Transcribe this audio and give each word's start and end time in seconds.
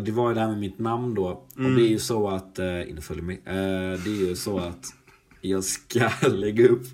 det 0.00 0.12
var 0.12 0.28
ju 0.28 0.34
det 0.34 0.40
här 0.40 0.48
med 0.48 0.58
mitt 0.58 0.78
namn 0.78 1.14
då. 1.14 1.26
Och 1.26 1.44
det 1.76 1.82
är 1.82 1.88
ju 1.88 1.98
så 1.98 2.28
att, 2.28 2.58
eh, 2.58 2.66
mig. 3.22 3.40
Eh, 3.44 3.52
det 4.04 4.10
är 4.10 4.28
ju 4.28 4.36
så 4.36 4.58
att 4.58 4.84
jag 5.40 5.64
ska 5.64 6.10
lägga 6.28 6.68
upp 6.68 6.84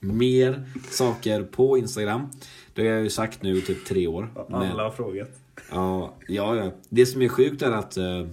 mer 0.00 0.64
saker 0.90 1.42
på 1.42 1.78
Instagram. 1.78 2.28
Det 2.74 2.82
har 2.82 2.94
jag 2.94 3.02
ju 3.02 3.10
sagt 3.10 3.42
nu 3.42 3.56
i 3.58 3.60
typ 3.60 3.84
tre 3.84 4.06
år. 4.06 4.30
Men- 4.48 4.62
Alla 4.70 4.82
har 4.82 4.90
frågat. 4.90 5.30
Ja, 5.70 6.14
ja, 6.28 6.56
ja. 6.56 6.72
Det 6.88 7.06
som 7.06 7.22
är 7.22 7.28
sjukt 7.28 7.62
är 7.62 7.70
att 7.70 7.96
eh, 7.96 8.26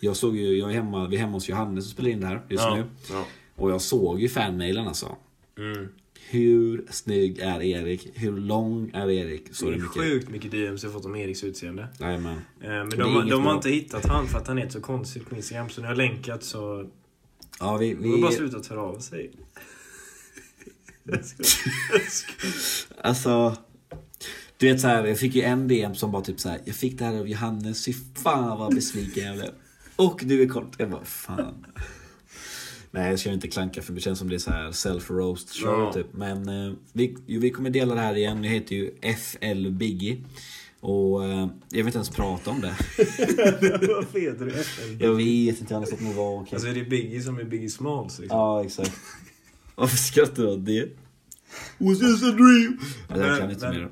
jag 0.00 0.16
såg 0.16 0.36
ju, 0.36 0.56
jag 0.58 0.70
är 0.70 0.74
hemma, 0.74 1.08
vi 1.08 1.16
är 1.16 1.20
hemma 1.20 1.32
hos 1.32 1.48
Johannes 1.48 1.84
och 1.84 1.90
spelar 1.90 2.10
in 2.10 2.20
det 2.20 2.26
här 2.26 2.42
just 2.48 2.64
nu. 2.76 2.84
Ja. 3.10 3.24
Och 3.56 3.70
jag 3.70 3.80
såg 3.80 4.20
ju 4.20 4.28
fanmailen 4.28 4.86
alltså. 4.88 5.16
Mm. 5.58 5.88
Hur 6.30 6.84
snygg 6.90 7.38
är 7.38 7.62
Erik? 7.62 8.08
Hur 8.14 8.32
lång 8.32 8.90
är 8.94 9.10
Erik? 9.10 9.48
Så 9.52 9.66
Det 9.66 9.72
är 9.74 9.76
mycket. 9.78 9.92
sjukt 10.02 10.28
mycket 10.30 10.50
DMs 10.50 10.82
jag 10.82 10.92
fått 10.92 11.04
om 11.04 11.16
Eriks 11.16 11.44
utseende. 11.44 11.88
Jajamän. 12.00 12.36
Eh, 12.60 12.68
Men 12.68 12.90
de, 12.90 13.28
de 13.28 13.46
har 13.46 13.54
inte 13.54 13.70
hittat 13.70 14.06
han 14.06 14.26
för 14.28 14.38
att 14.38 14.46
han 14.46 14.58
är 14.58 14.68
så 14.68 14.80
konstigt 14.80 15.28
på 15.28 15.36
Instagram. 15.36 15.68
Så 15.70 15.80
när 15.80 15.88
jag 15.88 15.96
länkat 15.96 16.42
så... 16.44 16.86
Ja, 17.60 17.76
vi, 17.76 17.94
De 17.94 18.10
har 18.12 18.18
bara 18.18 18.30
vi, 18.30 18.36
slutat 18.36 18.66
höra 18.66 18.80
av 18.82 18.98
sig. 18.98 19.30
alltså. 23.02 23.56
Du 24.56 24.66
vet 24.72 24.80
så 24.80 24.86
här, 24.88 25.04
jag 25.06 25.18
fick 25.18 25.34
ju 25.34 25.42
en 25.42 25.68
DM 25.68 25.94
som 25.94 26.12
var 26.12 26.20
typ 26.20 26.40
så 26.40 26.48
här. 26.48 26.60
Jag 26.64 26.74
fick 26.74 26.98
det 26.98 27.04
här 27.04 27.18
av 27.20 27.28
Johannes, 27.28 27.84
fy 27.84 27.92
fan 28.14 28.58
vad 28.58 28.74
besviken 28.74 29.24
jag 29.26 29.36
blev. 29.36 29.50
Och 29.96 30.20
du 30.24 30.42
är 30.42 30.48
kort. 30.48 30.74
Jag 30.78 30.90
bara, 30.90 31.04
fan. 31.04 31.66
Nej, 32.92 33.10
jag 33.10 33.18
ska 33.18 33.30
inte 33.32 33.48
klanka 33.48 33.82
för 33.82 33.92
det 33.92 34.00
känns 34.00 34.18
som 34.18 34.28
det 34.28 34.34
är 34.34 34.38
så 34.38 34.50
här 34.50 34.70
self-roast 34.70 35.62
show 35.62 35.80
Ja. 35.80 35.92
typ. 35.92 36.06
Men 36.12 36.48
eh, 36.48 36.72
vi, 36.92 37.16
vi 37.26 37.50
kommer 37.50 37.70
dela 37.70 37.94
det 37.94 38.00
här 38.00 38.14
igen. 38.16 38.44
Jag 38.44 38.50
heter 38.52 38.76
ju 38.76 38.90
FL 39.16 39.70
Biggie. 39.70 40.16
Och 40.80 41.24
eh, 41.24 41.38
jag 41.68 41.76
vill 41.76 41.86
inte 41.86 41.98
ens 41.98 42.08
prata 42.10 42.50
om 42.50 42.60
det. 42.60 42.74
Varför 42.98 44.20
heter 44.20 44.44
du 44.44 44.50
FN? 44.52 44.96
Jag 45.00 45.14
vet 45.14 45.60
inte, 45.60 45.74
har 45.74 45.86
fått 45.86 46.00
nog 46.00 46.14
vara 46.14 46.40
okej. 46.40 46.54
Alltså 46.54 46.68
är 46.68 46.74
det 46.74 46.84
Biggie 46.84 47.22
som 47.22 47.38
är 47.38 47.44
Biggie 47.44 47.70
Smalls 47.70 48.18
liksom? 48.18 48.38
Ja, 48.38 48.64
exakt. 48.64 48.92
Varför 49.74 49.96
skrattar 49.96 50.42
du 50.42 50.48
åt 50.48 50.66
det? 50.66 50.88
Was 51.78 51.98
this 51.98 52.22
a 52.22 52.26
dream? 52.32 52.78
Alltså, 53.08 53.26
jag 53.26 53.38
kan 53.38 53.50
inte 53.50 53.70
mer. 53.70 53.88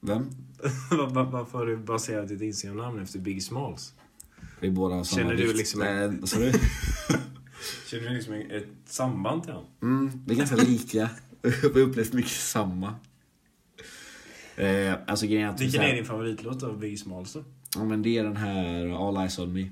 Vem? 0.00 0.26
Var- 0.90 1.10
var- 1.10 1.24
Varför 1.30 1.58
har 1.58 1.66
du 1.66 1.76
baserat 1.76 2.28
ditt 2.28 2.40
Instagram-namn 2.42 3.02
efter 3.02 3.18
Biggie 3.18 3.40
Smalls? 3.40 3.92
Vi 4.60 4.70
båda 4.70 4.94
har 4.94 5.04
samma 5.04 5.22
Känner 5.22 5.34
du 5.36 5.52
liksom- 5.52 5.80
Nej, 5.80 6.08
vad 6.20 6.28
sa 6.28 6.38
du? 6.38 6.52
Känner 7.86 8.08
du 8.08 8.14
liksom 8.14 8.34
ett 8.34 8.66
samband 8.86 9.42
till 9.42 9.52
honom? 9.52 9.68
Mm, 9.82 10.22
vi 10.26 10.34
är 10.34 10.38
ganska 10.38 10.56
lika. 10.56 11.10
Vi 11.42 11.50
har 11.62 11.78
upplevt 11.78 12.12
mycket 12.12 12.30
samma. 12.32 12.94
Eh, 14.56 14.94
alltså 15.06 15.26
grejen 15.26 15.48
är 15.48 15.52
att... 15.54 15.60
Vilken 15.60 15.82
är 15.82 15.94
din 15.94 16.04
favoritlåt 16.04 16.62
av 16.62 16.78
Biggie 16.78 16.98
Smalls 16.98 17.32
då? 17.32 17.44
Ja 17.76 17.84
men 17.84 18.02
det 18.02 18.18
är 18.18 18.24
den 18.24 18.36
här 18.36 19.08
All 19.08 19.16
Eyes 19.16 19.38
On 19.38 19.52
Me. 19.52 19.68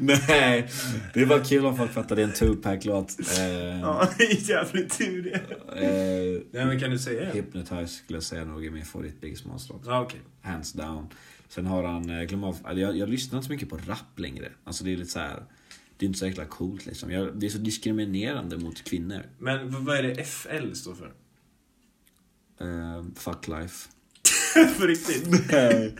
Nej, 0.00 0.68
det 1.14 1.20
är 1.22 1.26
bara 1.26 1.44
kul 1.44 1.66
om 1.66 1.76
folk 1.76 1.92
fattar 1.92 2.16
det 2.16 2.22
är 2.22 2.26
en 2.26 2.32
Tupac-låt. 2.32 3.16
Eh, 3.38 3.80
Ja, 3.80 4.08
jävligt 4.38 4.98
tur 4.98 5.22
det. 5.22 5.34
eh, 5.80 6.42
Nej 6.52 6.66
men 6.66 6.80
kan 6.80 6.90
du 6.90 6.98
säga? 6.98 7.30
Hypnotize 7.32 7.86
skulle 7.88 8.16
jag 8.16 8.22
säga 8.22 8.44
nog 8.44 8.66
är 8.66 8.70
min 8.70 8.84
favorit 8.84 9.20
Big 9.20 9.38
Smalls-låt. 9.38 9.82
Ja 9.86 10.00
okej. 10.00 10.20
Hands 10.42 10.72
down. 10.72 11.06
Sen 11.50 11.66
har 11.66 11.84
han, 11.84 12.10
eh, 12.10 12.22
glöm 12.22 12.44
av, 12.44 12.56
eller 12.68 12.82
jag, 12.82 12.96
jag 12.96 13.08
lyssnar 13.08 13.38
inte 13.38 13.46
så 13.46 13.52
mycket 13.52 13.68
på 13.68 13.76
rap 13.76 14.18
längre. 14.18 14.52
Alltså 14.64 14.84
det 14.84 14.92
är 14.92 14.96
lite 14.96 15.10
så 15.10 15.18
här. 15.18 15.44
Det 15.96 16.04
är 16.04 16.06
inte 16.06 16.18
så 16.18 16.26
jäkla 16.26 16.44
coolt 16.44 16.86
liksom. 16.86 17.10
Jag, 17.10 17.40
det 17.40 17.46
är 17.46 17.50
så 17.50 17.58
diskriminerande 17.58 18.58
mot 18.58 18.84
kvinnor. 18.84 19.22
Men 19.38 19.84
vad 19.84 19.96
är 19.96 20.02
det 20.02 20.24
FL 20.24 20.72
står 20.74 20.94
för? 20.94 21.12
Eh, 22.60 23.04
fuck 23.16 23.48
life. 23.48 23.88
För 24.76 24.86
riktigt? 24.86 25.52
Nej. 25.52 25.94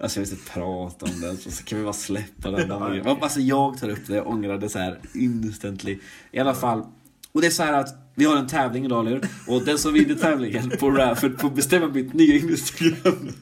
Alltså 0.00 0.20
jag 0.20 0.26
vill 0.26 0.34
inte 0.34 0.50
prata 0.50 1.06
om 1.06 1.20
det, 1.20 1.36
så 1.36 1.64
kan 1.64 1.78
vi 1.78 1.84
bara 1.84 1.92
släppa 1.92 2.50
den. 2.50 2.70
Alltså 2.70 3.40
jag 3.40 3.78
tar 3.78 3.88
upp 3.88 4.06
det, 4.06 4.14
jag 4.14 4.26
ångrar 4.26 4.58
det 4.58 4.68
så 4.68 4.78
här 4.78 5.00
instantly. 5.14 5.98
I 6.32 6.38
alla 6.38 6.54
fall. 6.54 6.86
Och 7.32 7.40
det 7.40 7.46
är 7.46 7.50
så 7.50 7.62
här 7.62 7.72
att 7.72 8.12
vi 8.14 8.24
har 8.24 8.36
en 8.36 8.46
tävling 8.46 8.84
idag 8.84 9.06
eller? 9.06 9.28
Och 9.46 9.64
den 9.64 9.78
som 9.78 9.92
vinner 9.92 10.14
tävlingen 10.14 10.70
på 10.70 10.90
Rafford 10.90 11.40
får 11.40 11.50
bestämma 11.50 11.86
mitt 11.86 12.12
nya 12.12 12.34
Instagram. 12.34 13.32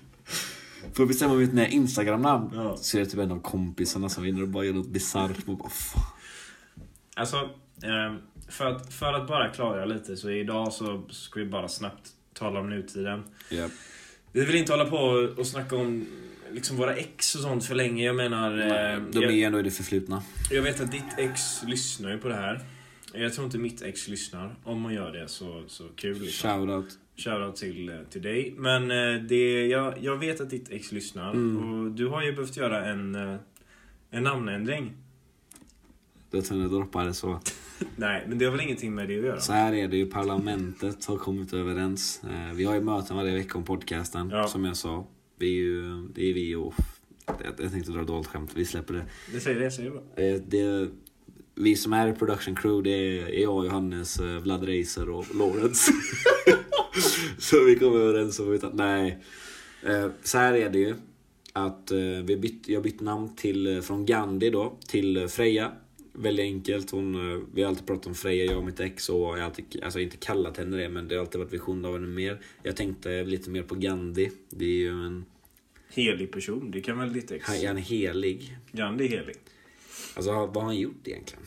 Får 0.97 1.07
bestämma 1.07 1.35
mitt 1.35 1.53
nya 1.53 1.69
Instagram-namn. 1.69 2.51
Ja. 2.55 2.77
Så 2.77 2.97
är 2.99 3.01
det 3.05 3.07
typ 3.11 3.21
en 3.21 3.33
av 3.33 3.41
kompisarna 3.41 4.09
som 4.09 4.25
vinner 4.25 4.43
och 4.43 4.49
bara 4.49 4.65
gör 4.65 4.73
något 4.73 4.89
bisarrt. 4.89 5.49
Och 5.49 5.57
bara, 5.57 5.69
fan. 5.71 6.03
Alltså, 7.15 7.37
ehm, 7.83 8.17
för 8.49 8.67
att, 8.67 8.93
för 8.95 9.13
att 9.13 9.29
bara 9.29 9.49
klargöra 9.49 9.85
lite 9.85 10.17
så 10.17 10.31
idag 10.31 10.73
så 10.73 11.03
ska 11.11 11.41
vi 11.41 11.47
bara 11.47 11.69
snabbt 11.69 12.11
tala 12.35 12.61
om 12.61 12.71
nutiden. 12.71 13.23
Japp. 13.51 13.71
Vi 14.33 14.45
vill 14.45 14.57
inte 14.57 14.73
hålla 14.73 14.85
på 14.85 14.97
och 15.39 15.47
snacka 15.47 15.77
om 15.77 16.07
liksom 16.53 16.77
våra 16.77 16.95
ex 16.97 17.35
och 17.35 17.41
sånt 17.41 17.65
för 17.65 17.75
länge. 17.75 18.05
Jag 18.05 18.17
menar... 18.17 18.51
eh, 18.59 19.03
De 19.13 19.19
är 19.19 19.23
jag, 19.23 19.39
ändå 19.41 19.59
i 19.61 19.63
det 19.63 19.71
förflutna. 19.71 20.23
jag 20.51 20.63
vet 20.63 20.81
att 20.81 20.93
ditt 20.93 21.19
ex 21.19 21.63
lyssnar 21.67 22.11
ju 22.11 22.19
på 22.19 22.29
det 22.29 22.35
här. 22.35 22.65
Jag 23.13 23.35
tror 23.35 23.45
inte 23.45 23.59
mitt 23.59 23.83
ex 23.83 24.09
lyssnar. 24.09 24.57
Om 24.65 24.83
hon 24.85 24.95
gör 24.95 25.13
det 25.13 25.29
så, 25.29 25.65
så 25.69 25.85
kul. 25.97 26.21
Liksom. 26.21 26.51
Shoutout. 26.51 26.99
Shoutout 27.17 27.57
till, 27.57 27.89
eh, 27.89 27.95
till 28.11 28.23
dig. 28.23 28.55
Men 28.57 28.91
eh, 28.91 29.23
det, 29.23 29.67
jag, 29.67 29.95
jag 30.01 30.17
vet 30.17 30.41
att 30.41 30.51
ditt 30.51 30.71
ex 30.71 30.93
lyssnar. 30.93 31.31
Mm. 31.31 31.85
Och 31.85 31.91
du 31.91 32.07
har 32.07 32.23
ju 32.23 32.33
behövt 32.33 32.57
göra 32.57 32.87
en, 32.87 33.15
eh, 33.15 33.37
en 34.11 34.23
namnändring. 34.23 34.93
Det 36.31 36.43
tror 36.43 36.61
jag 36.63 36.71
droppar 36.71 37.05
det 37.05 37.15
så. 37.15 37.41
Nej, 37.97 38.25
men 38.29 38.39
det 38.39 38.45
har 38.45 38.53
väl 38.53 38.61
ingenting 38.61 38.95
med 38.95 39.09
det 39.09 39.19
att 39.19 39.25
göra? 39.25 39.41
Så 39.41 39.53
här 39.53 39.73
är 39.75 39.89
det 39.89 39.97
ju, 39.97 40.07
parlamentet 40.07 41.05
har 41.05 41.17
kommit 41.17 41.53
överens. 41.53 42.23
Vi 42.55 42.65
har 42.65 42.75
ju 42.75 42.81
möten 42.81 43.17
varje 43.17 43.35
vecka 43.35 43.59
om 43.59 43.65
podcasten, 43.65 44.31
Ja. 44.31 44.47
som 44.47 44.65
jag 44.65 44.77
sa. 44.77 45.07
Vi 45.39 45.47
är 45.47 45.63
ju, 45.63 46.09
det 46.15 46.31
är 46.31 46.35
vi 46.35 46.55
och... 46.55 46.75
Jag, 47.27 47.55
jag 47.59 47.73
tänkte 47.73 47.93
dra 47.93 48.01
ett 48.01 48.07
dåligt 48.07 48.27
skämt, 48.27 48.51
vi 48.55 48.65
släpper 48.65 48.95
det. 48.95 49.07
Det 49.33 49.41
säger 49.41 49.61
det, 49.61 49.71
säger. 49.71 49.93
Eh, 50.17 50.41
det. 50.47 50.89
Vi 51.55 51.77
som 51.77 51.93
är 51.93 52.09
i 52.09 52.13
production 52.13 52.57
crew, 52.57 52.91
det 52.91 52.97
är 52.97 53.41
jag, 53.43 53.65
Johannes, 53.65 54.21
Vlad 54.21 54.65
Reiser 54.65 55.11
och 55.11 55.35
Lawrence. 55.35 55.93
så 57.39 57.65
vi 57.65 57.77
kommer 57.77 57.99
överens 57.99 58.41
om 58.41 58.55
att 58.55 58.75
nej. 58.75 59.19
Eh, 59.83 60.09
Så 60.23 60.39
här 60.39 60.55
är 60.55 60.71
det 60.71 60.79
ju. 60.79 60.95
Att 61.53 61.91
eh, 61.91 61.99
vi 62.25 62.37
bytt, 62.37 62.69
jag 62.69 62.83
bytt 62.83 63.01
namn 63.01 63.37
till, 63.37 63.77
eh, 63.77 63.81
från 63.81 64.07
Gandhi 64.07 64.51
då, 64.51 64.79
till 64.89 65.29
Freja. 65.29 65.73
Väldigt 66.13 66.45
enkelt. 66.45 66.91
Hon, 66.91 67.47
vi 67.55 67.63
har 67.63 67.69
alltid 67.69 67.87
pratat 67.87 68.07
om 68.07 68.15
Freja, 68.15 68.45
jag 68.45 68.59
och 68.59 68.65
mitt 68.65 68.81
ex. 68.81 69.09
Och 69.09 69.21
jag 69.21 69.29
har 69.29 69.39
alltid, 69.39 69.65
alltså 69.83 70.01
inte 70.01 70.17
kallat 70.17 70.57
henne 70.57 70.77
det, 70.77 70.89
men 70.89 71.09
det 71.09 71.15
har 71.15 71.21
alltid 71.21 71.41
varit 71.41 71.53
vision 71.53 71.85
av 71.85 71.93
henne 71.93 72.07
mer. 72.07 72.41
Jag 72.63 72.77
tänkte 72.77 73.25
lite 73.25 73.51
mer 73.51 73.63
på 73.63 73.75
Gandhi. 73.75 74.31
Det 74.51 74.65
är 74.65 74.79
ju 74.79 74.89
en... 75.07 75.25
Helig 75.89 76.33
person, 76.33 76.71
det 76.71 76.81
kan 76.81 76.99
väl 76.99 77.13
ditt 77.13 77.31
ex? 77.31 77.47
Han 77.47 77.57
är 77.57 77.67
han 77.67 77.77
helig. 77.77 78.59
Gandhi 78.73 79.05
är 79.05 79.09
helig. 79.09 79.37
Alltså 80.15 80.33
vad 80.33 80.57
har 80.57 80.63
han 80.63 80.77
gjort 80.77 81.09
egentligen? 81.09 81.45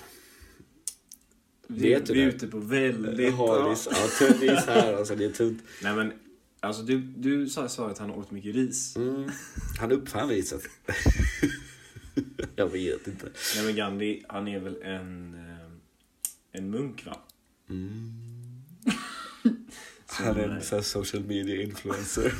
Vi, 1.71 1.89
Vet 1.89 2.05
du 2.05 2.13
vi 2.13 2.21
är 2.21 2.27
ute 2.27 2.47
på 2.47 2.59
väldigt... 2.59 3.17
Det 3.17 3.29
har 3.29 3.73
is, 3.73 3.87
ja, 3.91 4.07
tunn 4.27 4.43
is 4.43 4.65
här 4.65 4.93
alltså, 4.93 5.15
det 5.15 5.25
är 5.25 5.29
tunt. 5.29 5.63
Nej 5.83 5.95
men, 5.95 6.13
alltså 6.59 6.81
du, 6.83 6.99
du 6.99 7.47
sa, 7.49 7.69
sa 7.69 7.89
att 7.89 7.97
han 7.97 8.09
har 8.09 8.17
åt 8.17 8.31
mycket 8.31 8.55
ris. 8.55 8.95
Mm. 8.95 9.29
Han 9.79 9.91
uppfann 9.91 10.29
riset. 10.29 10.61
jag 12.55 12.67
vet 12.67 13.07
inte. 13.07 13.29
Nej 13.55 13.65
men 13.65 13.75
Gandhi, 13.75 14.25
han 14.29 14.47
är 14.47 14.59
väl 14.59 14.81
en, 14.81 15.33
eh, 15.33 15.67
en 16.51 16.69
munk 16.69 17.05
va? 17.05 17.17
Mm. 17.69 18.13
Han 20.07 20.37
är 20.37 20.49
en 20.49 20.61
sån 20.61 20.83
social 20.83 21.23
media 21.23 21.61
influencer. 21.61 22.33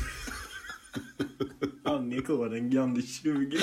Han 1.83 2.13
är 2.13 2.21
koden 2.21 2.69
Gandhi 2.69 3.01
20. 3.01 3.57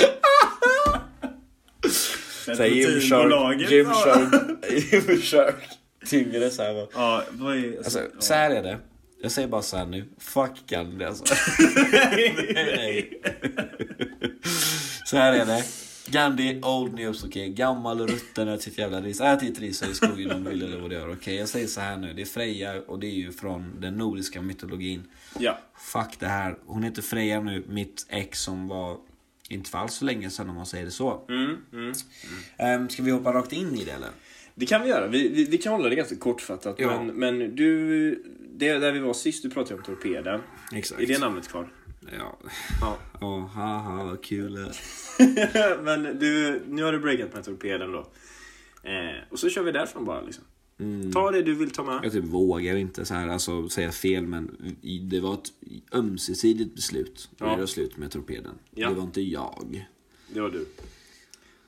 Såhär 2.46 2.66
Gymshark, 2.66 3.70
Gymshark, 3.70 4.34
Gymshark. 4.92 5.54
Tyngre 6.06 6.50
såhär 6.50 6.74
va. 6.74 6.86
Ja, 6.94 7.24
vad 7.30 7.56
är... 7.56 7.78
Alltså, 7.78 7.98
ja. 7.98 8.06
så 8.18 8.34
här 8.34 8.50
är 8.50 8.62
det. 8.62 8.78
Jag 9.22 9.32
säger 9.32 9.48
bara 9.48 9.62
så 9.62 9.76
här 9.76 9.86
nu. 9.86 10.04
Fuck 10.18 10.66
Gandhi 10.66 11.04
alltså. 11.04 11.24
Nej. 12.54 13.20
Så 15.04 15.16
här 15.16 15.32
är 15.32 15.46
det. 15.46 15.64
Gandhi, 16.08 16.60
old 16.62 16.94
news, 16.94 17.24
okej. 17.24 17.48
Gammal, 17.48 18.08
rutten, 18.08 18.48
ät 18.48 18.62
sitt 18.62 18.78
jävla 18.78 19.00
ris. 19.00 19.20
Ät 19.20 19.40
ditt 19.40 19.60
ris 19.60 19.82
i 19.82 19.94
skogen 19.94 20.32
om 20.32 20.44
du 20.44 20.50
vill 20.50 20.62
eller 20.62 20.78
vad 20.78 20.90
du 20.90 20.96
gör. 20.96 21.12
Okej, 21.12 21.36
jag 21.36 21.48
säger 21.48 21.66
så 21.66 21.80
här 21.80 21.96
nu. 21.96 22.12
Det 22.12 22.22
är 22.22 22.26
Freja 22.26 22.82
och 22.86 22.98
det 22.98 23.06
är 23.06 23.14
ju 23.14 23.32
från 23.32 23.80
den 23.80 23.98
nordiska 23.98 24.42
mytologin. 24.42 25.04
Ja. 25.38 25.58
Fuck 25.78 26.18
det 26.18 26.26
här. 26.26 26.58
Hon 26.66 26.82
heter 26.82 27.02
Freja 27.02 27.40
nu, 27.40 27.64
mitt 27.68 28.06
ex 28.08 28.40
som 28.40 28.68
var 28.68 28.96
inte 29.48 29.70
för 29.70 29.78
alls 29.78 29.94
så 29.94 30.04
länge 30.04 30.30
sedan 30.30 30.48
om 30.48 30.56
man 30.56 30.66
säger 30.66 30.84
det 30.84 30.90
så. 30.90 31.24
Mm, 31.28 31.56
mm. 31.72 32.82
Um, 32.82 32.88
ska 32.88 33.02
vi 33.02 33.10
hoppa 33.10 33.32
rakt 33.32 33.52
in 33.52 33.74
i 33.74 33.84
det 33.84 33.90
eller? 33.90 34.10
Det 34.54 34.66
kan 34.66 34.82
vi 34.82 34.88
göra. 34.88 35.06
Vi, 35.06 35.28
vi, 35.28 35.44
vi 35.44 35.58
kan 35.58 35.72
hålla 35.72 35.88
det 35.88 35.94
ganska 35.94 36.16
kortfattat. 36.16 36.74
Ja. 36.78 37.02
Men, 37.02 37.06
men 37.14 37.56
du, 37.56 38.10
det 38.50 38.78
där 38.78 38.92
vi 38.92 38.98
var 38.98 39.14
sist, 39.14 39.42
du 39.42 39.50
pratade 39.50 39.74
om 39.74 39.82
torpeden. 39.82 40.40
Exakt. 40.72 41.00
Är 41.00 41.06
det 41.06 41.18
namnet 41.18 41.48
kvar? 41.48 41.68
Ja. 42.18 42.38
Ja. 42.80 42.96
Ja, 43.20 43.50
haha 43.54 44.04
vad 44.04 44.24
kul. 44.24 44.52
men 45.82 46.18
du, 46.18 46.62
nu 46.68 46.82
har 46.82 46.92
du 46.92 46.98
breakat 46.98 47.34
med 47.34 47.44
torpeden 47.44 47.92
då. 47.92 47.98
Eh, 48.82 49.16
och 49.30 49.38
så 49.38 49.48
kör 49.50 49.62
vi 49.62 49.72
därifrån 49.72 50.04
bara 50.04 50.20
liksom. 50.20 50.44
Ta 51.12 51.30
det 51.30 51.42
du 51.42 51.54
vill 51.54 51.70
ta 51.70 51.84
med. 51.84 52.00
Jag 52.02 52.12
typ 52.12 52.24
vågar 52.24 52.76
inte 52.76 53.04
så 53.04 53.14
här, 53.14 53.28
alltså, 53.28 53.68
säga 53.68 53.92
fel, 53.92 54.26
men 54.26 54.74
det 55.10 55.20
var 55.20 55.34
ett 55.34 55.52
ömsesidigt 55.92 56.74
beslut. 56.74 57.30
Ja. 57.38 57.46
Ja. 57.46 57.56
Det 57.56 57.66
slut 57.66 57.96
med 57.96 58.10
torpeden. 58.10 58.54
Ja. 58.74 58.88
Det 58.88 58.94
var 58.94 59.02
inte 59.02 59.20
jag. 59.20 59.88
Det 60.28 60.40
var 60.40 60.50
du. 60.50 60.66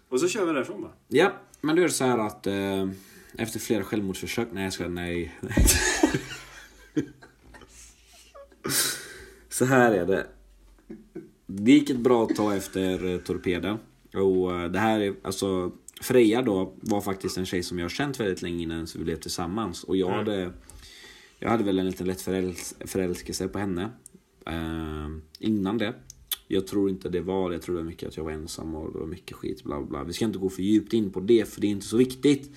Och 0.08 0.20
så 0.20 0.28
kör 0.28 0.46
vi 0.46 0.52
därifrån 0.52 0.82
bara. 0.82 0.92
Ja, 1.08 1.32
men 1.60 1.76
då 1.76 1.82
är 1.82 1.86
det 1.86 1.92
så 1.92 2.04
här 2.04 2.18
att 2.18 2.46
eh, 2.46 2.88
efter 3.38 3.58
flera 3.60 3.84
självmordsförsök, 3.84 4.48
nej 4.52 4.64
jag 4.64 4.72
ska 4.72 4.88
nej. 4.88 5.38
så 9.48 9.64
här 9.64 9.92
är 9.92 10.06
det. 10.06 10.26
Det 11.46 11.72
gick 11.72 11.90
ett 11.90 11.98
bra 11.98 12.26
tag 12.26 12.56
efter 12.56 13.06
eh, 13.06 13.18
torpeden. 13.18 13.78
Och 14.14 14.60
eh, 14.60 14.70
det 14.70 14.78
här 14.78 15.00
är, 15.00 15.14
alltså 15.22 15.72
Freja 16.00 16.42
då 16.42 16.72
var 16.80 17.00
faktiskt 17.00 17.38
en 17.38 17.46
tjej 17.46 17.62
som 17.62 17.78
jag 17.78 17.90
känt 17.90 18.20
väldigt 18.20 18.42
länge 18.42 18.62
innan 18.62 18.86
vi 18.96 19.04
blev 19.04 19.16
tillsammans. 19.16 19.84
Och 19.84 19.96
jag 19.96 20.10
hade, 20.10 20.52
jag 21.38 21.48
hade 21.48 21.64
väl 21.64 21.78
en 21.78 21.86
liten 21.86 22.06
lätt 22.06 22.20
föräls 22.20 22.74
förälskelse 22.80 23.48
på 23.48 23.58
henne. 23.58 23.90
Eh, 24.46 25.08
innan 25.38 25.78
det. 25.78 25.94
Jag 26.48 26.66
tror 26.66 26.90
inte 26.90 27.08
det 27.08 27.20
var 27.20 27.50
det. 27.50 27.54
Jag 27.56 27.62
tror 27.62 27.74
det 27.74 27.82
var 27.82 27.90
mycket 27.90 28.08
att 28.08 28.16
jag 28.16 28.24
var 28.24 28.32
ensam 28.32 28.74
och 28.74 28.92
det 28.92 28.98
var 28.98 29.06
mycket 29.06 29.36
skit. 29.36 29.64
Bla 29.64 29.82
bla. 29.82 30.04
Vi 30.04 30.12
ska 30.12 30.24
inte 30.24 30.38
gå 30.38 30.48
för 30.48 30.62
djupt 30.62 30.92
in 30.92 31.10
på 31.10 31.20
det 31.20 31.48
för 31.48 31.60
det 31.60 31.66
är 31.66 31.70
inte 31.70 31.86
så 31.86 31.96
viktigt. 31.96 32.50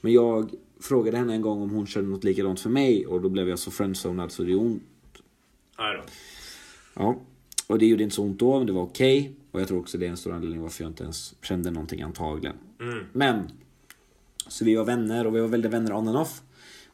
Men 0.00 0.12
jag 0.12 0.50
frågade 0.80 1.16
henne 1.16 1.34
en 1.34 1.42
gång 1.42 1.62
om 1.62 1.70
hon 1.70 1.86
kände 1.86 2.10
något 2.10 2.24
likadant 2.24 2.60
för 2.60 2.70
mig 2.70 3.06
och 3.06 3.20
då 3.20 3.28
blev 3.28 3.48
jag 3.48 3.58
så 3.58 3.70
friendzonad 3.70 4.32
så 4.32 4.42
det 4.42 4.50
gjorde 4.50 4.64
ont. 4.64 4.82
Ja. 6.94 7.20
Och 7.66 7.78
det 7.78 7.86
gjorde 7.86 8.02
inte 8.02 8.14
så 8.14 8.22
ont 8.22 8.38
då, 8.38 8.58
men 8.58 8.66
det 8.66 8.72
var 8.72 8.82
okej. 8.82 9.36
Och 9.50 9.60
jag 9.60 9.68
tror 9.68 9.80
också 9.80 9.98
det 9.98 10.06
är 10.06 10.10
en 10.10 10.16
stor 10.16 10.32
anledning 10.32 10.62
varför 10.62 10.84
jag 10.84 10.90
inte 10.90 11.02
ens 11.02 11.34
kände 11.42 11.70
någonting 11.70 12.02
antagligen. 12.02 12.56
Mm. 12.84 13.04
Men. 13.12 13.50
Så 14.48 14.64
vi 14.64 14.74
var 14.74 14.84
vänner 14.84 15.26
och 15.26 15.36
vi 15.36 15.40
var 15.40 15.48
väldigt 15.48 15.72
vänner 15.72 15.92
on 15.92 16.08
and 16.08 16.16
off. 16.16 16.42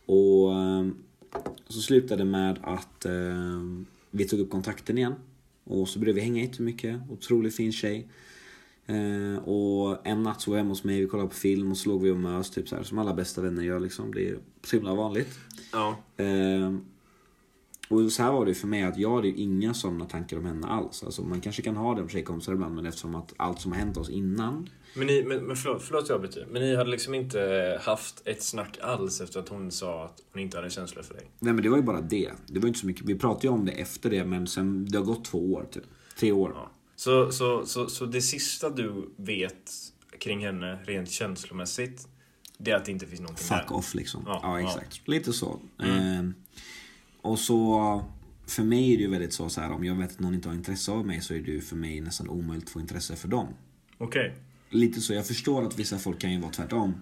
Och 0.06 0.54
ehm, 0.54 0.96
så 1.68 1.80
slutade 1.80 2.24
det 2.24 2.30
med 2.30 2.58
att 2.62 3.04
ehm, 3.04 3.86
vi 4.10 4.24
tog 4.24 4.40
upp 4.40 4.50
kontakten 4.50 4.98
igen. 4.98 5.14
Och 5.64 5.88
så 5.88 5.98
började 5.98 6.20
vi 6.20 6.20
hänga 6.20 6.42
jättemycket. 6.42 7.00
Otroligt 7.10 7.56
fin 7.56 7.72
tjej. 7.72 8.08
Eh, 8.86 9.48
och 9.48 10.06
en 10.06 10.22
natt 10.22 10.40
så 10.40 10.50
var 10.50 10.58
jag 10.58 10.62
hemma 10.62 10.72
hos 10.72 10.84
mig, 10.84 11.00
vi 11.00 11.06
kollade 11.06 11.28
på 11.28 11.34
film 11.34 11.70
och 11.70 11.76
så 11.76 11.88
låg 11.88 12.02
vi 12.02 12.10
och 12.10 12.16
mös 12.16 12.50
typ 12.50 12.68
så 12.68 12.76
här, 12.76 12.82
som 12.82 12.98
alla 12.98 13.14
bästa 13.14 13.40
vänner 13.40 13.62
gör 13.62 13.80
liksom. 13.80 14.14
Det 14.14 14.28
är 14.28 14.38
så 14.64 14.76
himla 14.76 14.94
vanligt. 14.94 15.38
Ja. 15.72 15.96
Ehm, 16.16 16.84
och 17.90 18.12
så 18.12 18.22
här 18.22 18.32
var 18.32 18.46
det 18.46 18.54
för 18.54 18.66
mig 18.66 18.82
att 18.82 18.98
jag 18.98 19.14
hade 19.14 19.28
ju 19.28 19.34
inga 19.34 19.74
sådana 19.74 20.04
tankar 20.04 20.36
om 20.36 20.44
henne 20.44 20.66
alls. 20.66 21.02
Alltså 21.04 21.22
man 21.22 21.40
kanske 21.40 21.62
kan 21.62 21.76
ha 21.76 21.94
det 21.94 22.02
om 22.02 22.08
tjejkompisar 22.08 22.52
ibland 22.52 22.74
men 22.74 22.86
eftersom 22.86 23.14
att 23.14 23.34
allt 23.36 23.60
som 23.60 23.72
har 23.72 23.78
hänt 23.78 23.96
oss 23.96 24.10
innan. 24.10 24.70
Men, 24.94 25.06
ni, 25.06 25.22
men, 25.24 25.44
men 25.44 25.56
förlåt, 25.56 25.82
förlåt 25.82 26.08
jag 26.08 26.14
avbryter. 26.16 26.46
Men 26.50 26.62
ni 26.62 26.76
hade 26.76 26.90
liksom 26.90 27.14
inte 27.14 27.78
haft 27.82 28.22
ett 28.24 28.42
snack 28.42 28.78
alls 28.82 29.20
efter 29.20 29.40
att 29.40 29.48
hon 29.48 29.70
sa 29.70 30.04
att 30.04 30.20
hon 30.32 30.42
inte 30.42 30.56
hade 30.56 30.70
känslor 30.70 31.02
för 31.02 31.14
dig? 31.14 31.30
Nej 31.38 31.52
men 31.52 31.62
det 31.62 31.68
var 31.68 31.76
ju 31.76 31.82
bara 31.82 32.00
det. 32.00 32.32
Det 32.46 32.60
var 32.60 32.68
inte 32.68 32.80
så 32.80 32.86
mycket. 32.86 33.04
Vi 33.04 33.18
pratade 33.18 33.46
ju 33.46 33.52
om 33.52 33.64
det 33.66 33.72
efter 33.72 34.10
det 34.10 34.24
men 34.24 34.46
sen, 34.46 34.84
det 34.88 34.98
har 34.98 35.04
gått 35.04 35.24
två 35.24 35.52
år 35.54 35.66
typ. 35.70 35.84
Tre 36.18 36.32
år. 36.32 36.52
Ja. 36.54 36.70
Så, 36.96 37.32
så, 37.32 37.66
så, 37.66 37.86
så 37.86 38.06
det 38.06 38.22
sista 38.22 38.70
du 38.70 39.10
vet 39.16 39.72
kring 40.18 40.44
henne 40.44 40.78
rent 40.84 41.10
känslomässigt, 41.10 42.08
det 42.58 42.70
är 42.70 42.76
att 42.76 42.84
det 42.84 42.92
inte 42.92 43.06
finns 43.06 43.20
någonting 43.20 43.46
Fuck 43.46 43.68
där? 43.68 43.76
off 43.76 43.94
liksom. 43.94 44.22
Ja, 44.26 44.40
Ja, 44.42 44.60
ja. 44.60 44.66
exakt. 44.66 45.08
Lite 45.08 45.32
så. 45.32 45.60
Ehm, 45.82 46.34
och 47.22 47.38
så 47.38 48.02
för 48.46 48.62
mig 48.62 48.92
är 48.92 48.96
det 48.96 49.02
ju 49.02 49.10
väldigt 49.10 49.32
så, 49.32 49.48
så 49.48 49.60
här, 49.60 49.72
om 49.72 49.84
jag 49.84 49.94
vet 49.94 50.10
att 50.10 50.20
någon 50.20 50.34
inte 50.34 50.48
har 50.48 50.54
intresse 50.54 50.92
av 50.92 51.06
mig 51.06 51.20
så 51.20 51.34
är 51.34 51.38
det 51.38 51.50
ju 51.50 51.60
för 51.60 51.76
mig 51.76 52.00
nästan 52.00 52.28
omöjligt 52.28 52.64
att 52.64 52.70
få 52.70 52.80
intresse 52.80 53.16
för 53.16 53.28
dem. 53.28 53.46
Okej. 53.98 54.34
Lite 54.70 55.00
så, 55.00 55.14
jag 55.14 55.26
förstår 55.26 55.66
att 55.66 55.78
vissa 55.78 55.98
folk 55.98 56.18
kan 56.18 56.32
ju 56.32 56.40
vara 56.40 56.50
tvärtom. 56.50 56.94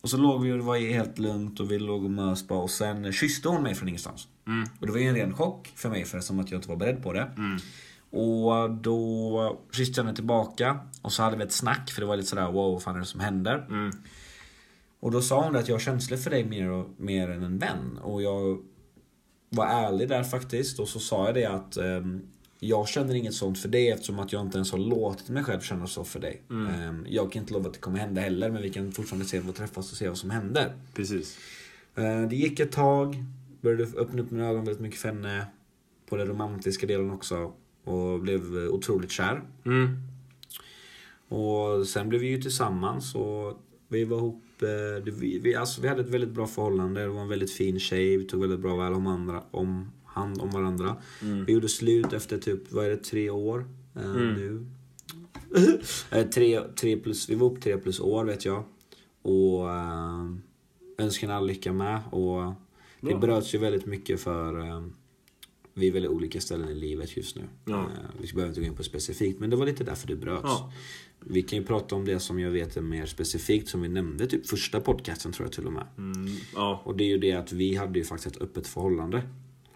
Och 0.00 0.10
så 0.10 0.16
låg 0.16 0.42
vi 0.42 0.52
och 0.52 0.56
det 0.56 0.64
var 0.64 0.76
helt 0.76 1.18
lugnt 1.18 1.60
och 1.60 1.70
vi 1.70 1.78
låg 1.78 2.04
och 2.04 2.10
mös 2.10 2.48
bara 2.48 2.58
och 2.58 2.70
sen 2.70 3.12
kysste 3.12 3.48
hon 3.48 3.62
mig 3.62 3.74
från 3.74 3.88
ingenstans. 3.88 4.28
Och 4.80 4.86
det 4.86 4.92
var 4.92 4.98
ju 4.98 5.08
en 5.08 5.14
ren 5.14 5.34
chock 5.34 5.72
för 5.74 5.88
mig 5.90 6.04
för 6.04 6.20
som 6.20 6.40
att 6.40 6.50
jag 6.50 6.58
inte 6.58 6.68
var 6.68 6.76
beredd 6.76 7.02
på 7.02 7.12
det. 7.12 7.30
Och 8.10 8.70
då 8.70 9.60
kysste 9.72 10.00
jag 10.00 10.04
henne 10.04 10.16
tillbaka 10.16 10.78
och 11.02 11.12
så 11.12 11.22
hade 11.22 11.36
vi 11.36 11.42
ett 11.44 11.52
snack 11.52 11.90
för 11.90 12.00
det 12.00 12.06
var 12.06 12.16
lite 12.16 12.28
sådär 12.28 12.52
wow 12.52 12.72
vad 12.72 12.82
fan 12.82 12.94
är 12.94 13.00
det 13.00 13.06
som 13.06 13.20
händer? 13.20 13.66
Mm. 13.68 13.90
Och 15.00 15.10
då 15.10 15.22
sa 15.22 15.44
hon 15.44 15.56
att 15.56 15.68
jag 15.68 15.74
har 15.74 15.80
känslor 15.80 16.18
för 16.18 16.30
dig 16.30 16.44
mer, 16.44 16.70
och, 16.70 16.90
mer 16.96 17.30
än 17.30 17.42
en 17.42 17.58
vän. 17.58 17.98
Och 18.02 18.22
jag 18.22 18.58
var 19.50 19.66
ärlig 19.66 20.08
där 20.08 20.22
faktiskt. 20.22 20.78
Och 20.78 20.88
så 20.88 21.00
sa 21.00 21.26
jag 21.26 21.34
det 21.34 21.44
att 21.44 21.76
ehm, 21.76 22.20
jag 22.58 22.88
känner 22.88 23.14
inget 23.14 23.34
sånt 23.34 23.58
för 23.58 23.68
dig 23.68 23.90
eftersom 23.90 24.18
att 24.18 24.32
jag 24.32 24.42
inte 24.42 24.58
ens 24.58 24.72
har 24.72 24.78
låtit 24.78 25.28
mig 25.28 25.44
själv 25.44 25.60
känna 25.60 25.86
så 25.86 26.04
för 26.04 26.20
dig. 26.20 26.42
Ehm, 26.50 27.06
jag 27.08 27.32
kan 27.32 27.42
inte 27.42 27.52
lova 27.52 27.66
att 27.66 27.74
det 27.74 27.80
kommer 27.80 27.98
hända 27.98 28.20
heller 28.20 28.50
men 28.50 28.62
vi 28.62 28.70
kan 28.70 28.92
fortfarande 28.92 29.26
se 29.26 29.40
vad 29.40 29.54
träffas 29.54 29.92
och 29.92 29.98
se 29.98 30.08
vad 30.08 30.18
som 30.18 30.30
händer. 30.30 30.72
Precis. 30.94 31.38
Eh, 31.94 32.22
det 32.22 32.36
gick 32.36 32.60
ett 32.60 32.72
tag. 32.72 33.24
Började 33.60 33.84
öppna 33.84 34.22
upp 34.22 34.30
mina 34.30 34.46
ögon 34.46 34.64
väldigt 34.64 34.82
mycket 34.82 35.00
för 35.00 35.08
henne. 35.08 35.46
På 36.08 36.16
den 36.16 36.26
romantiska 36.26 36.86
delen 36.86 37.10
också. 37.10 37.52
Och 37.84 38.20
blev 38.20 38.56
otroligt 38.56 39.10
kär. 39.10 39.42
Mm. 39.64 39.96
Och 41.28 41.86
sen 41.86 42.08
blev 42.08 42.20
vi 42.20 42.26
ju 42.26 42.42
tillsammans 42.42 43.14
och 43.14 43.60
vi 43.88 44.04
var 44.04 44.16
ihop. 44.16 44.44
Eh, 44.62 45.04
det- 45.04 45.10
Vi, 45.40 45.54
alltså, 45.54 45.80
vi 45.82 45.88
hade 45.88 46.00
ett 46.00 46.08
väldigt 46.10 46.30
bra 46.30 46.46
förhållande. 46.46 47.00
Det 47.00 47.08
var 47.08 47.22
en 47.22 47.28
väldigt 47.28 47.52
fin 47.52 47.78
tjej. 47.80 48.16
Vi 48.16 48.24
tog 48.24 48.40
väldigt 48.40 48.60
bra 48.60 48.76
väl 48.76 48.92
om, 48.92 49.06
andra, 49.06 49.42
om 49.50 49.90
hand 50.04 50.40
om 50.40 50.50
varandra. 50.50 50.96
Vi 51.46 51.52
gjorde 51.52 51.68
slut 51.68 52.12
efter 52.12 52.38
typ, 52.38 52.72
vad 52.72 52.84
är 52.86 52.90
det, 52.90 52.96
tre 52.96 53.30
år 53.30 53.68
eh, 53.96 54.02
nu. 54.12 54.66
Eh, 56.10 56.26
tre, 56.26 56.60
tre 56.80 56.96
plus, 56.96 57.28
vi 57.30 57.34
var 57.34 57.46
upp 57.52 57.60
tre 57.60 57.78
plus 57.78 58.00
år 58.00 58.24
vet 58.24 58.44
jag. 58.44 58.64
Och 59.22 59.64
uh, 59.66 60.36
önskar 60.98 61.26
henne 61.26 61.34
all 61.38 61.46
lycka 61.46 61.72
med. 61.72 62.00
Och 62.10 62.52
det 63.00 63.14
bröts 63.20 63.54
ju 63.54 63.58
väldigt 63.58 63.86
mycket 63.86 64.20
för 64.20 64.60
eh, 64.68 64.82
vi 65.74 65.88
är 65.88 65.92
väldigt 65.92 66.10
olika 66.10 66.40
ställen 66.40 66.68
i 66.68 66.74
livet 66.74 67.16
just 67.16 67.36
nu. 67.36 67.42
Ja. 67.64 67.80
Eh, 67.80 67.86
vi 68.20 68.32
behöver 68.32 68.48
inte 68.48 68.60
gå 68.60 68.66
in 68.66 68.76
på 68.76 68.82
specifikt, 68.82 69.40
men 69.40 69.50
det 69.50 69.56
var 69.56 69.66
lite 69.66 69.84
därför 69.84 70.08
det 70.08 70.16
bröts. 70.16 70.42
Ja. 70.44 70.72
Vi 71.26 71.42
kan 71.42 71.58
ju 71.58 71.64
prata 71.64 71.94
om 71.94 72.04
det 72.04 72.20
som 72.20 72.40
jag 72.40 72.50
vet 72.50 72.76
är 72.76 72.80
mer 72.80 73.06
specifikt, 73.06 73.68
som 73.68 73.82
vi 73.82 73.88
nämnde 73.88 74.26
typ 74.26 74.46
första 74.46 74.80
podcasten 74.80 75.32
tror 75.32 75.46
jag 75.46 75.52
till 75.52 75.66
och 75.66 75.72
med. 75.72 75.86
Mm. 75.98 76.26
Ja, 76.54 76.82
Och 76.84 76.96
det 76.96 77.04
är 77.04 77.08
ju 77.08 77.18
det 77.18 77.32
att 77.32 77.52
vi 77.52 77.76
hade 77.76 77.98
ju 77.98 78.04
faktiskt 78.04 78.36
ett 78.36 78.42
öppet 78.42 78.66
förhållande. 78.66 79.22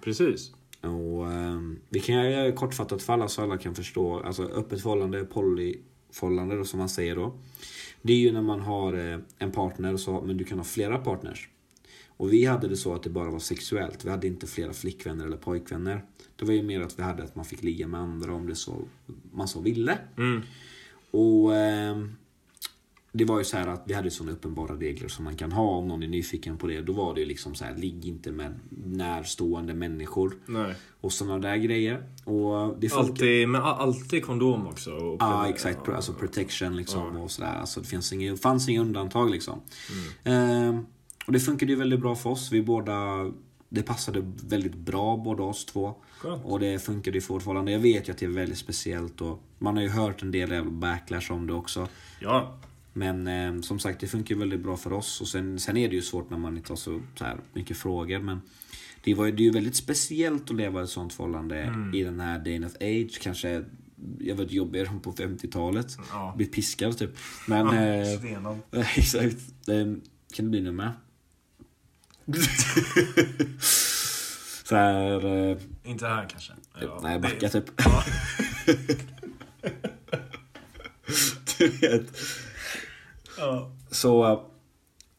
precis. 0.05 0.52
Och 0.81 1.32
ehm, 1.32 1.79
vi 1.88 2.00
kan 2.00 2.14
göra 2.14 2.44
det 2.44 2.52
kortfattat 2.52 3.02
för 3.02 3.12
alla 3.12 3.29
så 3.29 3.43
alla 3.43 3.58
kan 3.58 3.75
förstå. 3.75 4.20
Alltså 4.20 4.43
öppet 4.43 4.82
förhållande, 4.82 5.25
polyförhållande 5.25 6.56
då 6.56 6.64
som 6.64 6.79
man 6.79 6.88
säger 6.88 7.17
då. 7.17 7.35
Det 8.02 8.12
är 8.12 8.19
ju 8.19 8.32
när 8.32 8.43
man 8.43 8.61
har 8.61 9.12
eh, 9.12 9.19
en 9.38 9.52
partner 9.52 9.93
och 9.93 10.00
så, 10.00 10.20
men 10.20 10.37
du 10.37 10.44
kan 10.44 10.58
ha 10.58 10.64
flera 10.64 10.99
partners. 10.99 11.49
Och 12.17 12.32
vi 12.32 12.44
hade 12.44 12.69
det 12.69 12.76
så 12.76 12.94
att 12.94 13.02
det 13.02 13.11
bara 13.11 13.31
var 13.31 13.38
sexuellt. 13.38 14.05
Vi 14.05 14.11
hade 14.11 14.26
inte 14.26 14.47
flera 14.47 14.73
flickvänner 14.73 15.26
eller 15.26 15.37
pojkvänner. 15.37 16.05
Det 16.37 16.44
var 16.44 16.52
ju 16.55 16.62
mer 16.62 16.81
att 16.81 16.99
vi 16.99 17.02
hade 17.02 17.23
att 17.23 17.37
man 17.37 17.44
fick 17.44 17.62
ligga 17.62 17.88
med 17.88 18.00
andra 18.00 18.32
om 18.35 18.47
det 18.47 18.55
så 18.55 18.85
man 19.32 19.49
så 19.49 19.61
ville. 19.61 19.99
Mm. 20.17 20.43
Och 21.14 21.56
ehm, 21.56 22.16
det 23.12 23.25
var 23.25 23.38
ju 23.38 23.44
så 23.44 23.56
här 23.56 23.66
att 23.66 23.83
vi 23.87 23.94
hade 23.94 24.11
såna 24.11 24.33
uppenbara 24.33 24.75
regler 24.75 25.09
som 25.09 25.25
man 25.25 25.37
kan 25.37 25.52
ha 25.52 25.64
om 25.64 25.88
någon 25.88 26.02
är 26.02 26.09
nyfiken 26.09 26.59
på 26.59 26.66
det. 26.66 26.83
Då 26.83 26.92
var 26.92 27.14
det 27.14 27.21
ju 27.21 27.26
liksom 27.26 27.54
så 27.54 27.64
här, 27.64 27.76
ligg 27.76 28.04
inte 28.04 28.33
med 28.33 28.54
närstående 28.87 29.75
människor 29.75 30.35
Nej. 30.47 30.75
och 31.00 31.12
såna 31.12 31.38
där 31.38 31.56
grejer. 31.56 32.02
Och 32.25 32.76
det 32.80 32.88
funkar. 32.88 33.09
Alltid, 33.09 33.49
men 33.49 33.62
alltid 33.62 34.25
kondom 34.25 34.66
också. 34.66 35.16
Ja, 35.21 35.49
exakt. 35.49 35.88
Alltså 35.88 36.12
protection 36.12 36.76
liksom 36.76 37.16
och 37.16 37.30
sådär. 37.30 37.54
Alltså 37.61 37.80
det 37.80 37.87
finns 37.87 38.12
inga, 38.12 38.37
fanns 38.37 38.68
inga 38.68 38.80
undantag 38.80 39.30
liksom. 39.30 39.61
Ehm, 40.25 40.87
och 41.26 41.33
det 41.33 41.40
funkade 41.40 41.73
ju 41.73 41.78
väldigt 41.78 42.00
bra 42.00 42.14
för 42.14 42.30
oss. 42.30 42.52
Vi 42.52 42.62
båda, 42.62 43.30
det 43.68 43.83
passade 43.83 44.33
väldigt 44.49 44.75
bra 44.75 45.16
båda 45.16 45.42
oss 45.42 45.64
två. 45.64 45.94
Skönt. 46.18 46.44
Och 46.44 46.61
det 46.61 46.78
funkade 46.78 47.16
ju 47.16 47.21
fortfarande. 47.21 47.73
Jag 47.73 47.78
vet 47.78 48.09
ju 48.09 48.12
att 48.12 48.18
det 48.18 48.26
är 48.26 48.30
väldigt 48.30 48.59
speciellt 48.59 49.21
och 49.21 49.42
man 49.59 49.76
har 49.76 49.83
ju 49.83 49.88
hört 49.88 50.23
en 50.23 50.30
del 50.30 50.64
backlash 50.71 51.33
om 51.33 51.47
det 51.47 51.52
också. 51.54 51.88
Ja. 52.21 52.59
Men 52.92 53.26
eh, 53.26 53.61
som 53.61 53.78
sagt, 53.78 54.00
det 54.00 54.06
funkar 54.06 54.35
ju 54.35 54.38
väldigt 54.40 54.61
bra 54.61 54.76
för 54.76 54.92
oss. 54.92 55.21
Och 55.21 55.28
sen, 55.28 55.59
sen 55.59 55.76
är 55.76 55.88
det 55.88 55.94
ju 55.94 56.02
svårt 56.02 56.30
när 56.30 56.38
man 56.38 56.56
inte 56.56 56.73
har 56.73 56.76
så, 56.76 57.00
så 57.18 57.25
här 57.25 57.37
mycket 57.52 57.76
frågor. 57.76 58.18
Men 58.18 58.40
det, 59.04 59.14
var, 59.14 59.26
ju- 59.26 59.33
det 59.33 59.42
är 59.42 59.44
ju 59.44 59.50
väldigt 59.50 59.76
speciellt 59.76 60.50
att 60.50 60.56
leva 60.56 60.80
i 60.80 60.85
ett 60.85 60.90
sånt 60.90 61.12
förhållande 61.12 61.75
i 61.94 62.02
den 62.02 62.21
här 62.21 62.38
day 62.38 62.64
of 62.66 62.75
age. 62.80 63.18
Kanske, 63.23 63.64
jag 64.18 64.35
vet 64.37 64.52
jobbigare 64.52 64.88
på 65.02 65.12
50-talet. 65.12 65.87
Ja. 66.11 66.35
Blir 66.37 66.47
piskad 66.47 66.99
typ. 66.99 67.11
Men... 67.49 67.66
eh, 67.68 68.18
Stenad. 68.18 68.59
exakt. 68.97 69.68
Eh, 69.68 69.87
kan 70.35 70.44
det 70.44 70.50
bli 70.50 70.61
nummer? 70.61 70.92
så 74.64 74.76
här... 74.76 75.26
Eh, 75.50 75.57
Inte 75.85 76.07
här 76.07 76.28
kanske. 76.28 76.52
Ja, 76.81 77.00
nej, 77.02 77.12
det- 77.14 77.19
backa 77.21 77.49
typ. 77.49 77.64
Ja. 77.76 78.04
du 81.59 81.69
vet. 81.69 82.16
Ja. 83.38 83.73
Så 83.90 84.33
eh, 84.33 84.40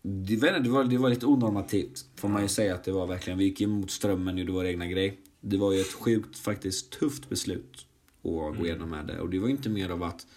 det, 0.02 0.36
vet 0.36 0.50
inte, 0.50 0.60
det, 0.60 0.70
var, 0.70 0.84
det 0.84 0.98
var 0.98 1.10
lite 1.10 1.26
onormativt. 1.26 2.06
Får 2.16 2.30
man 2.30 2.42
ju 2.42 2.48
säga 2.48 2.76
att 2.76 2.84
det 2.84 2.92
var 2.92 3.08
verkligen. 3.08 3.40
Vi 3.40 3.46
gick 3.46 3.62
emot 3.62 3.92
strömmen 3.92 4.34
och 4.34 4.40
gjorde 4.40 4.52
vår 4.52 4.66
egna 4.66 4.88
grej. 4.88 5.20
Det 5.42 5.58
var 5.58 5.72
ju 5.72 5.82
ett 5.82 5.94
sjukt 5.94 6.40
faktiskt 6.40 6.92
tufft 6.92 7.30
beslut 7.30 7.86
att 8.24 8.58
gå 8.58 8.66
igenom 8.66 8.90
med 8.90 9.06
det. 9.08 9.20
Och 9.20 9.30
det 9.30 9.40
var 9.40 9.48
ju 9.48 9.54
inte 9.54 9.70
mer 9.70 9.90
av 9.90 10.04
att 10.04 10.28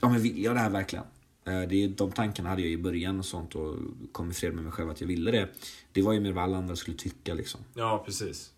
Ja 0.00 0.08
men 0.08 0.22
vill 0.22 0.42
jag 0.42 0.54
det 0.54 0.60
här 0.60 0.70
verkligen? 0.70 1.04
Eh, 1.46 1.68
det 1.68 1.84
är, 1.84 1.88
de 1.88 2.12
tankarna 2.12 2.48
hade 2.48 2.62
jag 2.62 2.70
i 2.70 2.78
början 2.78 3.18
och 3.18 3.24
sånt 3.24 3.54
och 3.54 3.76
kom 4.12 4.30
ifred 4.30 4.54
med 4.54 4.64
mig 4.64 4.72
själv 4.72 4.90
att 4.90 5.00
jag 5.00 5.08
ville 5.08 5.30
det. 5.30 5.48
Det 5.92 6.02
var 6.02 6.12
ju 6.12 6.20
mer 6.20 6.32
vad 6.32 6.44
alla 6.44 6.56
andra 6.56 6.76
skulle 6.76 6.96
tycka 6.96 7.34
liksom. 7.34 7.60
Ja, 7.74 8.02
precis. 8.06 8.52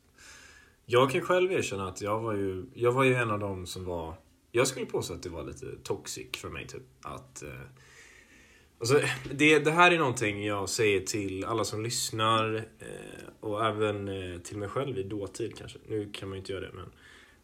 Jag 0.86 1.10
kan 1.10 1.20
själv 1.20 1.52
erkänna 1.52 1.88
att 1.88 2.00
jag 2.00 2.20
var 2.20 2.34
ju, 2.34 2.64
jag 2.74 2.92
var 2.92 3.04
ju 3.04 3.14
en 3.14 3.30
av 3.30 3.38
dem 3.38 3.66
som 3.66 3.84
var... 3.84 4.14
Jag 4.52 4.66
skulle 4.66 4.86
påstå 4.86 5.14
att 5.14 5.22
det 5.22 5.28
var 5.28 5.44
lite 5.44 5.66
toxic 5.82 6.26
för 6.36 6.48
mig, 6.48 6.66
typ. 6.66 6.82
Att... 7.02 7.42
Eh, 7.42 7.48
alltså, 8.78 9.00
det, 9.32 9.58
det 9.58 9.70
här 9.70 9.90
är 9.90 9.98
någonting 9.98 10.44
jag 10.44 10.68
säger 10.68 11.00
till 11.00 11.44
alla 11.44 11.64
som 11.64 11.82
lyssnar 11.82 12.56
eh, 12.56 13.28
och 13.40 13.66
även 13.66 14.08
eh, 14.08 14.38
till 14.38 14.58
mig 14.58 14.68
själv 14.68 14.98
i 14.98 15.02
dåtid 15.02 15.56
kanske. 15.58 15.78
Nu 15.88 16.10
kan 16.12 16.28
man 16.28 16.36
ju 16.36 16.40
inte 16.40 16.52
göra 16.52 16.64
det, 16.64 16.72
men... 16.74 16.90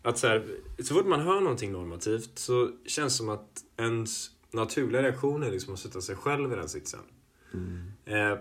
Att 0.02 0.18
så, 0.18 0.26
här, 0.26 0.46
så 0.78 0.94
fort 0.94 1.06
man 1.06 1.20
hör 1.20 1.40
någonting 1.40 1.72
normativt 1.72 2.38
så 2.38 2.70
känns 2.86 3.12
det 3.12 3.16
som 3.16 3.28
att 3.28 3.64
ens 3.76 4.30
naturliga 4.54 5.02
reaktion 5.02 5.42
är 5.42 5.50
liksom 5.50 5.74
att 5.74 5.80
sätta 5.80 6.00
sig 6.00 6.16
själv 6.16 6.52
i 6.52 6.56
den 6.56 6.68
sitsen. 6.68 7.00
Eh, 8.04 8.38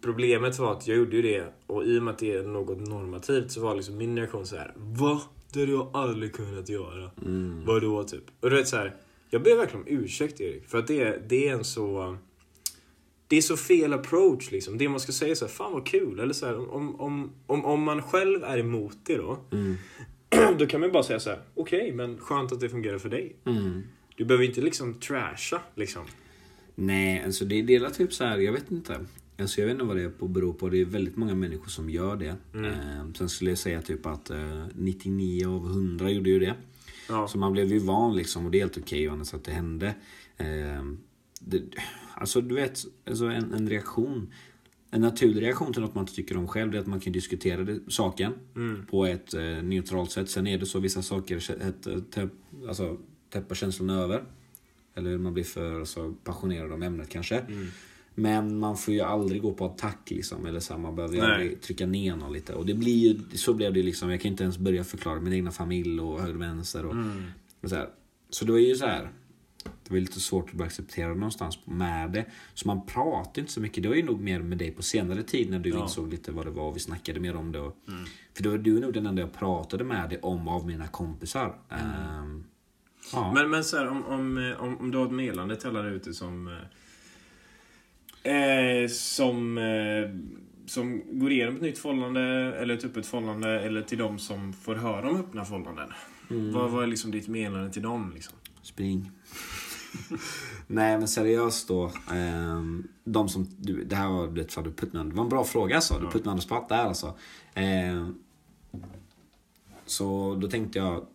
problemet 0.00 0.58
var 0.58 0.72
att 0.72 0.86
jag 0.86 0.96
gjorde 0.96 1.16
ju 1.16 1.22
det 1.22 1.44
och 1.66 1.84
i 1.84 1.98
och 1.98 2.02
med 2.02 2.12
att 2.12 2.18
det 2.18 2.32
är 2.32 2.42
något 2.42 2.88
normativt 2.88 3.50
så 3.50 3.60
var 3.60 3.74
liksom 3.74 3.96
min 3.96 4.18
reaktion 4.18 4.46
så 4.46 4.56
här: 4.56 4.72
Va? 4.76 5.22
Det 5.52 5.60
hade 5.60 5.72
jag 5.72 5.90
aldrig 5.92 6.32
kunnat 6.34 6.68
göra. 6.68 7.10
Vadå 7.66 8.04
typ? 8.04 8.24
Och 8.40 8.50
du 8.50 8.56
vet 8.56 8.68
så 8.68 8.76
här, 8.76 8.96
jag 9.30 9.42
ber 9.42 9.56
verkligen 9.56 9.82
om 9.82 10.04
ursäkt 10.04 10.40
Erik. 10.40 10.68
För 10.68 10.78
att 10.78 10.86
det, 10.86 11.28
det 11.28 11.48
är 11.48 11.52
en 11.52 11.64
så... 11.64 12.16
Det 13.28 13.36
är 13.36 13.42
så 13.42 13.56
fel 13.56 13.92
approach 13.92 14.50
liksom. 14.50 14.78
Det 14.78 14.88
man 14.88 15.00
ska 15.00 15.12
säga 15.12 15.30
är 15.30 15.34
så 15.34 15.44
här, 15.44 15.52
fan 15.52 15.72
vad 15.72 15.86
kul. 15.86 16.20
Eller 16.20 16.34
så 16.34 16.46
här, 16.46 16.74
om, 16.74 17.00
om, 17.00 17.32
om, 17.46 17.64
om 17.64 17.82
man 17.82 18.02
själv 18.02 18.44
är 18.44 18.58
emot 18.58 18.96
det 19.02 19.16
då. 19.16 19.38
Då 20.58 20.66
kan 20.66 20.80
man 20.80 20.92
bara 20.92 21.02
säga 21.02 21.20
så 21.20 21.30
här, 21.30 21.40
okej 21.54 21.92
men 21.92 22.18
skönt 22.18 22.52
att 22.52 22.60
det 22.60 22.68
fungerar 22.68 22.98
för 22.98 23.08
dig. 23.08 23.36
Du 24.16 24.24
behöver 24.24 24.44
inte 24.44 24.60
liksom 24.60 24.94
trasha 24.94 25.62
liksom. 25.74 26.02
Nej, 26.74 27.22
alltså 27.24 27.44
det 27.44 27.54
är 27.54 27.62
delat 27.62 27.94
typ 27.94 28.12
så 28.12 28.24
här, 28.24 28.38
jag 28.38 28.52
vet 28.52 28.70
inte. 28.70 29.06
Alltså 29.38 29.60
jag 29.60 29.66
vet 29.66 29.72
inte 29.74 29.84
vad 29.84 29.96
det 29.96 30.18
beror 30.28 30.52
på. 30.52 30.68
Det 30.68 30.80
är 30.80 30.84
väldigt 30.84 31.16
många 31.16 31.34
människor 31.34 31.68
som 31.68 31.90
gör 31.90 32.16
det. 32.16 32.36
Eh, 32.54 33.12
sen 33.18 33.28
skulle 33.28 33.50
jag 33.50 33.58
säga 33.58 33.82
typ 33.82 34.06
att 34.06 34.30
eh, 34.30 34.66
99 34.74 35.48
av 35.48 35.66
100 35.66 36.10
gjorde 36.10 36.30
ju 36.30 36.38
det. 36.38 36.54
Ja. 37.08 37.28
Så 37.28 37.38
man 37.38 37.52
blev 37.52 37.66
ju 37.72 37.78
van 37.78 38.16
liksom 38.16 38.44
och 38.44 38.50
det 38.50 38.58
är 38.58 38.60
helt 38.60 38.78
okej 38.78 39.10
okay, 39.10 39.20
att 39.32 39.44
det 39.44 39.52
hände. 39.52 39.94
Eh, 40.36 40.84
det, 41.40 41.62
alltså 42.14 42.40
du 42.40 42.54
vet, 42.54 42.84
alltså 43.06 43.24
en, 43.24 43.54
en 43.54 43.68
reaktion. 43.68 44.32
En 44.90 45.00
naturlig 45.00 45.42
reaktion 45.42 45.72
till 45.72 45.82
något 45.82 45.94
man 45.94 46.02
inte 46.02 46.14
tycker 46.14 46.36
om 46.36 46.48
själv 46.48 46.74
är 46.74 46.78
att 46.78 46.86
man 46.86 47.00
kan 47.00 47.12
diskutera 47.12 47.64
det, 47.64 47.80
saken 47.88 48.32
på 48.90 49.06
ett 49.06 49.34
eh, 49.34 49.42
neutralt 49.42 50.10
sätt. 50.10 50.30
Sen 50.30 50.46
är 50.46 50.58
det 50.58 50.66
så 50.66 50.78
vissa 50.78 51.02
saker 51.02 51.36
ett, 51.62 51.86
ett, 51.86 52.30
alltså, 52.68 52.98
täpper 53.40 53.54
känslorna 53.54 53.94
över. 54.02 54.24
Eller 54.94 55.18
man 55.18 55.34
blir 55.34 55.44
för 55.44 55.80
alltså, 55.80 56.14
passionerad 56.24 56.72
om 56.72 56.82
ämnet 56.82 57.08
kanske. 57.08 57.44
Men 58.14 58.58
man 58.58 58.76
får 58.76 58.94
ju 58.94 59.00
aldrig 59.00 59.42
gå 59.42 59.52
på 59.52 59.64
attack 59.66 60.10
liksom. 60.10 60.46
Eller 60.46 60.60
så 60.60 60.72
här, 60.72 60.80
man 60.80 60.96
behöver 60.96 61.14
ju 61.14 61.20
aldrig 61.20 61.60
trycka 61.60 61.86
ner 61.86 62.16
någon 62.16 62.32
lite. 62.32 62.54
Och 62.54 62.66
det 62.66 62.74
blir 62.74 62.96
ju, 62.96 63.36
så 63.36 63.54
blev 63.54 63.72
det 63.74 63.82
liksom. 63.82 64.10
Jag 64.10 64.20
kan 64.20 64.30
inte 64.30 64.42
ens 64.42 64.58
börja 64.58 64.84
förklara 64.84 65.20
min 65.20 65.32
egna 65.32 65.50
familj 65.50 66.00
och 66.00 66.20
höger 66.20 66.34
och 66.34 66.40
vänster. 66.42 66.86
Och, 66.86 66.94
och 67.62 67.68
så, 67.70 67.76
här. 67.76 67.88
så 68.30 68.44
det 68.44 68.52
var 68.52 68.58
ju 68.58 68.74
så 68.74 68.86
här. 68.86 69.10
Det 69.84 69.90
var 69.94 69.98
lite 70.00 70.20
svårt 70.20 70.54
att 70.54 70.60
acceptera 70.60 71.14
någonstans 71.14 71.58
med 71.64 72.12
det. 72.12 72.24
Så 72.54 72.68
man 72.68 72.86
pratade 72.86 73.40
inte 73.40 73.52
så 73.52 73.60
mycket. 73.60 73.82
Det 73.82 73.88
var 73.88 73.96
ju 73.96 74.02
nog 74.02 74.20
mer 74.20 74.40
med 74.42 74.58
dig 74.58 74.70
på 74.70 74.82
senare 74.82 75.22
tid 75.22 75.50
när 75.50 75.58
du 75.58 75.70
Ja. 75.70 75.82
insåg 75.82 76.10
lite 76.10 76.32
vad 76.32 76.46
det 76.46 76.50
var 76.50 76.62
och 76.68 76.76
vi 76.76 76.80
snackade 76.80 77.20
mer 77.20 77.36
om 77.36 77.52
det. 77.52 77.60
Och, 77.60 77.76
För 78.36 78.42
då 78.42 78.50
var 78.50 78.58
du 78.58 78.80
nog 78.80 78.92
den 78.92 79.06
enda 79.06 79.22
jag 79.22 79.32
pratade 79.32 79.84
med 79.84 80.10
det 80.10 80.20
om 80.20 80.48
av 80.48 80.66
mina 80.66 80.86
kompisar. 80.86 81.58
Ehm, 81.70 82.44
ja. 83.12 83.32
Men, 83.32 83.50
men 83.50 83.64
så 83.64 83.76
här, 83.76 83.88
om, 83.88 84.04
om, 84.06 84.38
eh, 84.38 84.60
om, 84.62 84.78
om 84.80 84.90
du 84.90 84.98
har 84.98 85.06
ett 85.06 85.12
meddelande 85.12 85.56
till 85.56 85.68
alla 85.68 85.82
där 85.82 85.90
ute 85.90 86.14
som... 86.14 86.58
Eh, 88.22 88.32
eh, 88.32 88.88
som... 88.88 89.58
Eh, 89.58 90.10
som 90.68 91.02
går 91.18 91.32
igenom 91.32 91.56
ett 91.56 91.62
nytt 91.62 91.78
förhållande, 91.78 92.20
eller 92.54 92.74
ett 92.74 92.84
öppet 92.84 93.06
förhållande, 93.06 93.60
eller 93.60 93.82
till 93.82 93.98
de 93.98 94.18
som 94.18 94.52
får 94.52 94.74
höra 94.74 95.10
om 95.10 95.16
öppna 95.16 95.44
förhållanden. 95.44 95.88
Vad, 96.28 96.70
vad 96.70 96.82
är 96.82 96.86
liksom 96.86 97.10
ditt 97.10 97.28
meddelande 97.28 97.72
till 97.72 97.82
dem? 97.82 98.12
Liksom? 98.14 98.34
Spring. 98.62 99.10
Nej 100.66 100.98
men 100.98 101.08
seriöst 101.08 101.68
då. 101.68 101.92
ehm, 102.12 102.88
de 103.04 103.28
som, 103.28 103.46
du, 103.58 103.84
det 103.84 103.96
här 103.96 104.08
var, 104.08 104.26
det, 104.26 104.62
du 104.64 104.72
put 104.72 104.92
me 104.92 105.00
on- 105.00 105.08
det 105.08 105.14
var 105.14 105.22
en 105.24 105.28
bra 105.30 105.44
fråga 105.44 105.74
alltså. 105.74 105.98
Du 105.98 106.06
put 106.10 106.24
me 106.24 106.30
on 106.30 106.36
the 106.38 106.42
spot 106.42 106.68
där 106.68 106.84
alltså. 106.84 107.14
Ehm, 107.54 108.14
så 109.86 110.34
då 110.34 110.48
tänkte 110.48 110.78
jag 110.78 111.06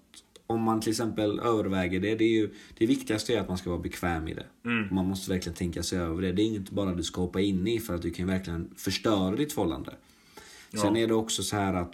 om 0.51 0.61
man 0.61 0.81
till 0.81 0.89
exempel 0.89 1.39
överväger 1.39 1.99
det, 1.99 2.15
det 2.15 2.23
är 2.23 2.33
ju 2.41 2.49
det 2.77 2.85
viktigaste 2.85 3.33
är 3.33 3.39
att 3.39 3.47
man 3.47 3.57
ska 3.57 3.69
vara 3.69 3.81
bekväm 3.81 4.27
i 4.27 4.33
det. 4.33 4.45
Man 4.91 5.05
måste 5.05 5.31
verkligen 5.31 5.55
tänka 5.55 5.83
sig 5.83 5.99
över 5.99 6.21
det. 6.21 6.31
Det 6.31 6.41
är 6.41 6.45
inte 6.45 6.73
bara 6.73 6.95
du 6.95 7.03
ska 7.03 7.21
hoppa 7.21 7.41
in 7.41 7.67
i 7.67 7.79
för 7.79 7.95
att 7.95 8.01
du 8.01 8.11
kan 8.11 8.27
verkligen 8.27 8.69
förstöra 8.77 9.35
ditt 9.35 9.53
förhållande. 9.53 9.93
Sen 10.81 10.97
är 10.97 11.07
det 11.07 11.13
också 11.13 11.43
så 11.43 11.55
här 11.55 11.73
att 11.73 11.93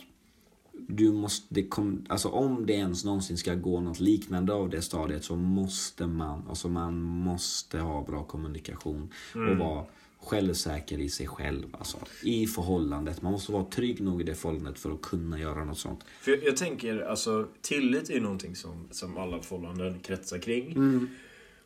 du 0.88 1.12
måste, 1.12 1.46
det 1.50 1.64
kom, 1.64 2.06
alltså 2.10 2.30
om 2.30 2.66
det 2.66 2.74
ens 2.74 3.06
någonsin 3.06 3.38
ska 3.38 3.56
gå 3.56 3.80
något 3.80 4.00
liknande 4.00 4.54
av 4.54 4.70
det 4.70 4.82
stadiet 4.82 5.24
så 5.24 5.36
måste 5.36 6.08
man, 6.08 6.44
alltså 6.50 6.70
man 6.70 7.02
måste 7.02 7.80
ha 7.80 8.04
bra 8.04 8.24
kommunikation 8.24 9.10
och 9.34 9.58
vara 9.58 9.86
självsäker 10.28 11.00
i 11.00 11.10
sig 11.10 11.28
själv. 11.28 11.66
Alltså, 11.72 11.98
I 12.24 12.48
förhållandet. 12.48 13.22
Man 13.22 13.32
måste 13.32 13.52
vara 13.52 13.66
trygg 13.66 14.02
nog 14.02 14.22
i 14.22 14.24
det 14.24 14.36
förhållandet 14.36 14.80
för 14.80 14.92
att 14.92 15.02
kunna 15.02 15.40
göra 15.40 15.66
något 15.66 15.80
sånt. 15.80 16.06
För 16.22 16.32
jag, 16.32 16.44
jag 16.44 16.58
tänker, 16.58 17.00
alltså 17.00 17.48
tillit 17.62 18.10
är 18.10 18.14
ju 18.14 18.22
någonting 18.22 18.56
som, 18.56 18.88
som 18.92 19.18
alla 19.18 19.42
förhållanden 19.42 20.00
kretsar 20.00 20.38
kring. 20.38 20.78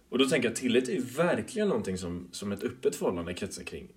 Och 0.10 0.18
då 0.18 0.26
tänker 0.26 0.48
jag 0.48 0.56
tillit 0.56 0.90
är 0.90 1.02
verkligen 1.02 1.68
någonting 1.68 1.98
som, 1.98 2.28
som 2.32 2.52
ett 2.52 2.64
öppet 2.64 2.96
förhållande 2.96 3.34
kretsar 3.34 3.64
kring. 3.64 3.88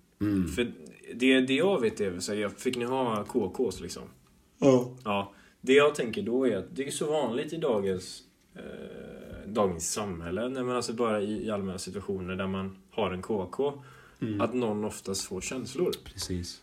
För 0.55 0.71
det, 1.15 1.41
det 1.41 1.53
jag 1.53 1.81
vet 1.81 2.01
är, 2.01 2.19
så 2.19 2.33
jag 2.33 2.51
fick 2.51 2.77
ni 2.77 2.85
ha 2.85 3.23
KKs 3.23 3.81
liksom? 3.81 4.03
Ja. 5.03 5.33
Det 5.61 5.73
jag 5.73 5.95
tänker 5.95 6.21
då 6.21 6.47
är 6.47 6.57
att 6.57 6.75
det 6.75 6.87
är 6.87 6.91
så 6.91 7.11
vanligt 7.11 7.53
i 7.53 7.57
dagens, 7.57 8.23
eh, 8.55 9.49
dagens 9.49 9.91
samhälle, 9.91 10.49
nej, 10.49 10.63
men 10.63 10.75
alltså 10.75 10.93
bara 10.93 11.21
i, 11.21 11.45
i 11.45 11.51
allmänna 11.51 11.77
situationer 11.77 12.35
där 12.35 12.47
man 12.47 12.77
har 12.91 13.11
en 13.11 13.21
KK, 13.21 13.83
att 14.39 14.53
någon 14.53 14.83
oftast 14.85 15.21
får 15.25 15.41
känslor. 15.41 15.91
Precis. 16.13 16.61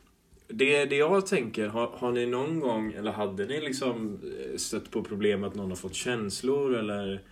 Det, 0.49 0.85
det 0.85 0.97
jag 0.97 1.27
tänker, 1.27 1.67
har, 1.69 1.87
har 1.87 2.13
ni 2.13 2.27
någon 2.27 2.61
gång, 2.61 2.93
eller 2.93 3.13
hade 3.13 3.47
ni 3.47 3.61
liksom 3.61 4.19
eh, 4.53 4.57
stött 4.57 4.91
på 4.91 5.03
problem 5.05 5.45
att 5.45 5.55
någon 5.55 5.69
har 5.69 5.77
fått 5.77 5.95
känslor 5.95 6.75
eller? 6.77 7.23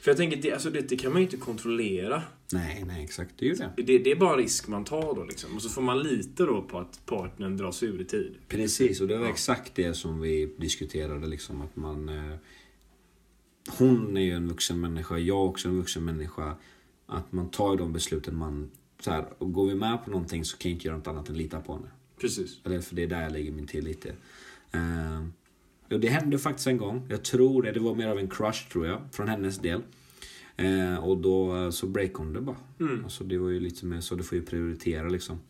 För 0.00 0.10
jag 0.10 0.16
tänker, 0.18 0.36
det, 0.36 0.52
alltså 0.52 0.70
det, 0.70 0.80
det 0.88 0.96
kan 0.96 1.12
man 1.12 1.20
ju 1.22 1.26
inte 1.26 1.36
kontrollera. 1.36 2.22
Nej, 2.52 2.84
nej 2.86 3.04
exakt. 3.04 3.34
Det 3.38 3.44
är 3.44 3.48
ju 3.48 3.54
det. 3.54 3.82
Det, 3.82 3.98
det 3.98 4.10
är 4.10 4.16
bara 4.16 4.36
risk 4.36 4.68
man 4.68 4.84
tar 4.84 5.14
då 5.14 5.24
liksom. 5.24 5.54
Och 5.56 5.62
så 5.62 5.68
får 5.68 5.82
man 5.82 6.02
lita 6.02 6.46
då 6.46 6.62
på 6.62 6.78
att 6.78 7.06
partnern 7.06 7.56
dras 7.56 7.82
ur 7.82 8.00
i 8.00 8.04
tid. 8.04 8.34
Precis, 8.48 9.00
och 9.00 9.08
det 9.08 9.16
var 9.16 9.24
Ja. 9.24 9.30
exakt 9.30 9.74
det 9.74 9.94
som 9.94 10.20
vi 10.20 10.54
diskuterade. 10.58 11.26
Liksom, 11.26 11.62
att 11.62 11.76
man, 11.76 12.08
eh, 12.08 12.34
hon 13.78 14.16
är 14.16 14.20
ju 14.20 14.32
en 14.32 14.48
vuxen 14.48 14.80
människa, 14.80 15.18
jag 15.18 15.36
är 15.36 15.48
också 15.48 15.68
en 15.68 15.76
vuxen 15.78 16.04
människa. 16.04 16.54
Att 17.06 17.32
man 17.32 17.50
tar 17.50 17.76
de 17.76 17.92
besluten 17.92 18.36
man... 18.36 18.70
Så 19.00 19.10
här, 19.10 19.24
och 19.38 19.52
går 19.52 19.66
vi 19.66 19.74
med 19.74 20.04
på 20.04 20.10
någonting 20.10 20.44
så 20.44 20.56
kan 20.56 20.70
jag 20.70 20.76
inte 20.76 20.86
göra 20.86 20.96
något 20.96 21.06
annat 21.06 21.28
än 21.28 21.36
lita 21.36 21.60
på 21.60 21.74
henne. 21.74 21.88
Precis. 22.20 22.60
Eller 22.64 22.80
för 22.80 22.96
det 22.96 23.02
är 23.02 23.06
där 23.06 23.22
jag 23.22 23.32
lägger 23.32 23.52
min 23.52 23.66
tillit 23.66 24.00
till. 24.00 24.14
Uh, 24.74 25.26
ja, 25.88 25.98
det 25.98 26.08
hände 26.08 26.38
faktiskt 26.38 26.66
en 26.66 26.76
gång. 26.76 27.06
Jag 27.10 27.24
tror 27.24 27.62
det. 27.62 27.72
Det 27.72 27.80
var 27.80 27.94
mer 27.94 28.08
av 28.08 28.18
en 28.18 28.30
crush 28.30 28.68
tror 28.72 28.86
jag. 28.86 29.00
Från 29.12 29.28
hennes 29.28 29.58
del. 29.58 29.82
Eh, 30.58 31.04
och 31.04 31.18
då 31.18 31.56
eh, 31.56 31.70
så 31.70 31.86
breakade 31.86 32.18
hon 32.18 32.32
det 32.32 32.40
bara. 32.40 32.56
Mm. 32.80 33.04
Alltså, 33.04 33.24
det 33.24 33.38
var 33.38 33.48
ju 33.48 33.60
lite 33.60 33.86
mer 33.86 34.00
så. 34.00 34.14
Du 34.14 34.22
får 34.22 34.38
ju 34.38 34.44
prioritera 34.44 35.08
liksom. 35.08 35.40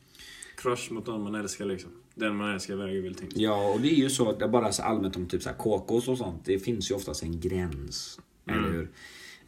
Crush 0.56 0.92
mot 0.92 1.06
någon 1.06 1.22
man 1.22 1.34
älskar 1.34 1.64
liksom. 1.64 1.90
Den 2.14 2.36
man 2.36 2.54
älskar 2.54 2.76
väger 2.76 3.02
väl 3.02 3.14
tyngst. 3.14 3.36
Ja, 3.36 3.72
och 3.74 3.80
det 3.80 3.88
är 3.88 3.96
ju 3.96 4.10
så. 4.10 4.32
Det 4.32 4.48
bara 4.48 4.72
så 4.72 4.82
allmänt 4.82 5.16
om 5.16 5.26
typ 5.26 5.42
så 5.42 5.48
här 5.48 5.56
KKs 5.56 6.08
och 6.08 6.18
sånt. 6.18 6.44
Det 6.44 6.58
finns 6.58 6.90
ju 6.90 6.94
oftast 6.94 7.22
en 7.22 7.40
gräns. 7.40 8.20
Eller 8.46 8.72
hur? 8.72 8.88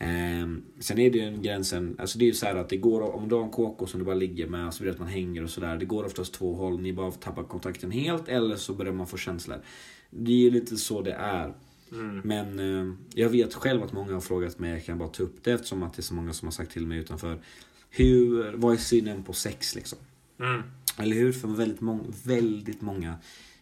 Ehm, 0.02 0.62
sen 0.78 0.98
är 0.98 1.10
det 1.10 1.18
ju 1.18 1.24
en 1.24 1.42
gränsen, 1.42 1.96
alltså 1.98 2.18
det 2.18 2.24
är 2.24 2.26
ju 2.26 2.34
så 2.34 2.46
att 2.46 2.68
det 2.68 2.76
går, 2.76 3.00
om 3.14 3.28
du 3.28 3.34
har 3.34 3.42
en 3.42 3.50
KK 3.50 3.86
som 3.86 4.00
du 4.00 4.06
bara 4.06 4.14
ligger 4.14 4.46
med, 4.46 4.74
så 4.74 4.82
blir 4.82 4.90
det 4.90 4.94
att 4.94 5.00
man 5.00 5.08
hänger 5.08 5.42
och 5.44 5.50
sådär. 5.50 5.76
Det 5.76 5.84
går 5.84 6.04
oftast 6.04 6.34
två 6.34 6.54
håll, 6.54 6.80
ni 6.80 6.92
bara 6.92 7.10
tappar 7.10 7.42
kontakten 7.42 7.90
helt 7.90 8.28
eller 8.28 8.56
så 8.56 8.74
börjar 8.74 8.92
man 8.92 9.06
få 9.06 9.16
känslor. 9.16 9.58
Det 10.10 10.32
är 10.32 10.36
ju 10.36 10.50
lite 10.50 10.76
så 10.76 11.02
det 11.02 11.12
är. 11.12 11.54
Men 12.24 12.58
eh, 12.58 12.94
jag 13.14 13.28
vet 13.28 13.54
själv 13.54 13.82
att 13.82 13.92
många 13.92 14.12
har 14.12 14.20
frågat 14.20 14.58
mig, 14.58 14.70
jag 14.70 14.84
kan 14.84 14.98
bara 14.98 15.08
ta 15.08 15.22
upp 15.22 15.44
det 15.44 15.52
eftersom 15.52 15.82
att 15.82 15.94
det 15.94 16.00
är 16.00 16.02
så 16.04 16.14
många 16.14 16.32
som 16.32 16.46
har 16.46 16.52
sagt 16.52 16.72
till 16.72 16.86
mig 16.86 16.98
utanför. 16.98 17.38
Hur, 17.90 18.52
vad 18.56 18.72
är 18.72 18.78
synen 18.78 19.24
på 19.24 19.32
sex 19.32 19.74
liksom? 19.74 19.98
Mm. 20.40 20.62
Eller 20.98 21.16
hur? 21.16 21.32
För 21.32 21.48
väldigt, 21.48 21.80
många 21.80 22.04
väldigt 22.24 22.80
många 22.80 23.14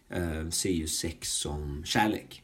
eh, 0.09 0.49
ser 0.49 0.71
ju 0.71 0.87
sex 0.87 1.29
som 1.31 1.83
kärlek. 1.85 2.43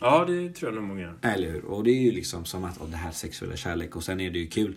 Ja, 0.00 0.24
det 0.24 0.50
tror 0.50 0.72
jag 0.72 0.80
nog 0.80 0.88
många 0.88 1.00
gör. 1.00 1.18
Eller 1.22 1.50
hur? 1.50 1.64
Och 1.64 1.84
det 1.84 1.90
är 1.90 2.02
ju 2.02 2.12
liksom 2.12 2.44
som 2.44 2.64
att 2.64 2.80
oh, 2.80 2.90
det 2.90 2.96
här 2.96 3.08
är 3.08 3.12
sexuella 3.12 3.56
kärlek. 3.56 3.96
Och 3.96 4.04
sen 4.04 4.20
är 4.20 4.30
det 4.30 4.38
ju 4.38 4.46
kul. 4.46 4.74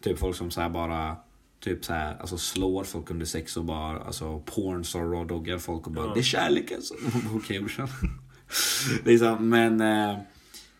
Typ 0.00 0.18
folk 0.18 0.36
som 0.36 0.50
så 0.50 0.68
bara 0.68 1.16
Typ 1.60 1.84
så 1.84 1.92
här, 1.92 2.16
alltså 2.20 2.38
slår 2.38 2.84
folk 2.84 3.10
under 3.10 3.26
sex 3.26 3.56
och 3.56 3.64
bara 3.64 4.00
alltså 4.00 4.40
porns 4.40 4.94
och 4.94 5.00
raw-doggar 5.00 5.58
folk 5.58 5.86
och 5.86 5.92
bara 5.92 6.06
Ja. 6.06 6.14
Det 6.14 6.20
är 6.20 6.22
kärlek 6.22 6.72
alltså. 6.72 6.94
Okej 7.34 7.58
brorsan. 7.58 7.88
liksom, 9.04 9.48
men 9.48 9.80
eh, 9.80 10.18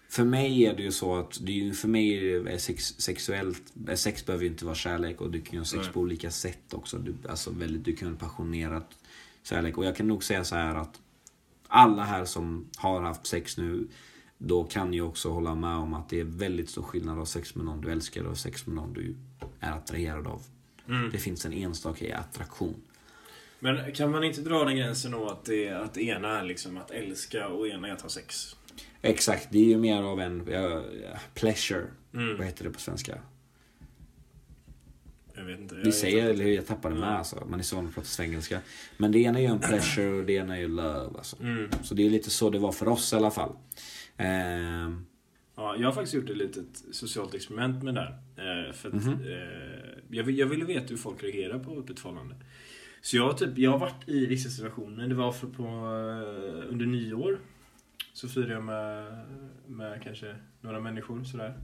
För 0.09 0.25
mig 0.25 0.64
är 0.64 0.76
det 0.76 0.83
ju 0.83 0.93
så 0.93 1.16
att, 1.16 1.38
det 1.40 1.69
är 1.69 1.73
för 1.73 1.88
mig 1.88 2.35
är 2.35 2.59
sex, 2.59 2.85
sexuellt, 2.85 3.62
eh, 3.88 3.95
sex 3.95 4.26
behöver 4.26 4.45
ju 4.45 4.50
inte 4.50 4.64
vara 4.64 4.75
kärlek 4.75 5.21
och 5.21 5.31
du 5.31 5.40
kan 5.40 5.52
ju 5.52 5.59
ha 5.59 5.64
sex 5.64 5.83
Nej. 5.83 5.93
på 5.93 6.00
olika 6.00 6.31
sätt 6.31 6.75
också. 6.75 6.99
Du, 6.99 7.14
alltså 7.28 7.50
väldigt, 7.50 7.85
du 7.85 7.97
kan 7.97 8.09
ha 8.09 8.16
passionerat 8.16 8.90
kärlek. 9.43 9.78
Och 9.78 9.85
jag 9.85 9.97
kan 9.97 10.07
nog 10.07 10.25
säga 10.25 10.45
så 10.45 10.54
här 10.54 10.75
att 10.75 11.00
alla 11.75 12.02
här 12.04 12.25
som 12.25 12.71
har 12.76 13.00
haft 13.00 13.26
sex 13.26 13.57
nu, 13.57 13.88
då 14.38 14.64
kan 14.64 14.95
ju 14.95 15.02
också 15.02 15.31
hålla 15.31 15.54
med 15.54 15.76
om 15.76 15.95
att 15.95 16.09
det 16.09 16.21
är 16.21 16.25
väldigt 16.25 16.71
stor 16.71 16.83
skillnad 16.83 17.19
ha 17.19 17.26
sex 17.26 17.54
med 17.54 17.64
någon 17.64 17.81
du 17.81 17.93
älskar 17.93 18.25
och 18.25 18.38
sex 18.38 18.66
med 18.66 18.76
någon 18.76 18.93
du 18.93 19.14
är 19.61 19.73
attraherad 19.73 20.26
av. 20.26 20.43
Mm. 20.88 21.11
Det 21.11 21.19
finns 21.19 21.47
en 21.47 21.52
enstaka 21.52 22.16
attraktion. 22.16 22.75
Men 23.59 23.93
kan 23.93 24.11
man 24.11 24.25
inte 24.25 24.40
dra 24.40 24.64
den 24.64 24.76
gränsen 24.76 25.12
då 25.12 25.28
att 25.28 25.45
det, 25.45 25.71
att 25.71 25.99
ena 25.99 26.40
är 26.40 26.45
liksom 26.45 26.76
att 26.76 26.90
älska 26.90 27.49
och 27.49 27.69
ena 27.69 27.88
är 27.88 27.93
att 27.93 28.02
ha 28.02 28.09
sex? 28.09 28.57
Exakt, 29.02 29.49
det 29.50 29.59
är 29.59 29.64
ju 29.64 29.78
mer 29.78 30.02
av 30.02 30.21
en 30.21 30.47
ja, 30.50 30.83
pleasure. 31.35 31.87
Mm. 32.14 32.37
Vad 32.37 32.47
heter 32.47 32.64
det 32.64 32.71
på 32.71 32.81
svenska? 32.81 33.19
Jag 35.45 35.51
vet 35.51 35.61
inte. 35.61 35.75
Vi 35.85 35.93
säger, 35.93 36.31
eller 36.31 36.45
hur, 36.45 36.53
jag 36.53 36.67
tappade 36.67 36.95
med 36.95 37.09
alltså. 37.09 37.47
Man 37.51 37.59
är 37.59 37.63
så 37.65 37.77
van 37.77 37.87
att 37.87 37.95
prata 37.95 38.07
svengelska. 38.07 38.61
Men 38.97 39.13
det 39.13 39.19
ena 39.19 39.39
är 39.39 39.43
ju 39.43 39.49
en 39.49 39.59
pleasure 39.59 40.09
och 40.09 40.25
det 40.25 40.33
ena 40.33 40.57
är 40.57 40.61
ju 40.61 40.69
love 40.69 41.19
alltså. 41.19 41.43
Mm. 41.43 41.71
Så 41.83 41.95
det 41.95 42.07
är 42.07 42.11
lite 42.11 42.31
så 42.31 42.51
det 42.51 42.59
var 42.59 42.73
för 42.73 42.89
oss 42.89 43.13
i 43.13 43.17
alla 43.17 43.31
fall. 43.31 43.57
Ehm, 44.17 45.07
Ja, 45.57 45.77
jag 45.79 45.89
har 45.89 45.93
faktiskt 45.93 46.15
gjort 46.15 46.31
ett 46.31 46.37
litet 46.37 46.85
socialt 46.93 47.35
experiment 47.35 47.83
med 47.83 47.95
det 47.95 48.01
där. 48.37 48.67
Eh, 48.69 48.73
för 48.73 48.89
att, 48.89 48.95
Mhm. 48.95 49.13
eh, 49.13 49.99
jag, 50.11 50.31
jag 50.31 50.47
ville 50.47 50.65
veta 50.65 50.87
hur 50.87 50.97
folk 50.97 51.23
reagerar 51.23 51.59
på 51.59 51.79
öppet 51.79 52.01
förhållande. 52.01 52.35
Så 53.03 53.17
jag, 53.17 53.39
typ, 53.39 53.59
jag 53.59 53.71
har 53.71 53.79
varit 53.79 54.09
i 54.09 54.27
vissa 54.27 54.49
situationer. 54.49 55.09
Det 55.09 55.15
var 55.15 55.33
för 55.33 55.47
på, 55.47 55.63
eh, 55.63 56.73
under 56.73 56.87
nyår. 56.87 57.39
Så 58.13 58.29
firade 58.29 58.53
jag 58.53 58.63
med, 58.65 59.21
med 59.67 60.03
kanske 60.03 60.35
några 60.61 60.81
människor 60.81 61.25
sådär. 61.25 61.55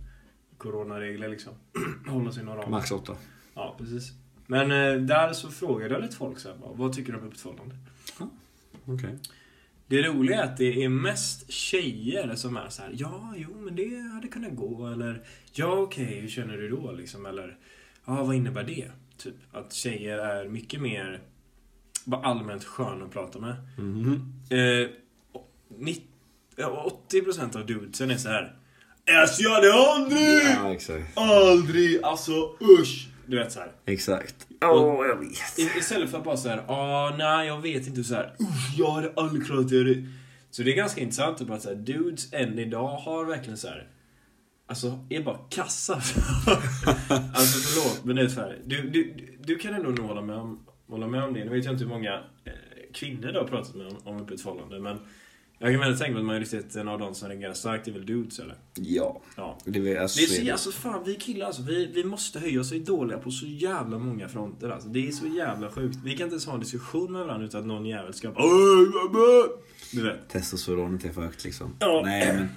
Coronaregler 0.58 1.28
liksom. 1.28 1.52
Hålla 2.06 2.32
sig 2.32 2.42
inom 2.42 2.56
ramen. 2.56 2.70
max 2.70 2.90
8. 2.90 3.16
Ja, 3.54 3.74
precis. 3.78 4.12
Men 4.46 4.70
eh, 4.72 4.94
där 5.02 5.32
så 5.32 5.50
frågade 5.50 5.94
jag 5.94 6.02
lite 6.02 6.16
folk 6.16 6.38
så 6.38 6.48
här, 6.48 6.56
bara, 6.56 6.72
vad 6.72 6.92
tycker 6.92 7.12
du 7.12 7.18
om 7.18 7.24
öppet 7.26 7.40
förhållande? 7.40 7.74
Okej. 8.86 9.18
Det 9.86 10.02
roliga 10.02 10.40
är 10.42 10.44
att 10.44 10.56
det 10.56 10.84
är 10.84 10.88
mest 10.88 11.50
tjejer 11.52 12.34
som 12.34 12.56
är 12.56 12.68
så 12.68 12.82
här, 12.82 12.90
ja, 12.94 13.34
jo, 13.36 13.48
men 13.60 13.76
det 13.76 13.98
hade 14.14 14.28
kunnat 14.28 14.56
gå, 14.56 14.86
eller 14.86 15.22
ja, 15.52 15.66
okej, 15.72 16.20
hur 16.20 16.28
känner 16.28 16.56
du 16.56 16.68
då, 16.68 16.92
liksom, 16.92 17.26
eller 17.26 17.56
ja, 18.06 18.24
vad 18.24 18.36
innebär 18.36 18.64
det? 18.64 18.90
Typ, 19.16 19.34
att 19.52 19.72
tjejer 19.72 20.18
är 20.18 20.48
mycket 20.48 20.80
mer 20.80 21.20
bara 22.04 22.22
allmänt 22.22 22.64
skön 22.64 23.02
att 23.02 23.10
prata 23.10 23.38
med. 23.38 23.56
Mhm. 23.78 24.32
Eh, 24.50 24.88
90, 25.78 26.02
ja, 26.56 26.90
80% 27.10 27.56
av 27.56 27.66
dudesen 27.66 28.10
är 28.10 28.16
så 28.16 28.28
här, 28.28 28.54
alltså 29.22 29.42
jag 29.42 29.50
hade 29.54 29.72
aldrig, 29.74 30.42
Ja, 30.56 30.72
exakt. 30.72 31.18
aldrig, 31.18 32.02
alltså 32.02 32.32
usch! 32.60 33.08
Du 33.30 33.38
vet 33.38 33.52
så 33.52 33.60
här. 33.60 33.72
Exakt. 33.86 34.46
Åh, 34.62 35.06
jag 35.06 35.16
vet. 35.16 35.76
Istället 35.76 36.10
för 36.10 36.18
att 36.18 36.24
bara 36.24 36.36
såhär, 36.36 36.64
ah 36.68 37.14
nej 37.18 37.46
jag 37.46 37.60
vet 37.60 37.86
inte 37.86 38.04
så 38.04 38.14
här. 38.14 38.34
Jag 38.76 38.90
hade 38.90 39.12
aldrig 39.16 39.46
klarat 39.46 39.68
det. 39.68 40.04
Så 40.50 40.62
det 40.62 40.72
är 40.72 40.76
ganska 40.76 41.00
intressant 41.00 41.40
att 41.40 41.46
bara 41.46 41.60
säga, 41.60 41.74
dudes 41.74 42.32
än 42.32 42.58
idag 42.58 42.96
har 42.96 43.24
verkligen 43.24 43.56
så 43.56 43.68
här. 43.68 43.88
Alltså, 44.66 44.98
är 45.10 45.22
bara 45.22 45.38
kassa. 45.50 45.94
alltså 45.94 47.58
förlåt, 47.58 48.04
men 48.04 48.16
det 48.16 48.22
är 48.22 48.28
så 48.28 48.40
här. 48.40 48.58
Du, 48.64 48.90
du, 48.90 49.14
du 49.44 49.58
kan 49.58 49.74
ändå 49.74 49.90
nog 49.90 50.06
hålla 50.06 50.22
med 50.22 50.36
om, 50.36 50.66
hålla 50.88 51.06
med 51.06 51.24
om 51.24 51.34
det. 51.34 51.44
Nu 51.44 51.50
vet 51.50 51.64
jag 51.64 51.74
inte 51.74 51.84
hur 51.84 51.90
många 51.90 52.14
eh, 52.44 52.52
kvinnor 52.94 53.32
du 53.32 53.38
har 53.38 53.46
pratat 53.46 53.74
med 53.74 53.86
om, 53.86 53.96
om 54.04 54.22
öppet 54.22 54.40
förhållande, 54.40 54.80
men 54.80 54.98
jag 55.62 55.72
kan 55.72 55.80
väl 55.80 55.98
tänka 55.98 56.12
mig 56.12 56.20
att 56.20 56.26
majoriteten 56.26 56.88
av 56.88 56.98
de 56.98 57.14
som 57.14 57.28
reagerar 57.28 57.54
starkt 57.54 57.88
är 57.88 57.92
väl 57.92 58.06
dudes 58.06 58.38
eller? 58.38 58.54
Ja. 58.74 59.20
Ja. 59.36 59.58
Det 59.64 59.78
är, 59.92 60.00
alltså, 60.00 60.18
Det 60.20 60.24
är 60.40 60.44
så, 60.46 60.52
alltså 60.52 60.72
fan, 60.72 61.02
vi 61.06 61.14
killar 61.14 61.46
alltså, 61.46 61.62
vi, 61.62 61.86
vi 61.86 62.04
måste 62.04 62.38
höja 62.40 62.60
oss. 62.60 62.72
Vi 62.72 62.76
är 62.80 62.84
dåliga 62.84 63.18
på 63.18 63.30
så 63.30 63.46
jävla 63.46 63.98
många 63.98 64.28
fronter 64.28 64.70
alltså. 64.70 64.88
Det 64.88 65.08
är 65.08 65.12
så 65.12 65.26
jävla 65.26 65.70
sjukt. 65.70 65.98
Vi 66.04 66.16
kan 66.16 66.24
inte 66.24 66.34
ens 66.34 66.46
ha 66.46 66.54
en 66.54 66.60
diskussion 66.60 67.12
med 67.12 67.26
varandra 67.26 67.46
utan 67.46 67.60
att 67.60 67.66
någon 67.66 67.86
jävel 67.86 68.14
ska 68.14 68.30
bara 68.30 68.44
Du 69.92 70.02
vet. 70.02 70.28
Testosteronet 70.28 71.04
är 71.04 71.12
för 71.12 71.22
högt 71.22 71.44
liksom. 71.44 71.74
Ja. 71.78 72.02
Nej 72.04 72.32
men 72.34 72.48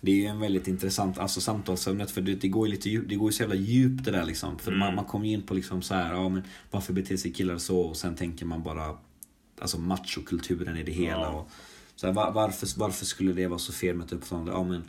det 0.00 0.10
är 0.12 0.16
ju 0.16 0.24
en 0.26 0.40
väldigt 0.40 0.68
intressant 0.68 1.18
alltså, 1.18 1.40
samtalsämnet 1.40 2.10
för 2.10 2.20
det, 2.20 2.34
det 2.34 2.48
går 2.48 2.66
ju 2.66 2.70
lite 2.74 2.90
djup, 2.90 3.08
det 3.08 3.14
går 3.14 3.28
ju 3.28 3.32
så 3.32 3.42
jävla 3.42 3.54
djupt 3.56 4.04
det 4.04 4.10
där 4.10 4.24
liksom. 4.24 4.58
För 4.58 4.68
Mm. 4.70 4.78
man, 4.78 4.94
man 4.94 5.04
kommer 5.04 5.26
ju 5.26 5.32
in 5.32 5.42
på 5.42 5.54
liksom 5.54 5.82
så 5.82 5.94
här, 5.94 6.14
ja 6.14 6.28
men 6.28 6.42
varför 6.70 6.92
beter 6.92 7.16
sig 7.16 7.32
killar 7.32 7.58
så? 7.58 7.80
Och 7.80 7.96
sen 7.96 8.14
tänker 8.16 8.46
man 8.46 8.62
bara 8.62 8.96
alltså 9.60 9.78
machokulturen 9.78 10.76
i 10.76 10.82
det 10.82 10.92
hela. 10.92 11.20
Ja. 11.20 11.28
Och, 11.30 11.50
så 12.02 12.06
här, 12.08 12.14
var, 12.14 12.32
varför, 12.32 12.68
varför 12.76 13.04
skulle 13.04 13.32
det 13.32 13.46
vara 13.46 13.58
så 13.58 13.72
fel 13.72 13.96
med 13.96 14.06
ett 14.06 14.12
uppförhållande? 14.12 14.52
Ja 14.52 14.64
men 14.64 14.82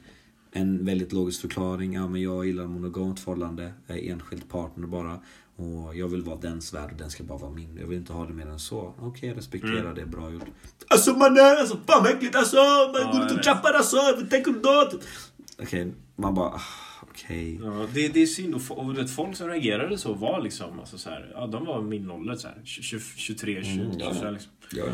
en 0.52 0.86
väldigt 0.86 1.14
logisk 1.14 1.42
förklaring. 1.42 1.94
Ja 1.94 2.08
men 2.08 2.22
jag 2.22 2.46
gillar 2.46 2.66
monogamt 2.68 3.20
förhållande, 3.20 3.74
enskild 3.88 4.50
partner 4.50 4.88
bara. 4.88 5.20
Och 5.56 5.96
jag 5.96 6.08
vill 6.08 6.22
vara 6.22 6.36
dens 6.38 6.74
värld 6.74 6.92
och 6.92 6.98
den 6.98 7.10
ska 7.10 7.24
bara 7.24 7.38
vara 7.38 7.52
min. 7.52 7.78
Jag 7.82 7.88
vill 7.88 7.98
inte 7.98 8.14
ha 8.14 8.26
det 8.26 8.34
mer 8.34 8.46
än 8.48 8.60
så. 8.60 8.94
Okej, 9.00 9.30
jag 9.30 9.38
respekterar 9.38 9.80
Mm. 9.82 9.96
det, 9.96 10.06
bra 10.06 10.32
gjort. 10.32 10.44
Alltså 10.88 11.14
mannen, 11.14 11.58
alltså 11.60 11.78
fan 11.88 12.04
vad 12.04 12.12
äckligt 12.12 12.36
alltså! 12.36 12.56
Man 12.58 13.02
Ja, 13.02 13.12
går 13.14 13.26
ut 13.26 13.32
och 13.32 13.38
vet. 13.38 13.44
trappar 13.44 13.74
alltså! 13.74 13.98
Tänk 14.30 14.48
om 14.48 14.62
då? 14.64 14.90
Okej, 15.62 15.92
man 16.16 16.34
bara, 16.36 16.48
ah, 16.50 16.62
okej. 17.02 17.60
Ja, 17.64 17.88
det, 17.94 18.08
det 18.08 18.22
är 18.22 18.26
synd. 18.26 18.56
Och, 18.56 18.78
och 18.80 18.98
vet, 18.98 19.10
folk 19.12 19.36
som 19.38 19.48
reagerade 19.48 19.98
så 19.98 20.14
var 20.14 20.42
liksom, 20.42 20.80
alltså 20.80 20.98
så 20.98 21.10
här, 21.10 21.32
ja 21.36 21.48
de 21.48 21.66
var 21.66 21.82
min 21.82 22.12
ålder 22.12 22.36
så 22.36 22.48
här, 22.48 22.62
20, 22.64 23.00
23, 23.16 23.64
20, 23.64 23.72
Mm, 23.82 23.92
ja. 24.00 24.12
25 24.14 24.34
liksom. 24.34 24.52
Ja, 24.72 24.84
ja. 24.88 24.94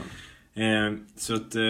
Eh, 0.53 0.93
så 1.15 1.35
att 1.35 1.55
eh, 1.55 1.61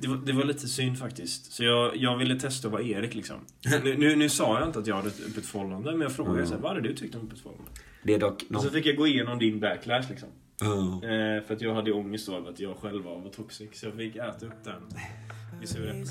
det, 0.00 0.08
var, 0.08 0.26
det 0.26 0.32
var 0.32 0.44
lite 0.44 0.68
synd 0.68 0.98
faktiskt. 0.98 1.52
Så 1.52 1.64
jag, 1.64 1.96
jag 1.96 2.16
ville 2.16 2.40
testa 2.40 2.68
att 2.68 2.72
vara 2.72 2.82
Erik 2.82 3.14
liksom. 3.14 3.36
Nu, 3.84 3.96
nu, 3.98 4.16
nu 4.16 4.28
sa 4.28 4.58
jag 4.58 4.68
inte 4.68 4.78
att 4.78 4.86
jag 4.86 4.96
hade 4.96 5.08
ett 5.08 5.20
öppet 5.30 5.46
förhållande, 5.46 5.90
men 5.92 6.00
jag 6.00 6.12
frågade 6.12 6.36
Mm. 6.36 6.46
så 6.48 6.54
här, 6.54 6.60
vad 6.60 6.70
hade 6.74 6.88
du 6.88 6.94
tyckt 6.94 7.14
om 7.14 7.20
öppet 7.26 7.38
förhållande? 7.38 7.70
Det 8.02 8.14
är 8.14 8.18
dock 8.18 8.44
Och 8.54 8.62
så 8.62 8.70
fick 8.70 8.86
jag 8.86 8.96
gå 8.96 9.06
igenom 9.06 9.38
din 9.38 9.60
backlash 9.60 10.04
liksom. 10.10 10.28
Ja. 10.60 10.94
Eh, 11.08 11.42
för 11.46 11.54
att 11.54 11.60
jag 11.60 11.74
hade 11.74 11.92
ångest 11.92 12.28
av 12.28 12.46
att 12.46 12.60
jag 12.60 12.76
själv 12.76 13.04
var, 13.04 13.20
var 13.20 13.30
toxic. 13.30 13.80
Så 13.80 13.86
jag 13.86 13.94
fick 13.94 14.16
äta 14.16 14.46
upp 14.46 14.64
den. 14.64 14.82
Vi 15.60 15.66
ser 15.66 15.78
hur 15.78 15.86
det 15.86 16.06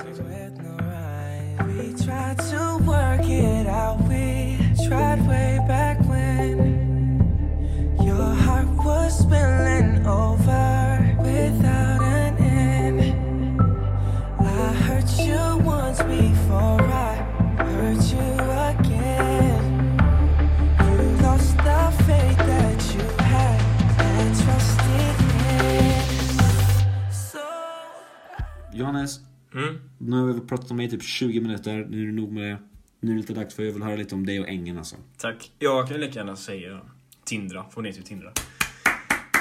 Johannes, 28.88 29.20
Mm. 29.54 29.80
nu 29.98 30.16
har 30.18 30.34
vi 30.34 30.40
pratat 30.40 30.72
om 30.72 30.78
mig 30.78 30.86
i 30.86 30.90
typ 30.90 31.04
20 31.04 31.42
minuter. 31.42 31.86
Nu 31.90 32.02
är 32.02 32.06
det 32.06 32.12
nog 32.12 32.32
med 32.32 32.44
det. 32.44 32.58
Nu 33.00 33.12
är 33.12 33.16
det 33.16 33.22
lite 33.22 33.34
dags 33.34 33.56
för 33.56 33.64
jag 33.64 33.72
vill 33.74 33.84
höra 33.84 33.96
lite 33.96 34.16
om 34.16 34.26
dig 34.26 34.40
och 34.40 34.50
ängen 34.50 34.78
alltså. 34.78 34.96
Tack. 35.18 35.52
Jag 35.60 35.88
kan 35.88 35.98
lika 35.98 36.20
gärna 36.20 36.36
säga 36.36 36.80
Tindra. 37.26 37.64
Får 37.70 37.82
ni 37.82 37.94
till 37.94 38.04
Tindra. 38.04 38.28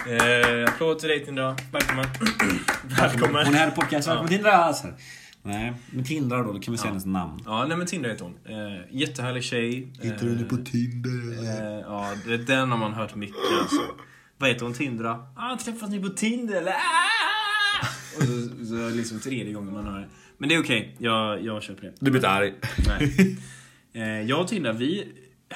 Eh, 0.08 0.68
applåd 0.68 0.98
till 0.98 1.08
dig 1.08 1.24
Tindra. 1.24 1.56
Välkommen. 1.72 2.06
Välkommen. 3.00 3.46
Hon 3.46 3.54
är 3.54 3.58
här 3.58 3.68
i 3.68 3.70
podcasten. 3.70 4.10
Välkommen 4.12 4.32
Ja. 4.32 4.36
Tindra! 4.36 4.52
Alltså. 4.52 4.86
Nej, 5.42 5.72
men 5.90 6.04
Tindra 6.04 6.42
då, 6.42 6.52
då 6.52 6.58
kan 6.60 6.72
vi 6.72 6.78
säga 6.78 6.86
Ja. 6.88 6.90
hennes 6.90 7.06
namn. 7.06 7.42
Ja, 7.44 7.64
nej 7.68 7.76
men 7.76 7.86
Tindra 7.86 8.10
heter 8.10 8.24
hon. 8.24 8.36
Eh, 8.44 8.80
jättehärlig 8.90 9.44
tjej. 9.44 9.88
Hittar 10.02 10.24
du 10.26 10.34
henne 10.34 10.44
på 10.44 10.56
Tinder? 10.56 11.42
Eh, 11.44 11.80
ja, 11.80 12.12
det, 12.26 12.36
den 12.36 12.70
har 12.70 12.78
man 12.78 12.92
hört 12.94 13.14
mycket 13.14 13.36
alltså. 13.62 13.80
Vad 14.38 14.48
heter 14.48 14.64
hon? 14.64 14.74
Tindra? 14.74 15.26
Ah, 15.36 15.56
träffas 15.56 15.90
ni 15.90 16.02
på 16.02 16.08
Tinder 16.08 16.54
eller? 16.54 16.72
Ah! 16.72 17.35
Och 18.16 18.22
så, 18.22 18.66
så 18.66 18.90
liksom 18.90 19.20
tredje 19.20 19.52
gången 19.52 19.74
man 19.74 19.86
hör 19.86 20.00
det. 20.00 20.08
Men 20.38 20.48
det 20.48 20.54
är 20.54 20.62
okej, 20.62 20.96
jag, 20.98 21.44
jag 21.44 21.62
köper 21.62 21.82
det. 21.82 21.92
Du 21.98 22.10
blir 22.10 22.24
arg. 22.24 22.54
Nej. 22.86 23.36
Eh, 23.92 24.22
jag 24.22 24.40
och 24.40 24.48
Tindra, 24.48 24.72
vi... 24.72 25.12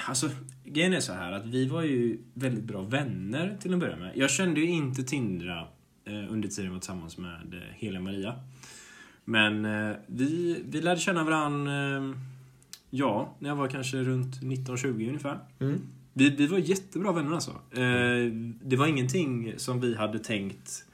Alltså, 0.09 0.31
grejen 0.65 0.93
är 0.93 1.01
så 1.01 1.13
här 1.13 1.33
att 1.33 1.47
vi 1.47 1.67
var 1.67 1.83
ju 1.83 2.19
väldigt 2.35 2.65
bra 2.65 2.83
vänner 2.83 3.57
till 3.61 3.75
att 3.75 3.81
börja 3.81 3.97
med. 3.97 4.13
Jag 4.15 4.31
kände 4.31 4.61
ju 4.61 4.67
inte 4.67 5.03
Tindra 5.03 5.59
eh, 6.05 6.33
under 6.33 6.49
tiden 6.49 6.65
jag 6.65 6.73
var 6.73 6.79
tillsammans 6.79 7.19
med 7.19 7.55
eh, 7.55 7.61
Heliga 7.75 8.01
Maria. 8.01 8.35
Men 9.25 9.65
eh, 9.65 9.97
vi, 10.07 10.63
vi 10.69 10.81
lärde 10.81 11.01
känna 11.01 11.25
varandra, 11.25 11.97
eh, 11.97 12.15
ja, 12.91 13.37
när 13.39 13.49
jag 13.49 13.57
var 13.57 13.69
kanske 13.69 13.97
runt 13.97 14.41
19-20 14.41 15.09
ungefär. 15.09 15.39
Mm. 15.59 15.81
Vi, 16.13 16.31
vi 16.31 16.47
var 16.47 16.59
jättebra 16.59 17.13
vänner 17.13 17.33
alltså. 17.33 17.51
Eh, 17.51 18.33
det 18.63 18.77
var 18.77 18.87
ingenting 18.87 19.53
som 19.57 19.81
vi 19.81 19.97
hade 19.97 20.19
tänkt 20.19 20.85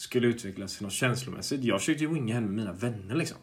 skulle 0.00 0.26
utvecklas 0.26 0.76
till 0.76 0.84
något 0.84 0.92
känslomässigt. 0.92 1.64
Jag 1.64 1.80
försökte 1.80 2.04
ju 2.04 2.10
winga 2.14 2.34
henne 2.34 2.46
med 2.46 2.56
mina 2.56 2.72
vänner 2.72 3.14
liksom. 3.14 3.36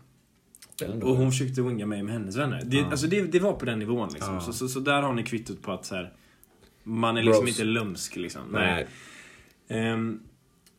Och 1.03 1.15
hon 1.17 1.31
försökte 1.31 1.61
winga 1.61 1.85
mig 1.85 2.03
med 2.03 2.13
hennes 2.13 2.35
vänner. 2.37 2.61
Det, 2.65 2.77
Ja. 2.77 2.85
alltså 2.91 3.07
det, 3.07 3.21
det 3.21 3.39
var 3.39 3.53
på 3.53 3.65
den 3.65 3.79
nivån 3.79 4.09
liksom. 4.13 4.33
Ja. 4.33 4.41
Så, 4.41 4.53
så, 4.53 4.67
så 4.67 4.79
där 4.79 5.01
har 5.01 5.13
ni 5.13 5.23
kvittot 5.23 5.61
på 5.61 5.71
att 5.71 5.85
så 5.85 5.95
här, 5.95 6.13
man 6.83 7.17
är 7.17 7.23
liksom 7.23 7.45
Bros. 7.45 7.49
inte 7.59 7.63
lumsk 7.63 8.15
liksom. 8.15 8.41
Nej. 8.51 8.87
Ehm, 9.67 10.19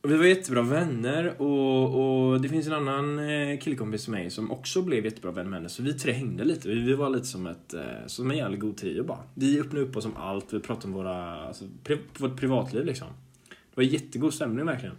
Och 0.00 0.10
vi 0.10 0.16
var 0.16 0.24
jättebra 0.24 0.62
vänner 0.62 1.42
och, 1.42 2.30
och 2.32 2.40
det 2.40 2.48
finns 2.48 2.66
en 2.66 2.72
annan 2.72 3.18
eh, 3.18 3.58
killkompis 3.58 4.02
till 4.04 4.12
mig 4.12 4.30
som 4.30 4.50
också 4.50 4.82
blev 4.82 5.04
jättebra 5.04 5.30
vän 5.30 5.50
med 5.50 5.58
henne. 5.58 5.68
Så 5.68 5.82
vi 5.82 5.92
tre 5.94 6.12
hängde 6.12 6.44
lite. 6.44 6.68
Vi, 6.68 6.74
vi 6.80 6.94
var 6.94 7.10
lite 7.10 7.26
som, 7.26 7.46
ett, 7.46 7.74
eh, 7.74 7.80
som 8.06 8.30
en 8.30 8.36
jävligt 8.36 8.60
god 8.60 8.76
trio 8.76 9.04
bara. 9.04 9.22
Vi 9.34 9.60
öppnade 9.60 9.80
upp 9.84 9.96
oss 9.96 10.04
om 10.04 10.16
allt. 10.16 10.52
Vi 10.52 10.60
pratade 10.60 10.86
om 10.86 10.92
våra, 10.92 11.46
alltså, 11.46 11.64
pri, 11.84 11.98
vårt 12.18 12.36
privatliv 12.40 12.84
liksom. 12.84 13.08
Det 13.50 13.74
var 13.74 13.82
jättegod 13.84 14.34
stämning 14.34 14.66
verkligen. 14.66 14.94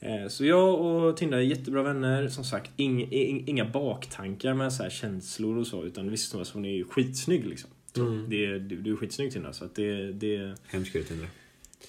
Eh, 0.00 0.28
så 0.28 0.44
jag 0.44 0.80
och 0.80 1.16
Tinda 1.16 1.36
är 1.36 1.40
jättebra 1.40 1.82
vänner. 1.82 2.28
Som 2.28 2.44
sagt, 2.44 2.70
ing, 2.76 3.12
ing, 3.12 3.48
inga 3.48 3.64
baktankar 3.64 4.54
med 4.54 4.72
så 4.72 4.82
här 4.82 4.90
känslor 4.90 5.58
och 5.58 5.66
så. 5.66 5.84
Utan 5.84 6.10
visst, 6.10 6.34
alltså, 6.34 6.54
hon 6.54 6.64
är 6.64 6.70
ju 6.70 6.84
skitsnygg 6.84 7.46
liksom. 7.46 7.70
Mm. 7.96 8.30
Det, 8.30 8.58
du, 8.58 8.76
du 8.76 8.92
är 8.92 8.96
skitsnygg 8.96 9.32
Tinda. 9.32 9.52
Så 9.52 9.64
att 9.64 9.74
det, 9.74 10.12
det, 10.12 10.54
Hemskt 10.66 10.96
ut 10.96 11.10
Indra. 11.10 11.26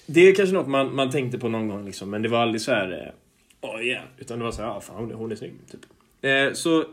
det 0.06 0.28
är 0.28 0.34
kanske 0.34 0.54
något 0.54 0.68
man, 0.68 0.94
man 0.94 1.10
tänkte 1.10 1.38
på 1.38 1.48
någon 1.48 1.68
gång 1.68 1.84
liksom, 1.86 2.10
men 2.10 2.22
det 2.22 2.28
var 2.28 2.38
aldrig 2.38 2.60
så 2.60 2.72
här. 2.72 2.92
eh, 3.06 3.70
Oh 3.70 3.82
yeah. 3.84 4.04
Utan 4.18 4.38
det 4.38 4.44
var 4.44 4.52
så 4.52 4.62
här, 4.62 4.68
ah, 4.68 4.80
fan 4.80 4.96
hon 4.96 5.10
är, 5.10 5.14
hon 5.14 5.32
är 5.32 5.36
snygg. 5.36 5.52
Typ. 5.70 5.80
Eh, 6.22 6.52
så, 6.54 6.84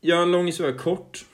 gör 0.00 0.22
en 0.22 0.32
lång 0.32 0.46
historia 0.46 0.72
kort. 0.72 1.24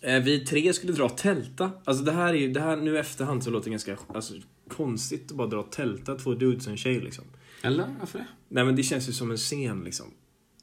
Eh, 0.00 0.22
vi 0.22 0.44
tre 0.44 0.72
skulle 0.72 0.92
dra 0.92 1.04
och 1.04 1.16
tälta. 1.16 1.70
Alltså 1.84 2.04
det 2.04 2.12
här 2.12 2.28
är 2.28 2.38
ju, 2.38 2.52
det 2.52 2.60
här 2.60 2.76
nu 2.76 2.94
i 2.94 2.98
efterhand 2.98 3.44
så 3.44 3.50
låter 3.50 3.64
det 3.64 3.70
ganska 3.70 3.96
alltså, 4.08 4.34
konstigt 4.68 5.30
att 5.30 5.36
bara 5.36 5.48
dra 5.48 5.58
och 5.58 5.72
tälta 5.72 6.14
två 6.14 6.34
dudes 6.34 6.66
och 6.66 6.70
en 6.70 6.76
tjej 6.76 7.00
liksom. 7.00 7.24
Eller? 7.62 7.94
Varför 8.00 8.18
det? 8.18 8.26
Nej 8.48 8.64
men 8.64 8.76
det 8.76 8.82
känns 8.82 9.08
ju 9.08 9.12
som 9.12 9.30
en 9.30 9.36
scen 9.36 9.84
liksom. 9.84 10.06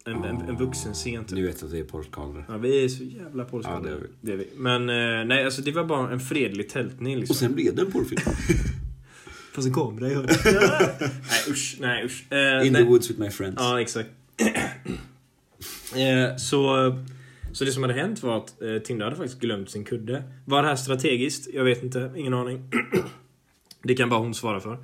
En, 0.06 0.24
en, 0.24 0.42
en 0.42 0.58
vuxen 0.58 0.94
scen 0.94 1.26
typ. 1.26 1.36
Du 1.36 1.48
vet 1.48 1.64
att 1.64 1.72
det 1.72 1.80
är 1.80 1.84
porrskador. 1.84 2.46
Ja, 2.48 2.58
vi 2.58 2.86
är 2.86 2.90
så 2.90 3.04
jävla 3.04 3.46
polskadade. 3.46 3.90
Ja, 3.90 3.96
det 3.96 4.02
är 4.02 4.02
vi. 4.02 4.08
det 4.22 4.32
är 4.32 4.38
vi. 4.38 4.50
Men 4.56 4.90
eh, 4.90 5.26
nej, 5.26 5.46
alltså 5.46 5.62
det 5.62 5.72
var 5.72 5.84
bara 5.84 6.12
en 6.12 6.20
fredlig 6.20 6.70
tältning 6.70 7.18
liksom. 7.18 7.34
Och 7.34 7.38
sen 7.38 7.56
blev 7.56 7.76
det 7.76 7.82
en 7.82 7.92
porrfilm. 7.92 8.22
Fast 9.54 9.68
en 9.68 9.74
kamera 9.74 10.08
i 10.08 10.14
hörnet. 10.14 10.46
nej 11.30 11.42
usch, 11.50 11.78
nej 11.80 12.06
usch. 12.06 12.32
Eh, 12.32 12.68
In 12.68 12.74
nej. 12.74 12.84
the 12.84 12.90
woods 12.90 13.10
with 13.10 13.20
my 13.20 13.30
friends. 13.30 13.56
Ja, 13.60 13.82
exakt. 13.82 14.10
eh, 15.96 16.36
så, 16.38 16.96
så 17.52 17.66
det 17.66 17.72
som 17.72 17.84
hade 17.84 17.94
hänt 17.96 18.24
var 18.24 18.38
att 18.38 18.62
eh, 18.62 18.78
Tinder 18.78 19.06
hade 19.06 19.16
faktiskt 19.16 19.40
glömt 19.40 19.70
sin 19.70 19.84
kudde. 19.86 20.24
Var 20.46 20.62
det 20.62 20.68
här 20.68 20.76
strategiskt? 20.76 21.48
Jag 21.54 21.64
vet 21.64 21.84
inte. 21.84 22.12
Ingen 22.16 22.34
aning. 22.34 22.72
det 23.84 23.96
kan 23.96 24.10
bara 24.10 24.20
hon 24.20 24.34
svara 24.34 24.60
för. 24.60 24.78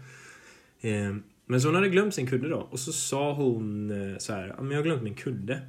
Men 1.51 1.61
så 1.61 1.67
hon 1.67 1.75
hade 1.75 1.89
glömt 1.89 2.13
sin 2.13 2.27
kudde 2.27 2.49
då. 2.49 2.67
Och 2.71 2.79
så 2.79 2.91
sa 2.93 3.33
hon 3.33 3.91
eh, 4.11 4.17
så 4.17 4.33
här, 4.33 4.47
"Ja, 4.57 4.61
men 4.63 4.71
jag 4.71 4.77
har 4.77 4.83
glömt 4.83 5.03
min 5.03 5.13
kudde. 5.15 5.61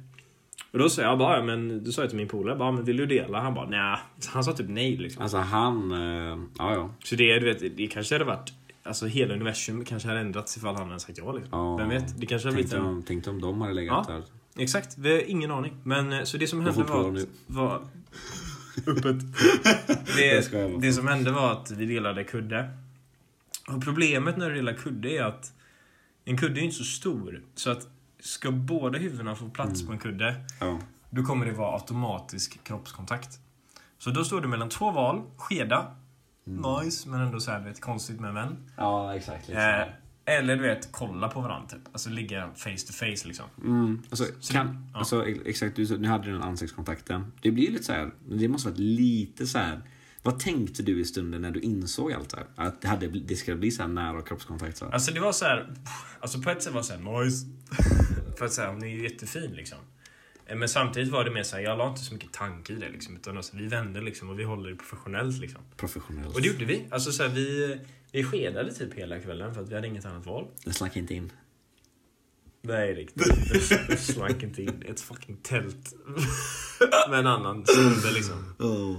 Och 0.71 0.79
då 0.79 0.89
sa 0.89 1.01
jag 1.01 1.17
bara, 1.17 1.37
"Ja, 1.37 1.43
men 1.43 1.83
du 1.83 1.91
sa 1.91 2.01
jag 2.01 2.09
till 2.09 2.17
min 2.17 2.27
polare, 2.27 2.55
bara, 2.57 2.71
men 2.71 2.85
vill 2.85 2.97
du 2.97 3.05
dela? 3.05 3.39
Han 3.41 3.53
bara, 3.53 3.69
nej. 3.69 3.97
Han 4.27 4.43
sa 4.43 4.53
typ 4.53 4.69
nej 4.69 4.97
liksom. 4.97 5.21
Alltså 5.23 5.37
han... 5.37 5.91
eh, 5.91 6.37
Ja, 6.57 6.73
ja. 6.73 6.89
Så 7.03 7.15
det, 7.15 7.39
du 7.39 7.45
vet, 7.53 7.77
det 7.77 7.87
kanske 7.87 8.15
hade 8.15 8.25
varit, 8.25 8.53
alltså 8.83 9.05
hela 9.05 9.33
universum 9.33 9.85
kanske 9.85 10.07
hade 10.07 10.19
ändrats 10.19 10.57
ifall 10.57 10.75
han 10.75 10.87
hade 10.87 10.99
sagt 10.99 11.17
ja 11.17 11.31
liksom. 11.31 11.49
ja. 11.59 11.77
Vem 11.77 11.89
vet? 11.89 12.19
Det 12.19 12.25
kanske 12.25 12.47
hade 12.47 12.55
blivit 12.55 12.71
Tänkte 12.71 12.87
en... 12.89 12.93
om, 12.95 13.03
tänkte 13.03 13.29
om 13.29 13.41
de 13.41 13.61
hade 13.61 13.73
legat 13.73 14.05
Ja. 14.09 14.13
där. 14.13 14.23
Exakt, 14.63 14.97
vi 14.97 15.11
har 15.11 15.21
ingen 15.29 15.51
aning. 15.51 15.73
Men 15.83 16.13
eh, 16.13 16.23
så 16.23 16.37
det 16.37 16.47
som 16.47 16.59
De 16.63 16.65
hände 16.75 16.83
var 16.93 17.11
nu. 17.11 17.21
att... 17.21 17.27
Var, 17.47 17.81
öppet. 18.87 19.15
Det, 20.17 20.51
det 20.81 20.93
som 20.93 21.07
hände 21.07 21.31
var 21.31 21.51
att 21.51 21.71
vi 21.71 21.85
delade 21.85 22.23
kudde. 22.23 22.69
Och 23.67 23.83
problemet 23.83 24.37
när 24.37 24.49
du 24.49 24.55
delar 24.55 24.73
kudde 24.73 25.09
är 25.09 25.23
att 25.23 25.53
en 26.25 26.37
kudde 26.37 26.61
är 26.61 26.63
inte 26.63 26.75
så 26.75 26.83
stor. 26.83 27.43
Så 27.55 27.71
att 27.71 27.87
ska 28.19 28.51
båda 28.51 28.99
huvudena 28.99 29.35
få 29.35 29.49
plats 29.49 29.85
på 29.85 29.91
en 29.91 29.99
kudde, 29.99 30.35
Ja. 30.59 30.79
då 31.09 31.23
kommer 31.23 31.45
det 31.45 31.51
vara 31.51 31.73
automatisk 31.79 32.63
kroppskontakt. 32.63 33.39
Så 33.97 34.09
då 34.09 34.23
står 34.23 34.41
du 34.41 34.47
mellan 34.47 34.69
två 34.69 34.91
val. 34.91 35.21
Skeda. 35.37 35.95
Nice, 36.43 37.09
men 37.09 37.21
ändå 37.21 37.39
så 37.39 37.51
här, 37.51 37.59
du 37.59 37.65
vet, 37.65 37.81
konstigt 37.81 38.19
med 38.19 38.33
vän. 38.33 38.71
ja, 38.77 39.15
exakt. 39.15 39.49
Eh, 39.49 39.81
eller 40.25 40.55
du 40.55 40.61
vet, 40.61 40.91
kolla 40.91 41.27
på 41.27 41.41
varandra 41.41 41.67
typ. 41.69 41.79
Alltså 41.91 42.09
ligga 42.09 42.49
face 42.55 42.77
to 42.87 42.93
face 42.93 43.27
liksom. 43.27 43.45
Mm, 43.63 44.01
alltså, 44.09 44.25
Så 44.39 44.53
kan, 44.53 44.89
ja. 44.93 44.99
alltså, 44.99 45.25
ex- 45.27 45.39
exakt, 45.45 45.75
du, 45.75 45.97
ni 45.97 46.07
hade 46.07 46.31
den 46.31 46.41
ansiktskontakten. 46.41 47.31
Det 47.41 47.51
blir 47.51 47.71
lite 47.71 47.83
så 47.83 47.93
här, 47.93 48.11
det 48.29 48.47
måste 48.47 48.69
varit 48.69 48.79
lite 48.79 49.47
så 49.47 49.57
här. 49.57 49.81
Vad 50.23 50.39
tänkte 50.39 50.83
du 50.83 51.01
i 51.01 51.05
stunden 51.05 51.41
när 51.41 51.51
du 51.51 51.59
insåg 51.59 52.13
allt 52.13 52.29
det 52.29 52.37
här? 52.37 52.67
Att 52.67 52.81
det, 52.81 52.87
hade, 52.87 53.07
det 53.07 53.35
skulle 53.35 53.57
bli 53.57 53.71
så 53.71 53.81
här 53.81 53.89
nära 53.89 54.21
kroppskontakt? 54.21 54.77
Så 54.77 54.85
här. 54.85 54.91
Alltså 54.91 55.11
det 55.11 55.19
var 55.19 55.31
så 55.31 55.45
här, 55.45 55.73
alltså 56.19 56.41
på 56.41 56.49
ett 56.49 56.63
sätt 56.63 56.73
var 56.73 56.81
det 56.81 56.87
så 56.87 56.93
här 56.93 57.23
nice. 57.23 57.45
För 58.37 58.45
att 58.45 58.53
säga, 58.53 58.69
hon 58.71 58.83
är 58.83 58.87
ju 58.87 59.03
jättefin 59.03 59.51
liksom. 59.51 59.77
Eh, 60.45 60.55
Men 60.55 60.69
samtidigt 60.69 61.11
var 61.11 61.23
det 61.23 61.31
mer 61.31 61.43
så 61.43 61.55
här, 61.55 61.63
jag 61.63 61.77
la 61.77 61.89
inte 61.89 62.01
så 62.01 62.13
mycket 62.13 62.31
tanke 62.31 62.73
i 62.73 62.75
det 62.75 62.89
liksom. 62.89 63.15
Utan 63.15 63.37
alltså, 63.37 63.57
vi 63.57 63.67
vände 63.67 64.01
liksom 64.01 64.29
och 64.29 64.39
vi 64.39 64.43
håller 64.43 64.69
det 64.69 64.75
professionellt 64.75 65.39
liksom. 65.39 65.61
Professionellt. 65.77 66.35
Och 66.35 66.41
det 66.41 66.47
gjorde 66.47 66.65
vi. 66.65 66.85
Alltså 66.91 67.11
så 67.11 67.23
här, 67.23 67.29
vi, 67.29 67.77
vi 68.11 68.23
skedade 68.23 68.73
typ 68.73 68.93
hela 68.93 69.19
kvällen 69.19 69.53
för 69.53 69.61
att 69.61 69.69
vi 69.69 69.75
hade 69.75 69.87
inget 69.87 70.05
annat 70.05 70.25
val. 70.25 70.47
Den 70.63 70.73
slank 70.73 70.95
inte 70.95 71.13
in. 71.13 71.31
Nej 72.61 72.93
riktigt. 72.93 73.25
Det 73.87 73.97
slank 73.97 74.43
inte 74.43 74.63
in. 74.63 74.83
Ett 74.87 75.01
fucking 75.01 75.37
tält. 75.37 75.93
Med 77.09 77.19
en 77.19 77.27
annan 77.27 77.65
snubbe 77.65 78.11
liksom. 78.13 78.55
Oh. 78.59 78.97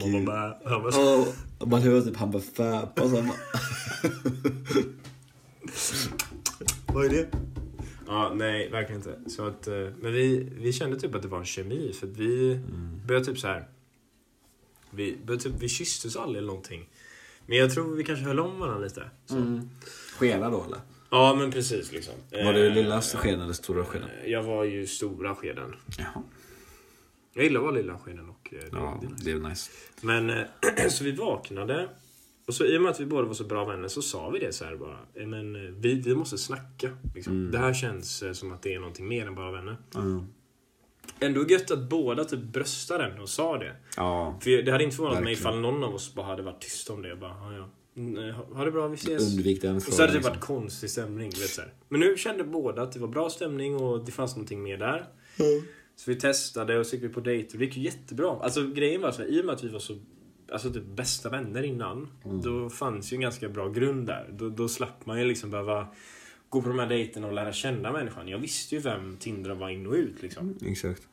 För 0.00 0.08
man 0.08 0.24
bara, 0.24 0.56
han 0.64 0.82
bara, 0.82 1.66
man 1.66 1.82
hör 1.82 2.00
typ 2.00 2.16
han 2.16 2.30
bara 2.30 2.42
fäpa 2.42 3.08
så 3.08 3.24
Vad 6.86 7.04
är 7.04 7.08
det? 7.08 7.28
Ja, 8.06 8.32
nej, 8.34 8.70
verkligen 8.70 9.00
inte. 9.00 9.30
Så 9.30 9.46
att, 9.46 9.66
eh, 9.66 9.74
men 9.74 10.12
vi, 10.12 10.48
vi 10.58 10.72
kände 10.72 11.00
typ 11.00 11.14
att 11.14 11.22
det 11.22 11.28
var 11.28 11.38
en 11.38 11.44
kemi, 11.44 11.92
för 11.92 12.06
att 12.06 12.16
vi 12.16 12.60
började 13.06 13.26
typ 13.26 13.38
så 13.38 13.46
här. 13.46 13.68
Vi, 14.90 15.16
började 15.24 15.42
typ, 15.44 15.52
vi 15.58 15.68
kysstes 15.68 16.16
aldrig 16.16 16.38
eller 16.38 16.46
någonting. 16.46 16.88
Men 17.46 17.58
jag 17.58 17.74
tror 17.74 17.94
vi 17.96 18.04
kanske 18.04 18.24
höll 18.24 18.40
om 18.40 18.60
varandra 18.60 18.84
lite. 18.84 19.10
Så. 19.26 19.36
mm. 19.36 19.70
Skena 20.18 20.50
då 20.50 20.64
eller? 20.64 20.78
Ja, 21.10 21.34
men 21.38 21.50
precis 21.50 21.92
liksom. 21.92 22.14
Var 22.30 22.52
du 22.52 22.66
Eh, 22.66 22.74
lilla 22.74 23.00
skeden 23.02 23.40
eller 23.40 23.52
stora 23.52 23.84
skeden? 23.84 24.08
Jag 24.26 24.42
var 24.42 24.64
ju 24.64 24.86
stora 24.86 25.34
skeden. 25.34 25.74
Jaha. 25.98 26.22
Jag 27.34 27.44
gillar 27.44 27.60
att 27.60 27.64
vara 27.64 27.74
lilla 27.74 27.98
skeden 27.98 28.28
och 28.28 28.54
eh, 28.54 28.58
det, 28.60 28.68
Ja, 28.72 29.00
det 29.00 29.06
är 29.06 29.10
nice. 29.10 29.24
det 29.24 29.30
är 29.30 29.48
nice. 29.48 29.70
Men 30.00 30.30
eh, 30.30 30.88
så 30.88 31.04
vi 31.04 31.12
vaknade. 31.12 31.88
Och 32.46 32.54
så 32.54 32.64
i 32.64 32.78
och 32.78 32.82
med 32.82 32.90
att 32.90 33.00
vi 33.00 33.06
båda 33.06 33.26
var 33.28 33.34
så 33.34 33.44
bra 33.44 33.64
vänner 33.64 33.88
så 33.88 34.02
sa 34.02 34.30
vi 34.30 34.38
det 34.38 34.52
så 34.52 34.64
här 34.64 34.76
bara. 34.76 34.98
eh, 35.14 35.26
Men 35.26 35.56
eh, 35.56 35.62
vi, 35.72 35.94
vi 35.94 36.14
måste 36.14 36.38
snacka. 36.38 36.90
Liksom. 37.14 37.32
Mm. 37.32 37.50
Det 37.50 37.58
här 37.58 37.74
känns 37.74 38.22
eh, 38.22 38.32
som 38.32 38.52
att 38.52 38.62
det 38.62 38.74
är 38.74 38.78
någonting 38.78 39.08
mer 39.08 39.26
än 39.26 39.34
bara 39.34 39.50
vänner. 39.52 39.76
Mm. 39.94 40.26
Ändå 41.20 41.46
gött 41.48 41.70
att 41.70 41.88
båda 41.88 42.24
typ 42.24 42.40
bröstade 42.42 43.04
den 43.08 43.20
och 43.20 43.28
sa 43.28 43.58
det. 43.58 43.76
Ja, 43.96 44.38
För 44.42 44.62
det 44.62 44.72
hade 44.72 44.84
inte 44.84 44.96
förvånat 44.96 45.14
mig 45.22 45.34
Verkligen. 45.34 45.40
ifall 45.52 45.60
någon 45.60 45.84
av 45.84 45.94
oss 45.94 46.14
bara 46.14 46.26
hade 46.26 46.42
varit 46.42 46.60
tyst 46.62 46.90
om 46.90 47.02
det. 47.02 47.16
Bara, 47.16 47.30
"Ja, 47.30 47.52
ja. 47.56 47.68
Mm, 47.96 48.28
eh, 48.28 48.34
ha- 48.34 48.44
Ha 48.56 48.64
det 48.64 48.70
bra, 48.70 48.88
vi 48.88 48.94
ses. 48.94 49.32
undvik 49.34 49.62
den 49.62 49.76
Och 49.76 49.82
så 49.82 49.90
frågan. 49.90 50.00
hade 50.00 50.12
det 50.12 50.16
liksom. 50.16 50.32
varit 50.34 50.44
konstig 50.44 50.90
stämning. 50.90 51.30
du 51.30 51.40
Vet, 51.40 51.50
så 51.50 51.60
här. 51.60 51.72
Men 51.88 52.00
nu 52.00 52.16
kände 52.16 52.44
båda 52.44 52.82
att 52.82 52.92
det 52.92 52.98
var 53.00 53.08
bra 53.08 53.30
stämning 53.30 53.76
och 53.76 54.04
det 54.04 54.12
fanns 54.12 54.36
någonting 54.36 54.62
mer 54.62 54.76
där. 54.78 55.06
Så 55.96 56.10
vi 56.10 56.16
testade 56.20 56.78
och 56.78 56.86
så 56.86 56.96
gick 56.96 57.04
vi 57.04 57.08
på 57.08 57.20
dejter 57.20 57.54
och 57.54 57.58
det 57.58 57.64
gick 57.64 57.76
ju 57.76 57.82
jättebra. 57.82 58.38
Alltså 58.42 58.66
grejen 58.66 59.00
var 59.00 59.12
så 59.12 59.22
här, 59.22 59.28
i 59.28 59.40
och 59.40 59.44
med 59.44 59.54
att 59.54 59.64
vi 59.64 59.68
var 59.68 59.78
så 59.78 59.98
alltså, 60.52 60.72
typ 60.72 60.84
bästa 60.86 61.28
vänner 61.28 61.62
innan. 61.62 62.08
Då 62.44 62.70
fanns 62.70 63.12
ju 63.12 63.14
en 63.14 63.20
ganska 63.20 63.48
bra 63.48 63.68
grund 63.68 64.06
där. 64.06 64.28
Då, 64.32 64.48
då 64.48 64.68
slapp 64.68 65.06
man 65.06 65.18
ju 65.18 65.24
liksom 65.24 65.50
behöva 65.50 65.86
gå 66.48 66.62
på 66.62 66.68
de 66.68 66.78
här 66.78 66.88
dejterna 66.88 67.26
och 67.26 67.32
lära 67.32 67.52
känna 67.52 67.92
människan. 67.92 68.28
Jag 68.28 68.38
visste 68.38 68.74
ju 68.74 68.80
vem 68.80 69.16
Tindra 69.16 69.54
var 69.54 69.70
in 69.70 69.86
och 69.86 69.92
ut 69.92 70.22
liksom. 70.22 70.56
Exakt. 70.66 71.08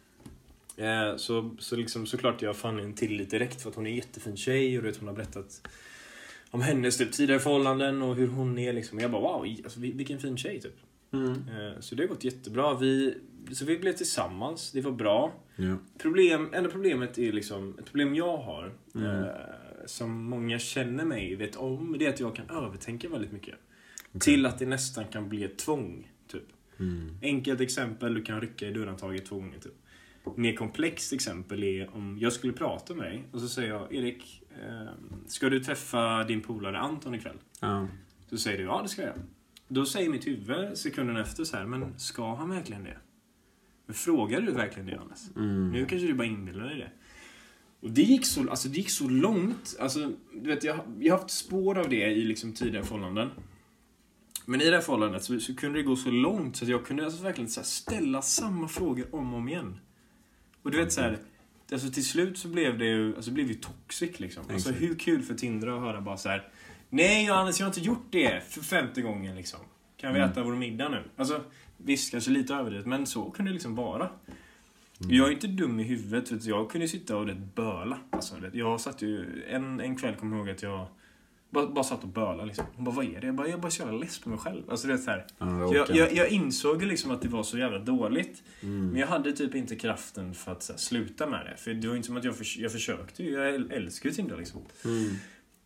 Eh, 0.78 1.16
så, 1.16 1.56
så 1.60 1.76
liksom 1.76 2.06
såklart 2.06 2.42
jag 2.42 2.56
fann 2.56 2.80
en 2.80 2.94
tillit 2.94 3.30
direkt 3.30 3.62
för 3.62 3.70
att 3.70 3.76
hon 3.76 3.86
är 3.86 3.90
en 3.90 3.96
jättefin 3.96 4.38
tjej 4.38 4.78
och 4.78 4.84
du 4.84 4.90
vet, 4.90 4.98
hon 4.98 5.08
har 5.08 5.16
berättat 5.16 5.68
om 6.52 6.62
hennes 6.62 6.98
typ, 6.98 7.12
tidigare 7.12 7.40
förhållanden 7.40 8.02
och 8.02 8.16
hur 8.16 8.28
hon 8.28 8.58
är 8.58 8.74
liksom. 8.74 8.98
Och 8.98 9.04
jag 9.04 9.12
bara 9.12 9.22
wow, 9.22 9.56
alltså, 9.64 9.80
vil- 9.80 9.98
vilken 9.98 10.20
fin 10.20 10.38
tjej 10.38 10.62
typ. 10.62 10.76
Mm. 11.14 11.32
Eh, 11.32 11.80
så 11.80 11.96
det 11.96 12.04
har 12.04 12.08
gått 12.08 12.24
jättebra. 12.24 12.74
Vi, 12.74 13.18
så 13.52 13.66
vi 13.66 13.78
blev 13.78 13.94
tillsammans, 13.94 14.72
det 14.72 14.82
var 14.82 14.92
bra. 14.92 15.34
Ja. 15.56 15.78
Problem, 15.98 16.50
enda 16.54 16.70
problemet 16.70 17.18
är 17.18 17.32
liksom, 17.32 17.76
ett 17.80 17.86
problem 17.86 18.16
jag 18.16 18.38
har, 18.38 18.74
eh, 18.96 19.86
som 19.86 20.24
många 20.24 20.60
känner 20.60 21.06
mig 21.06 21.36
vet 21.36 21.56
om, 21.56 21.96
det 22.00 22.06
är 22.06 22.10
att 22.10 22.20
jag 22.20 22.36
kan 22.36 22.50
övertänka 22.50 23.10
väldigt 23.10 23.32
mycket. 23.32 23.56
Till 24.20 24.46
att 24.46 24.60
det 24.60 24.66
nästan 24.66 25.06
kan 25.06 25.30
bli 25.30 25.44
ett 25.44 25.58
tvång, 25.58 26.12
typ. 26.28 26.44
Mm. 26.80 27.18
Enkelt 27.22 27.62
exempel, 27.62 28.14
du 28.14 28.22
kan 28.22 28.42
rycka 28.42 28.68
i 28.68 28.72
dörrhandtaget 28.72 29.26
två 29.26 29.36
gånger, 29.36 29.60
typ. 29.60 29.74
Mer 30.36 30.56
komplext 30.56 31.14
exempel 31.14 31.64
är 31.64 31.96
om 31.96 32.18
jag 32.20 32.34
skulle 32.34 32.54
prata 32.54 32.96
med 32.96 33.06
dig 33.06 33.24
och 33.32 33.42
så 33.42 33.48
säger 33.48 33.70
jag 33.70 33.94
Erik, 33.94 34.44
eh, 34.52 34.92
ska 35.28 35.50
du 35.50 35.60
träffa 35.60 36.24
din 36.24 36.42
polare 36.42 36.80
Anton 36.80 37.16
ikväll? 37.16 37.38
Ja. 37.60 37.88
Så 38.30 38.38
säger 38.38 38.58
du 38.58 38.64
ja, 38.64 38.82
det 38.82 38.90
ska 38.90 39.02
jag. 39.02 39.14
Då 39.68 39.86
säger 39.86 40.10
mitt 40.10 40.28
huvud 40.28 40.78
sekunden 40.78 41.18
efter 41.18 41.44
så 41.44 41.58
här, 41.58 41.66
men 41.66 42.00
ska 42.00 42.36
han 42.36 42.50
verkligen 42.50 42.84
det? 42.84 42.98
Men 43.90 43.96
frågar 43.96 44.42
du 44.42 44.52
verkligen 44.52 44.86
det 44.86 44.92
Johannes? 44.92 45.32
Mm. 45.36 45.72
Nu 45.72 45.86
kanske 45.86 46.08
du 46.08 46.14
bara 46.14 46.28
inbillar 46.28 46.66
dig 46.66 46.78
det. 46.78 46.92
Och 47.80 47.92
det 47.92 48.02
gick 48.02 48.26
så, 48.26 48.50
alltså, 48.50 48.68
det 48.68 48.78
gick 48.78 48.90
så 48.90 49.10
långt. 49.10 49.76
Alltså, 49.80 50.12
du 50.34 50.50
vet, 50.50 50.64
jag, 50.64 50.80
jag 51.00 51.14
har 51.14 51.20
haft 51.20 51.32
spår 51.32 51.78
av 51.78 51.90
det 51.90 52.12
i 52.12 52.24
liksom, 52.24 52.54
tidigare 52.54 52.86
förhållanden. 52.86 53.30
Men 54.46 54.62
i 54.62 54.66
det 54.66 54.76
här 54.76 54.82
förhållandet 54.82 55.24
så, 55.24 55.40
så 55.40 55.56
kunde 55.56 55.80
det 55.80 55.84
gå 55.84 55.96
så 55.96 56.12
långt 56.12 56.56
så 56.56 56.66
att 56.66 56.70
jag 56.70 56.86
kunde 56.86 57.06
alltså 57.06 57.24
verkligen 57.24 57.50
så 57.50 57.64
ställa 57.64 58.22
samma 58.22 58.68
frågor 58.68 59.16
om 59.16 59.34
och 59.34 59.40
om 59.40 59.50
igen. 59.50 59.80
Och 60.62 60.72
du 60.72 60.78
vet 60.78 60.94
så 60.94 61.02
här, 61.02 61.20
alltså, 61.72 61.92
till 61.92 62.06
slut 62.06 62.38
så 62.38 62.48
blev 62.48 62.78
det 62.78 62.86
ju, 62.86 63.16
alltså, 63.16 63.32
det 63.32 63.36
blev 63.36 63.48
ju 63.48 63.54
toxic 63.54 64.20
liksom. 64.20 64.44
Alltså, 64.50 64.72
hur 64.72 64.96
kul 64.96 65.22
för 65.22 65.34
Tindra 65.34 65.76
att 65.76 65.82
höra 65.82 66.02
bara 66.02 66.18
så 66.18 66.30
här. 66.30 66.48
Nej 66.90 67.26
Johannes, 67.26 67.60
jag 67.60 67.66
har 67.66 67.70
inte 67.70 67.82
gjort 67.82 68.08
det 68.10 68.44
för 68.50 68.62
femte 68.62 69.02
gången 69.02 69.36
liksom. 69.36 69.60
Kan 69.98 70.14
vi 70.14 70.20
äta 70.20 70.44
vår 70.44 70.56
middag 70.56 70.90
nu? 70.90 71.04
Alltså, 71.16 71.44
visst, 71.84 72.12
kanske 72.12 72.32
lite 72.32 72.54
överdrivet, 72.54 72.86
men 72.88 73.06
så 73.06 73.32
kunde 73.32 73.52
det 73.52 73.54
liksom 73.54 73.76
vara. 73.76 74.10
Jag 75.10 75.28
är 75.28 75.32
inte 75.32 75.48
dum 75.48 75.80
i 75.80 75.84
huvudet, 75.84 76.44
du. 76.44 76.50
jag 76.50 76.72
kunde 76.72 76.88
sitta 76.88 77.18
och 77.18 77.28
rätt 77.28 77.56
böla. 77.56 78.00
Alltså, 78.10 78.36
jag 78.54 78.82
satt 78.82 79.02
ju, 79.02 79.44
en, 79.50 79.80
en 79.80 79.96
kväll 79.96 80.16
kommer 80.16 80.38
jag 80.38 80.46
ihåg 80.48 80.56
att 80.56 80.64
jag 80.64 80.88
bara, 81.50 81.68
bara 81.68 81.84
satt 81.84 82.04
och 82.04 82.10
bölade 82.10 82.46
liksom. 82.46 82.66
Hon 82.76 82.86
bara, 82.86 82.96
vad 82.96 83.06
är 83.06 83.22
det? 83.22 83.28
Jag 83.28 83.36
bara, 83.36 83.48
jag 83.48 83.58
är 83.58 83.62
bara 83.62 83.72
så 83.72 83.82
jävla 83.84 83.98
less 83.98 84.20
på 84.20 84.30
mig 84.30 84.40
själv. 84.40 84.64
Alltså 84.70 84.88
det 84.88 84.94
är 84.94 84.98
så 84.98 85.12
här. 85.12 85.26
Det 85.70 85.76
Jag, 85.78 85.96
jag, 85.96 86.14
jag 86.14 86.30
insåg 86.30 86.84
liksom 86.84 87.12
att 87.12 87.22
det 87.22 87.28
var 87.28 87.44
så 87.44 87.58
jävla 87.58 87.80
dåligt. 87.80 88.44
Mm. 88.62 88.88
Men 88.88 89.00
jag 89.00 89.08
hade 89.08 89.32
typ 89.34 89.56
inte 89.56 89.76
kraften 89.76 90.34
för 90.34 90.52
att 90.52 90.70
här, 90.70 90.78
sluta 90.78 91.28
med 91.28 91.46
det. 91.46 91.58
För 91.58 91.74
det 91.74 91.88
var 91.88 91.96
inte 91.96 92.06
som 92.08 92.18
att 92.18 92.24
jag, 92.24 92.36
förs- 92.36 92.58
jag 92.58 92.72
försökte. 92.72 93.24
Jag 93.24 93.56
äl- 93.56 93.72
älskar 93.72 94.10
ju 94.10 94.16
Tinder 94.16 94.38
liksom. 94.38 94.62
Mm. 94.86 95.10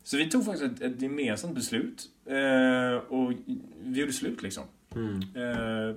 Så 0.04 0.18
vi 0.18 0.30
tog 0.30 0.46
faktiskt 0.46 0.82
ett, 0.82 0.82
ett 0.82 1.02
gemensamt 1.02 1.56
beslut. 1.56 2.10
Eh, 2.26 2.96
och 3.14 3.34
vi 3.84 4.00
gjorde 4.00 4.14
slut 4.14 4.42
liksom. 4.42 4.64
Mm. 4.96 5.22
Eh, 5.36 5.96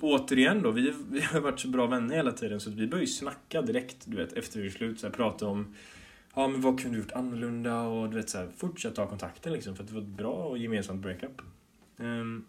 återigen 0.00 0.62
då, 0.62 0.70
vi, 0.70 0.94
vi 1.10 1.20
har 1.20 1.40
varit 1.40 1.60
så 1.60 1.68
bra 1.68 1.86
vänner 1.86 2.16
hela 2.16 2.32
tiden 2.32 2.60
så 2.60 2.70
att 2.70 2.76
vi 2.76 2.86
började 2.86 3.06
ju 3.06 3.12
snacka 3.12 3.62
direkt, 3.62 3.96
du 4.04 4.16
vet, 4.16 4.32
efter 4.32 4.60
vi 4.60 4.70
slut. 4.70 5.00
Så 5.00 5.06
här, 5.06 5.14
prata 5.14 5.46
om 5.46 5.74
Ja 6.38 6.48
men 6.48 6.60
vad 6.60 6.80
kunde 6.80 6.96
du 6.96 7.02
gjort 7.02 7.12
annorlunda 7.12 7.80
och 7.80 8.10
du 8.10 8.16
vet 8.16 8.30
så 8.30 8.38
här, 8.38 8.48
fortsätta 8.56 9.02
ha 9.02 9.08
kontakten 9.08 9.52
liksom 9.52 9.76
för 9.76 9.82
att 9.82 9.88
det 9.88 9.94
var 9.94 10.02
ett 10.02 10.08
bra 10.08 10.44
och 10.44 10.58
gemensamt 10.58 11.02
breakup. 11.02 11.42
Ehm, 11.98 12.44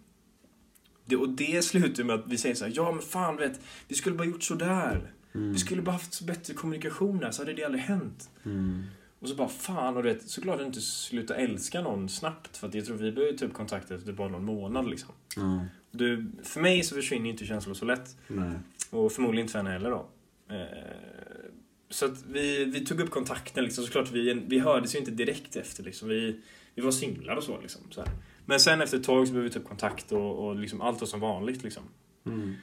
det, 1.05 1.15
och 1.15 1.29
det 1.29 1.65
slutar 1.65 2.03
med 2.03 2.15
att 2.15 2.27
vi 2.27 2.37
säger 2.37 2.55
så 2.55 2.65
här, 2.65 2.73
ja 2.75 2.91
men 2.91 3.01
fan 3.01 3.37
vet, 3.37 3.59
vi 3.87 3.95
skulle 3.95 4.15
bara 4.15 4.27
gjort 4.27 4.43
sådär. 4.43 5.11
Mm. 5.35 5.53
Vi 5.53 5.59
skulle 5.59 5.81
bara 5.81 5.91
haft 5.91 6.21
bättre 6.21 6.53
kommunikation 6.53 7.17
där 7.17 7.31
så 7.31 7.41
hade 7.41 7.53
det 7.53 7.63
aldrig 7.63 7.83
hänt. 7.83 8.29
Mm. 8.45 8.83
Och 9.19 9.29
så 9.29 9.35
bara 9.35 9.47
fan 9.47 9.97
och 9.97 10.03
du 10.03 10.13
vet, 10.13 10.29
såklart 10.29 10.59
att 10.59 10.65
inte 10.65 10.81
sluta 10.81 11.35
älska 11.35 11.81
någon 11.81 12.09
snabbt 12.09 12.57
för 12.57 12.67
att 12.67 12.73
jag 12.73 12.85
tror 12.85 12.97
vi 12.97 13.11
började 13.11 13.37
typ 13.37 13.53
kontakt 13.53 13.91
efter 13.91 14.13
bara 14.13 14.27
någon 14.27 14.45
månad 14.45 14.89
liksom. 14.89 15.13
Ja. 15.35 15.65
Du, 15.91 16.31
för 16.43 16.61
mig 16.61 16.83
så 16.83 16.95
försvinner 16.95 17.29
inte 17.29 17.45
känslor 17.45 17.73
så 17.73 17.85
lätt. 17.85 18.17
Nej. 18.27 18.51
Och 18.89 19.11
förmodligen 19.11 19.43
inte 19.43 19.51
för 19.51 19.59
henne 19.59 19.71
heller 19.71 19.89
då. 19.89 20.09
Eh, 20.55 21.51
så 21.89 22.05
att 22.05 22.25
vi, 22.25 22.65
vi 22.65 22.85
tog 22.85 22.99
upp 22.99 23.09
kontakten 23.09 23.63
liksom. 23.63 23.83
Såklart 23.83 24.11
vi, 24.11 24.33
vi 24.33 24.59
hördes 24.59 24.95
ju 24.95 24.99
inte 24.99 25.11
direkt 25.11 25.55
efter 25.55 25.83
liksom. 25.83 26.07
Vi, 26.07 26.39
vi 26.75 26.81
var 26.81 26.91
singlar 26.91 27.35
och 27.35 27.43
så 27.43 27.61
liksom. 27.61 27.81
Så 27.89 28.01
här. 28.01 28.09
Men 28.45 28.59
sen 28.59 28.81
efter 28.81 28.97
ett 28.97 29.03
tag 29.03 29.27
så 29.27 29.33
började 29.33 29.49
vi 29.49 29.53
ta 29.53 29.59
upp 29.59 29.67
kontakt 29.67 30.11
och, 30.11 30.47
och 30.47 30.55
liksom 30.55 30.81
allt 30.81 30.99
var 30.99 31.07
som 31.07 31.19
vanligt 31.19 31.63
liksom. 31.63 31.83
Mm. 32.25 32.55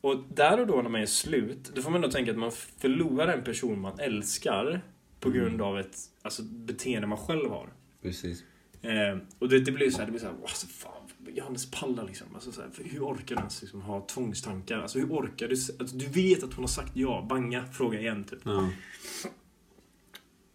Och 0.00 0.24
där 0.34 0.60
och 0.60 0.66
då 0.66 0.82
när 0.82 0.90
man 0.90 1.00
är 1.00 1.06
slut, 1.06 1.70
då 1.74 1.82
får 1.82 1.90
man 1.90 2.00
då 2.00 2.10
tänka 2.10 2.30
att 2.30 2.38
man 2.38 2.52
förlorar 2.52 3.28
en 3.28 3.44
person 3.44 3.80
man 3.80 4.00
älskar 4.00 4.82
på 5.20 5.30
grund 5.30 5.62
av 5.62 5.78
ett 5.78 5.96
alltså, 6.22 6.42
beteende 6.42 7.06
man 7.08 7.18
själv 7.18 7.50
har. 7.50 7.72
Precis. 8.02 8.44
Eh, 8.82 9.18
och 9.38 9.48
det, 9.48 9.60
det 9.60 9.72
blir 9.72 9.90
så 9.90 9.98
här, 9.98 10.04
det 10.04 10.10
blir 10.10 10.20
så 10.20 10.26
här, 10.26 10.34
alltså 10.42 10.66
fan, 10.66 10.92
Johannes 11.34 11.70
pallar 11.70 12.04
liksom. 12.06 12.26
Alltså, 12.34 12.52
så 12.52 12.60
här, 12.60 12.70
hur 12.84 13.00
orkar 13.04 13.36
du 13.36 13.40
ens 13.40 13.62
liksom, 13.62 13.80
ha 13.80 14.06
tvångstankar? 14.06 14.78
Alltså 14.78 14.98
hur 14.98 15.06
orkar 15.12 15.48
du? 15.48 15.54
Alltså, 15.78 15.96
du 15.96 16.06
vet 16.06 16.42
att 16.44 16.54
hon 16.54 16.62
har 16.62 16.68
sagt 16.68 16.96
ja, 16.96 17.26
banga, 17.28 17.64
fråga 17.72 18.00
igen 18.00 18.24
typ. 18.24 18.40
Ja. 18.44 18.70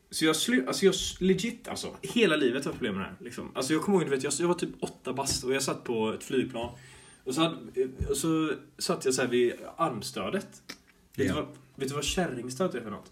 Så 0.09 0.25
jag, 0.25 0.35
slu, 0.35 0.65
alltså 0.67 0.85
jag 0.85 0.95
legit 1.19 1.67
alltså, 1.67 1.95
hela 2.01 2.35
livet 2.35 2.65
har 2.65 2.71
jag 2.71 2.79
problem 2.79 2.95
med 2.95 3.03
det 3.03 3.07
här. 3.09 3.15
Liksom. 3.19 3.51
Alltså 3.55 3.73
jag 3.73 3.81
kommer 3.81 3.97
ihåg, 3.97 4.07
du 4.07 4.15
vet, 4.15 4.23
jag, 4.23 4.33
jag 4.39 4.47
var 4.47 4.55
typ 4.55 4.69
åtta 4.79 5.13
bast 5.13 5.43
och 5.43 5.53
jag 5.53 5.63
satt 5.63 5.83
på 5.83 6.13
ett 6.13 6.23
flygplan. 6.23 6.69
Och 7.23 7.35
så, 7.35 7.41
hade, 7.41 7.57
och 8.09 8.17
så 8.17 8.51
satt 8.77 9.05
jag 9.05 9.13
så 9.13 9.21
här 9.21 9.29
vid 9.29 9.53
armstödet. 9.77 10.47
Vet, 11.15 11.27
Ja. 11.27 11.33
du 11.33 11.41
vad, 11.41 11.47
vet 11.75 11.89
du 11.89 11.95
vad 11.95 12.03
kärringstöt 12.03 12.75
är 12.75 12.81
för 12.81 12.91
något? 12.91 13.11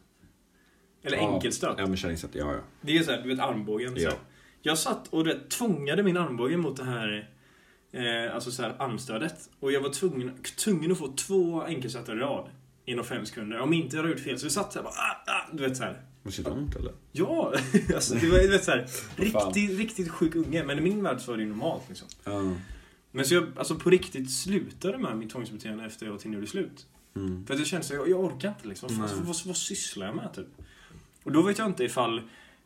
Eller 1.04 1.18
Ja. 1.18 1.34
enkelstöt. 1.34 1.76
Ja 1.78 1.88
men 1.88 1.98
kärringsätt, 1.98 2.36
ja 2.36 2.54
ja. 2.54 2.60
Det 2.82 2.98
är 2.98 3.04
så 3.04 3.12
här, 3.12 3.22
du 3.22 3.30
vet 3.30 3.39
armbågen. 3.39 3.96
Så 3.96 4.02
Ja. 4.02 4.12
Jag 4.62 4.78
satt 4.78 5.08
och 5.08 5.28
vet, 5.28 5.50
tvångade 5.50 6.04
min 6.04 6.18
armbåge 6.18 6.58
mot 6.58 6.78
det 6.78 6.84
här 6.84 7.30
eh, 7.92 8.36
alltså 8.36 8.52
så 8.52 8.62
här, 8.62 8.76
armstödet. 8.80 9.50
Och 9.60 9.72
jag 9.72 9.82
var 9.82 9.89
tvungen, 9.89 10.32
tvungen 10.58 10.92
att 10.92 10.98
få 10.98 11.08
två 11.08 11.63
enkelstötar 11.63 12.16
i 12.16 12.20
rad. 12.20 12.50
Inom 12.86 13.06
fem 13.06 13.26
sekunder. 13.26 13.60
Om 13.60 13.74
inte 13.74 13.96
jag 13.96 14.04
hade 14.04 14.13
gjort 14.13 14.24
fel. 14.24 14.39
Så 14.39 14.46
jag 14.46 14.52
satt 14.52 14.74
så 14.74 14.80
här 14.80 14.84
bara, 14.84 14.94
ah, 14.94 15.32
ah, 15.32 15.50
du 15.54 15.63
vet 15.63 15.78
så 15.78 15.84
här. 15.84 16.02
Måste 16.24 16.42
det 16.44 16.50
ont 16.50 16.76
eller? 16.76 16.94
Ja! 17.12 17.54
alltså, 17.96 18.16
det 18.16 18.28
var 18.30 18.38
du 18.38 18.48
vet, 18.48 18.63
så 18.63 18.72
här, 18.72 18.88
riktigt, 19.16 19.80
riktigt 19.80 20.10
sjuk 20.12 20.36
unge. 20.36 20.63
Men 20.63 20.78
i 20.78 20.82
min 20.82 21.04
värld 21.04 21.22
så 21.22 21.32
var 21.32 21.38
det 21.38 21.44
ju 21.44 21.50
normalt. 21.50 21.84
Liksom. 21.89 22.08
Ja. 22.24 22.54
Men 23.12 23.26
så 23.26 23.34
jag 23.34 23.46
alltså, 23.56 23.76
på 23.76 23.89
riktigt 23.89 24.32
slutade 24.32 24.98
med 24.98 25.18
mitt 25.18 25.30
tvångsbeteende 25.30 25.86
efter 25.86 26.06
jag 26.06 26.16
och 26.16 26.22
Tinny 26.22 26.36
gjorde 26.36 26.48
slut. 26.48 26.86
Mm. 27.16 27.46
För 27.46 27.54
att 27.54 27.60
jag 27.60 27.68
kände 27.68 27.86
så 27.86 27.94
jag, 27.94 28.10
jag 28.10 28.20
orkar 28.20 28.50
inte 28.50 28.68
liksom. 28.68 29.00
Vad, 29.00 29.10
vad, 29.10 29.36
vad 29.46 29.58
sysslar 29.58 30.06
jag 30.06 30.16
med 30.16 30.34
typ? 30.34 30.48
Och 31.24 31.32
då 31.32 31.42
vet 31.42 31.58
jag 31.58 31.68
inte 31.68 31.84
ifall 31.84 32.22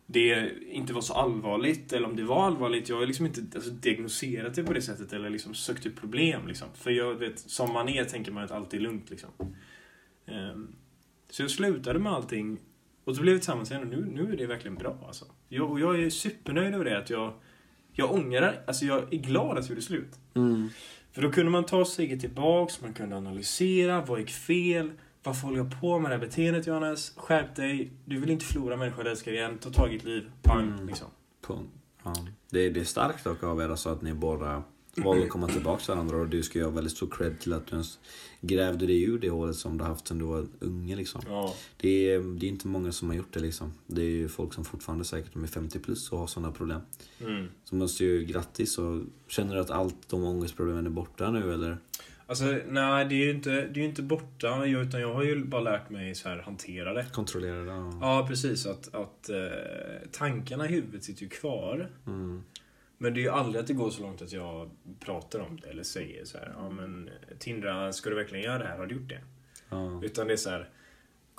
det 0.05 0.51
inte 0.71 0.93
var 0.93 1.01
så 1.01 1.13
allvarligt 1.13 1.93
eller 1.93 2.07
om 2.07 2.15
det 2.15 2.23
var 2.23 2.45
allvarligt. 2.45 2.89
Jag 2.89 2.97
har 2.97 3.05
liksom 3.05 3.25
inte 3.25 3.41
alltså, 3.55 3.71
diagnoserat 3.71 4.53
det 4.53 4.63
på 4.63 4.73
det 4.73 4.81
sättet 4.81 5.13
eller 5.13 5.29
liksom 5.29 5.53
sökt 5.53 5.85
upp 5.85 5.95
problem 5.95 6.47
liksom. 6.47 6.67
För 6.73 6.91
jag 6.91 7.15
vet, 7.15 7.39
som 7.39 7.73
man 7.73 7.89
är 7.89 8.05
tänker 8.05 8.31
man 8.31 8.43
att 8.43 8.51
allt 8.51 8.73
är 8.73 8.79
lugnt 8.79 9.09
liksom. 9.09 9.29
Ehm, 10.25 10.75
så 11.29 11.41
jag 11.41 11.51
slutade 11.51 11.99
med 11.99 12.11
allting 12.11 12.59
och 13.03 13.15
så 13.15 13.21
blev 13.21 13.33
vi 13.33 13.39
tillsammans 13.39 13.71
igen 13.71 13.83
och 13.83 13.89
nu, 13.89 14.05
nu 14.13 14.33
är 14.33 14.37
det 14.37 14.45
verkligen 14.45 14.75
bra 14.75 15.03
alltså. 15.07 15.25
Jag, 15.49 15.71
och 15.71 15.79
jag 15.79 16.03
är 16.03 16.09
supernöjd 16.09 16.73
över 16.73 16.85
det 16.85 16.97
att 16.97 17.09
jag 17.09 17.33
jag 17.97 18.11
ångrar, 18.11 18.63
alltså 18.67 18.85
jag 18.85 19.13
är 19.13 19.17
glad 19.17 19.57
att 19.57 19.65
vi 19.65 19.69
gjorde 19.69 19.81
slut. 19.81 20.19
Mm. 20.33 20.69
För 21.11 21.21
då 21.21 21.31
kunde 21.31 21.51
man 21.51 21.65
ta 21.65 21.85
steget 21.85 22.19
tillbaks, 22.19 22.81
man 22.81 22.93
kunde 22.93 23.17
analysera, 23.17 24.01
vad 24.01 24.19
gick 24.19 24.29
fel? 24.29 24.91
Varför 25.23 25.41
håller 25.47 25.57
jag 25.57 25.81
på 25.81 25.99
med 25.99 26.11
det 26.11 26.15
här 26.15 26.25
beteendet 26.25 26.67
Johannes? 26.67 27.13
Skärp 27.15 27.55
dig, 27.55 27.91
du 28.05 28.19
vill 28.19 28.29
inte 28.29 28.45
förlora 28.45 28.77
människor 28.77 29.03
du 29.03 29.09
älskar 29.09 29.31
igen, 29.31 29.57
ta 29.57 29.69
tag 29.69 29.89
i 29.89 29.93
ditt 29.93 30.03
liv, 30.03 30.31
pang 30.41 30.67
Mm. 30.67 30.87
liksom. 30.87 31.07
På, 31.41 31.59
ja. 32.03 32.13
det, 32.49 32.69
det 32.69 32.79
är 32.79 32.83
starkt 32.83 33.23
dock 33.23 33.43
av 33.43 33.61
er 33.61 33.69
alltså 33.69 33.89
att 33.89 34.01
ni 34.01 34.13
båda 34.13 34.63
valde 35.03 35.23
att 35.23 35.29
komma 35.29 35.47
tillbaka 35.47 35.79
till 35.83 35.93
varandra 35.93 36.17
och 36.17 36.27
du 36.27 36.43
ska 36.43 36.59
ju 36.59 36.65
ha 36.65 36.71
väldigt 36.71 36.93
stor 36.93 37.07
cred 37.07 37.39
till 37.39 37.53
att 37.53 37.67
du 37.67 37.71
ens 37.71 37.99
grävde 38.41 38.85
dig 38.85 39.03
ur 39.03 39.19
det 39.19 39.29
hålet 39.29 39.55
som 39.55 39.77
du 39.77 39.83
haft 39.83 40.07
sen 40.07 40.17
du 40.17 40.25
var 40.25 40.47
unge 40.59 40.95
liksom. 40.95 41.21
Ja. 41.27 41.53
Det 41.77 42.11
är, 42.11 42.19
det 42.19 42.45
är 42.45 42.49
inte 42.49 42.67
många 42.67 42.91
som 42.91 43.09
har 43.09 43.15
gjort 43.15 43.33
det 43.33 43.39
liksom. 43.39 43.73
Det 43.87 44.01
är 44.01 44.09
ju 44.09 44.27
folk 44.29 44.53
som 44.53 44.65
fortfarande 44.65 45.05
säkert 45.05 45.33
de 45.33 45.43
är 45.43 45.47
50 45.47 45.79
plus 45.79 46.11
och 46.11 46.19
har 46.19 46.27
sådana 46.27 46.51
problem. 46.51 46.81
Mm. 47.21 47.47
Så 47.63 47.75
måste 47.75 48.05
ju 48.05 48.25
grattis 48.25 48.77
och 48.77 49.01
känner 49.27 49.55
du 49.55 49.61
att 49.61 49.71
allt 49.71 50.09
de 50.09 50.23
ångestproblemen 50.23 50.85
är 50.85 50.89
borta 50.89 51.31
nu 51.31 51.53
eller? 51.53 51.77
Alltså, 52.29 52.45
nej 52.67 53.05
det 53.05 53.15
är 53.15 53.25
ju 53.25 53.31
inte, 53.31 53.49
det 53.67 53.79
är 53.79 53.85
inte 53.85 54.01
borta, 54.01 54.65
utan 54.65 55.01
jag 55.01 55.13
har 55.13 55.23
ju 55.23 55.45
bara 55.45 55.61
lärt 55.61 55.89
mig 55.89 56.15
så 56.15 56.29
här 56.29 56.37
hantera 56.37 56.93
det. 56.93 57.05
Kontrollera 57.13 57.55
det? 57.63 57.71
Ja. 57.71 57.97
Ja, 58.01 58.25
precis. 58.27 58.65
Att, 58.65 58.95
att 58.95 59.29
eh, 59.29 59.37
tankarna 60.11 60.65
i 60.69 60.71
huvudet 60.71 61.03
sitter 61.03 61.23
ju 61.23 61.29
kvar. 61.29 61.89
Mm. 62.07 62.43
Men 62.97 63.13
det 63.13 63.19
är 63.19 63.21
ju 63.21 63.29
aldrig 63.29 63.61
att 63.61 63.67
det 63.67 63.73
går 63.73 63.89
så 63.89 64.01
långt 64.01 64.21
att 64.21 64.31
jag 64.31 64.69
pratar 64.99 65.39
om 65.39 65.59
det 65.59 65.69
eller 65.69 65.83
säger 65.83 66.25
så 66.25 66.37
här, 66.37 66.53
ja 66.57 66.69
men 66.69 67.09
Tindra, 67.39 67.93
ska 67.93 68.09
du 68.09 68.15
verkligen 68.15 68.43
göra 68.45 68.59
det 68.59 68.65
här? 68.65 68.77
Har 68.77 68.85
du 68.85 68.95
gjort 68.95 69.09
det? 69.09 69.21
Ja. 69.69 70.01
Utan 70.03 70.27
det 70.27 70.33
är 70.33 70.37
så 70.37 70.49
här. 70.49 70.69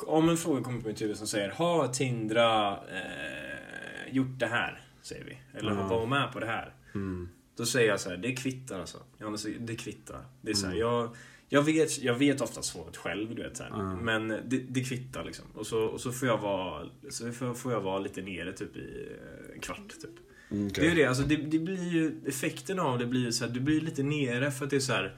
Om 0.06 0.28
en 0.28 0.36
fråga 0.36 0.62
kommer 0.62 0.80
på 0.80 0.88
mitt 0.88 1.02
huvud 1.02 1.16
som 1.16 1.26
säger 1.26 1.50
Har 1.50 1.88
Tindra 1.88 2.72
eh, 2.72 4.12
gjort 4.14 4.38
det 4.38 4.46
här? 4.46 4.82
Säger 5.02 5.24
vi. 5.24 5.58
Eller 5.58 5.72
Ja. 5.74 5.88
var 5.88 6.06
med 6.06 6.32
på 6.32 6.40
det 6.40 6.46
här? 6.46 6.74
Mm. 6.94 7.28
Då 7.58 7.66
säger 7.66 7.88
jag 7.88 8.00
så 8.00 8.10
här, 8.10 8.16
det 8.16 8.32
kvittar 8.36 8.80
alltså. 8.80 8.98
Johannes, 9.20 9.46
det 9.60 9.76
kvittar. 9.76 10.24
Det 10.42 10.50
är 10.50 10.54
så 10.54 10.66
här, 10.66 10.72
Mm. 10.74 10.80
jag, 10.88 11.16
jag, 11.48 11.62
vet, 11.62 11.98
jag 11.98 12.14
vet 12.14 12.40
ofta 12.40 12.62
svaret 12.62 12.96
själv, 12.96 13.34
du 13.34 13.42
vet. 13.42 13.56
Så 13.56 13.62
här. 13.62 13.70
Ja. 13.70 13.96
Men 13.96 14.28
det, 14.28 14.58
det 14.68 14.84
kvittar 14.84 15.24
liksom. 15.24 15.44
Och 15.54 15.66
så, 15.66 15.80
och 15.80 16.00
så 16.00 16.12
får 16.12 16.28
jag 16.28 16.38
vara 16.38 16.86
så 17.10 17.32
får, 17.32 17.54
får 17.54 17.72
jag 17.72 17.80
vara 17.80 17.98
lite 17.98 18.22
nere 18.22 18.52
typ 18.52 18.76
i 18.76 19.06
eh, 19.10 19.54
en 19.54 19.60
kvart. 19.60 19.88
Typ. 20.02 20.10
Mm, 20.50 20.68
Det 20.68 20.80
är 20.80 20.84
ju 20.88 20.94
det, 20.94 21.04
alltså 21.04 21.22
det, 21.22 21.36
det 21.36 21.58
blir 21.58 21.88
ju, 21.92 22.20
effekten 22.26 22.78
av 22.78 22.98
det 22.98 23.06
blir 23.06 23.20
ju 23.24 23.32
så 23.32 23.44
här, 23.46 23.52
du 23.52 23.60
blir 23.60 23.80
lite 23.80 24.02
nere 24.02 24.50
för 24.50 24.64
att 24.64 24.70
det 24.70 24.76
är 24.76 24.80
så 24.80 24.92
här. 24.92 25.16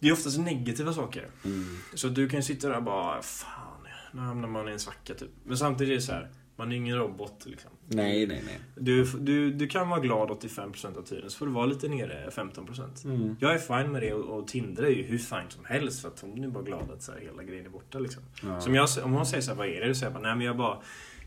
Det 0.00 0.08
är 0.08 0.12
oftast 0.12 0.38
negativa 0.40 0.92
saker. 0.92 1.28
Mm. 1.44 1.78
Så 1.94 2.08
du 2.08 2.28
kan 2.28 2.42
sitta 2.42 2.68
där 2.68 2.76
och 2.76 2.82
bara, 2.82 3.22
fan, 3.22 3.86
nu 4.12 4.20
hamnar 4.20 4.48
man 4.48 4.68
i 4.68 4.72
en 4.72 4.78
svacka 4.78 5.14
typ. 5.14 5.30
Men 5.44 5.56
samtidigt 5.58 5.90
är 5.90 5.94
det 5.94 6.02
så 6.02 6.12
här, 6.12 6.28
man 6.58 6.72
är 6.72 6.76
ingen 6.76 6.96
robot 6.96 7.42
liksom. 7.46 7.70
Nej, 7.86 8.26
nej, 8.26 8.42
nej. 8.46 8.58
Du, 8.74 9.04
du, 9.04 9.52
du 9.52 9.66
kan 9.68 9.88
vara 9.88 10.00
glad 10.00 10.28
85% 10.28 10.98
av 10.98 11.02
tiden, 11.02 11.30
så 11.30 11.38
får 11.38 11.46
du 11.46 11.52
vara 11.52 11.66
lite 11.66 11.88
nere 11.88 12.30
15%. 12.30 13.04
Mm. 13.04 13.36
Jag 13.40 13.54
är 13.54 13.58
fine 13.58 13.92
med 13.92 14.02
det 14.02 14.12
och, 14.12 14.38
och 14.38 14.46
Tinder 14.48 14.82
är 14.82 14.90
ju 14.90 15.02
hur 15.02 15.18
fine 15.18 15.48
som 15.48 15.64
helst 15.64 16.00
för 16.02 16.08
att 16.08 16.20
hon 16.20 16.44
är 16.44 16.48
bara 16.48 16.64
glad 16.64 16.90
att 16.90 17.02
så 17.02 17.12
här, 17.12 17.18
hela 17.20 17.42
grejen 17.42 17.66
är 17.66 17.70
borta 17.70 17.98
liksom. 17.98 18.22
Ja. 18.42 18.60
Som 18.60 18.74
jag, 18.74 18.88
om 19.04 19.12
hon 19.12 19.26
säger 19.26 19.42
så 19.42 19.50
här, 19.50 19.58
vad 19.58 19.66
är 19.66 19.80
det? 19.80 19.88
Då 19.88 19.94
säger 19.94 20.06
jag 20.06 20.12
bara, 20.22 20.28
nej 20.28 20.36
men 20.36 20.46
jag 20.46 20.56
bara, 20.56 20.78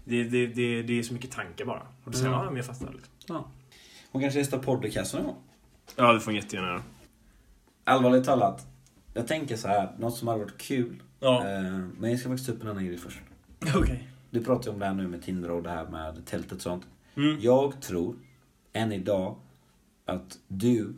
det, 0.06 0.24
det, 0.24 0.48
det, 0.48 0.82
det 0.84 1.00
är 1.00 1.04
så 1.04 1.14
mycket 1.14 1.32
tankar 1.32 1.66
bara. 1.66 1.82
Och 2.04 2.12
då 2.12 2.18
säger 2.18 2.32
jag, 2.32 2.40
Ja. 2.40 2.46
men 2.46 2.56
jag 2.56 2.66
fattar. 2.66 2.94
Liksom. 2.94 3.12
Ja. 3.28 3.52
Hon 4.12 4.22
kanske 4.22 4.40
gästar 4.40 4.58
podcasten 4.58 5.20
någon 5.20 5.28
gång. 5.34 5.44
Ja, 5.96 6.14
det 6.14 6.20
får 6.20 6.26
hon 6.26 6.36
jättegärna 6.36 6.68
göra. 6.68 6.84
Allvarligt 7.84 8.24
talat. 8.26 8.68
Jag 9.14 9.28
tänker 9.28 9.56
så 9.56 9.68
här, 9.68 9.92
något 10.00 10.16
som 10.18 10.28
hade 10.28 10.40
varit 10.40 10.58
kul. 10.58 11.04
Ja, 11.20 11.44
Eh, 11.48 11.64
men 12.00 12.10
jag 12.12 12.20
ska 12.20 12.30
faktiskt 12.30 12.50
ta 12.50 12.56
upp 12.56 12.62
en 12.62 12.68
annan 12.70 12.86
grej 12.86 12.98
först. 12.98 13.20
okej. 13.76 14.08
Du 14.32 14.44
pratar 14.44 14.66
ju 14.68 14.74
om 14.74 14.80
det 14.80 14.86
här 14.86 14.94
nu 14.94 15.08
med 15.08 15.22
Tinder 15.22 15.52
och 15.52 15.64
det 15.64 15.70
här 15.70 15.88
med 15.88 16.26
tältet 16.26 16.52
och 16.52 16.62
sånt. 16.62 16.84
Mm. 17.16 17.38
Jag 17.42 17.82
tror, 17.82 18.16
än 18.74 18.92
idag, 18.92 19.36
att 20.06 20.38
du 20.48 20.94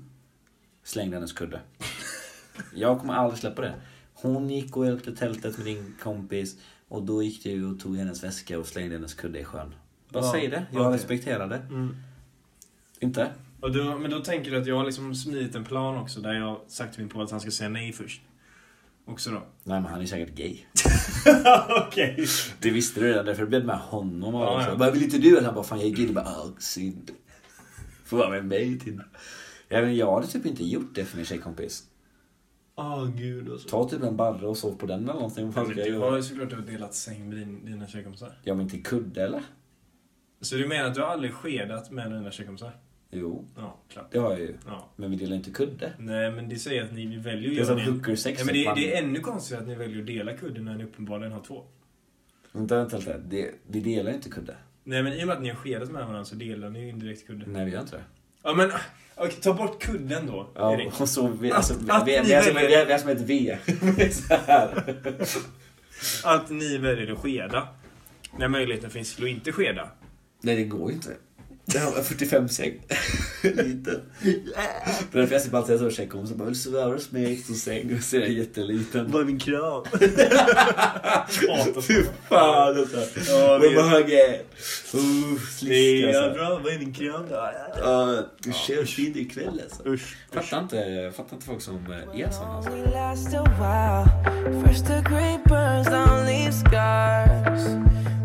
slängde 0.84 1.16
hennes 1.18 1.34
kudde. 1.34 1.62
Jag 2.74 3.00
kommer 3.00 3.14
aldrig 3.14 3.40
släppa 3.40 3.62
det. 3.62 3.74
Hon 4.14 4.50
gick 4.50 4.78
och 4.78 4.86
hjälpte 4.86 5.16
tältet 5.16 5.58
med 5.58 5.66
din 5.66 5.96
kompis 6.02 6.58
och 6.88 7.04
då 7.04 7.24
gick 7.24 7.44
du 7.44 7.66
och 7.66 7.80
tog 7.80 7.98
hennes 7.98 8.24
väska 8.24 8.60
och 8.60 8.66
slängde 8.68 8.96
hennes 8.96 9.14
kudde 9.14 9.40
i 9.40 9.44
sjön. 9.44 9.76
Vad 10.10 10.24
Ja, 10.24 10.32
säger 10.32 10.52
det? 10.52 10.66
Jag 10.72 10.82
okej. 10.82 10.94
respekterar 10.98 11.48
det. 11.48 11.58
Mm. 11.58 11.96
Inte? 13.00 13.32
Och 13.62 13.72
då, 13.72 13.98
men 13.98 14.12
då 14.12 14.20
tänker 14.20 14.52
du 14.52 14.58
att 14.58 14.68
jag 14.68 14.78
har 14.78 14.86
liksom 14.86 15.16
smidit 15.16 15.56
en 15.56 15.64
plan 15.64 15.98
också 15.98 16.20
där 16.22 16.34
jag 16.34 16.62
sagt 16.68 16.94
till 16.94 17.02
min 17.04 17.10
polare 17.10 17.26
att 17.26 17.32
han 17.32 17.40
ska 17.42 17.52
säga 17.52 17.70
nej 17.70 17.94
först. 17.94 18.22
Också 19.06 19.32
då? 19.32 19.44
Nej 19.64 19.82
men 19.82 19.86
han 19.92 20.02
är 20.02 20.06
säkert 20.06 20.36
gay. 20.36 20.58
Okej. 21.88 22.28
Det 22.60 22.70
visste 22.70 23.00
du 23.00 23.08
redan, 23.08 23.26
därför 23.26 23.46
blev 23.46 23.62
det 23.62 23.68
med 23.68 23.80
honom. 23.80 24.34
Ja, 24.34 24.64
så. 24.64 24.70
ja. 24.72 24.76
Bara, 24.76 24.92
vill 24.92 25.04
inte 25.04 25.18
du? 25.18 25.38
Och 25.38 25.44
han 25.44 25.56
bara, 25.56 25.64
fan 25.64 25.80
jag 25.80 25.88
är 25.88 25.92
gay. 25.92 26.08
Du 26.08 26.14
bara, 26.14 26.26
ah, 26.26 26.52
synd. 26.60 27.12
Får 28.06 28.18
vara 28.18 28.30
med 28.30 28.46
mig 28.46 28.80
till. 28.80 29.02
Ja, 29.70 29.82
men 29.82 29.96
jag 29.96 30.14
hade 30.16 30.28
typ 30.28 30.46
inte 30.46 30.64
gjort 30.64 30.96
det 30.96 31.06
för 31.06 31.18
min 31.18 31.26
tjejkompis. 31.26 31.84
Åh 32.76 33.08
gud 33.16 33.52
alltså. 33.52 33.70
Ta 33.70 33.90
typ 33.90 34.04
en 34.04 34.18
barre 34.18 34.48
och 34.48 34.58
sov 34.58 34.76
på 34.76 34.86
den 34.86 35.04
eller 35.04 35.14
någonting. 35.14 35.46
Vad 35.46 35.54
fan 35.54 35.66
ska 35.66 35.80
jag 35.80 35.88
du 35.88 35.98
har 35.98 36.16
ju 36.16 36.24
såklart 36.24 36.68
delat 36.68 36.94
säng 36.94 37.30
med 37.30 37.38
din, 37.38 37.66
dina 37.66 37.88
tjejkompisar. 37.88 38.40
Ja 38.44 38.54
men 38.54 38.70
till 38.70 38.84
kudde 38.84 39.24
eller? 39.24 39.44
Så 40.42 40.56
du 40.56 40.68
menar 40.68 40.90
att 40.90 40.96
du 40.96 41.04
aldrig 41.04 41.34
skedat 41.34 41.92
med 41.92 42.12
dina 42.12 42.32
tjejkompisar? 42.32 42.72
Jo, 43.14 43.46
Ja, 43.58 43.78
klart. 43.90 44.08
det 44.12 44.20
har 44.20 44.32
jag 44.32 44.40
ju. 44.40 44.54
Ja. 44.68 44.90
Men 44.96 45.12
vi 45.12 45.18
delar 45.18 45.36
inte 45.36 45.52
kudde. 45.52 45.94
Nej, 45.98 46.32
men 46.32 46.50
det 46.50 46.56
säger 46.56 46.84
att 46.84 46.94
ni 46.94 47.18
väljer 47.18 47.50
att 47.50 47.56
Det 47.56 47.62
är 47.62 47.66
som 47.66 47.78
göra 47.78 47.92
hooker-sex. 47.92 48.40
Ja, 48.40 48.46
men 48.46 48.54
det, 48.56 48.74
det 48.82 48.96
är 48.98 49.04
ännu 49.04 49.20
konstigare 49.20 49.62
att 49.62 49.68
ni 49.68 49.76
väljer 49.76 50.00
att 50.00 50.08
dela 50.08 50.34
kudden 50.34 50.66
när 50.66 50.76
ni 50.76 50.84
uppenbarligen 50.84 51.32
har 51.34 51.42
två. 51.42 51.64
Vänta, 52.52 52.76
vänta 52.78 52.98
lite. 52.98 53.22
Det, 53.28 53.52
vi 53.68 53.80
delar 53.80 54.12
inte 54.14 54.30
kudde. 54.30 54.56
Nej, 54.84 55.04
men 55.04 55.14
i 55.14 55.24
och 55.24 55.28
med 55.28 55.36
att 55.38 55.44
ni 55.44 55.50
har 55.50 55.56
skedat 55.56 55.92
med 55.92 56.02
varandra 56.02 56.26
så 56.26 56.36
delar 56.36 56.70
ni 56.70 56.80
ju 56.82 56.90
indirekt 56.90 57.28
kudden. 57.28 57.54
Nej, 57.54 57.66
vi 57.66 57.72
gör 57.72 57.82
inte 57.82 57.96
det. 57.96 58.04
Ja, 58.44 58.54
men 58.54 58.72
okej, 59.16 59.36
ta 59.42 59.54
bort 59.54 59.82
kudden 59.84 60.28
då, 60.28 60.50
Ja, 60.56 60.74
Erik. 60.74 61.02
och 61.02 61.10
så 61.10 61.28
vi, 61.28 61.52
alltså, 61.52 61.74
vi, 61.84 61.90
Att 61.92 62.08
vi, 62.08 62.20
ni 62.22 62.26
vi, 62.28 62.34
är 62.34 62.42
som, 62.42 62.54
väljer- 62.56 62.70
vi, 62.70 62.76
är, 62.76 62.86
vi 62.86 62.92
är 62.94 62.98
som 62.98 63.10
ett 63.10 63.22
V. 63.22 63.58
Vi 63.82 64.04
är 64.04 64.10
så 64.10 64.34
här. 64.48 64.96
Att 66.24 66.50
ni 66.50 66.78
väljer 66.78 67.12
att 67.12 67.18
skeda. 67.18 67.68
När 68.38 68.48
möjligheten 68.48 68.90
finns 68.90 69.16
till 69.16 69.24
att 69.24 69.30
inte 69.30 69.52
skeda. 69.52 69.90
Nej, 70.42 70.56
det 70.56 70.64
går 70.64 70.90
ju 70.90 70.96
inte. 70.96 71.10
Det 71.66 71.80
har 71.80 71.92
45 71.92 72.50
säng. 72.50 72.74
Liten. 73.44 74.02
Det 74.22 74.30
är 74.30 75.22
därför 75.22 75.34
jag 75.34 75.42
ser 75.42 75.58
alltid 75.58 75.80
så 75.80 75.92
så 76.28 76.36
bara, 76.36 76.44
vill 76.46 76.54
du 76.54 76.60
sova 76.60 76.86
hos 76.86 77.12
mig 77.12 77.24
i 77.24 77.34
extra 77.34 77.56
säng? 77.56 77.96
Och 77.98 78.04
så 78.04 78.16
är 78.16 78.20
jag 78.22 78.30
jätteliten. 78.30 79.12
är 79.22 79.26
min 79.26 79.40
kram? 79.40 79.84
Fy 81.82 82.04
fan 82.30 82.78
alltså. 82.78 82.98
Ja, 83.32 83.48
Vad 83.48 83.62
det- 83.62 83.76
man 83.76 83.90
höger. 83.90 84.34
Uh, 84.96 85.40
slisk 85.58 86.08
alltså. 86.08 86.34
bra. 86.34 86.60
Vad 86.64 86.74
är 86.74 86.80
min 86.80 86.94
kram 86.94 87.26
då? 87.30 87.50
Ja, 87.82 88.24
du 88.40 88.54
kör 88.54 88.86
fin 88.86 89.18
ikväll 89.18 89.62
alltså. 89.64 89.90
Usch. 89.90 90.16
Fattar 90.34 90.60
inte, 90.60 91.12
fattar 91.18 91.36
inte 91.36 91.46
folk 91.46 91.62
som 91.62 91.76
eh, 91.92 92.22
är 92.22 92.32
såna 92.32 92.54
alltså. 92.58 92.72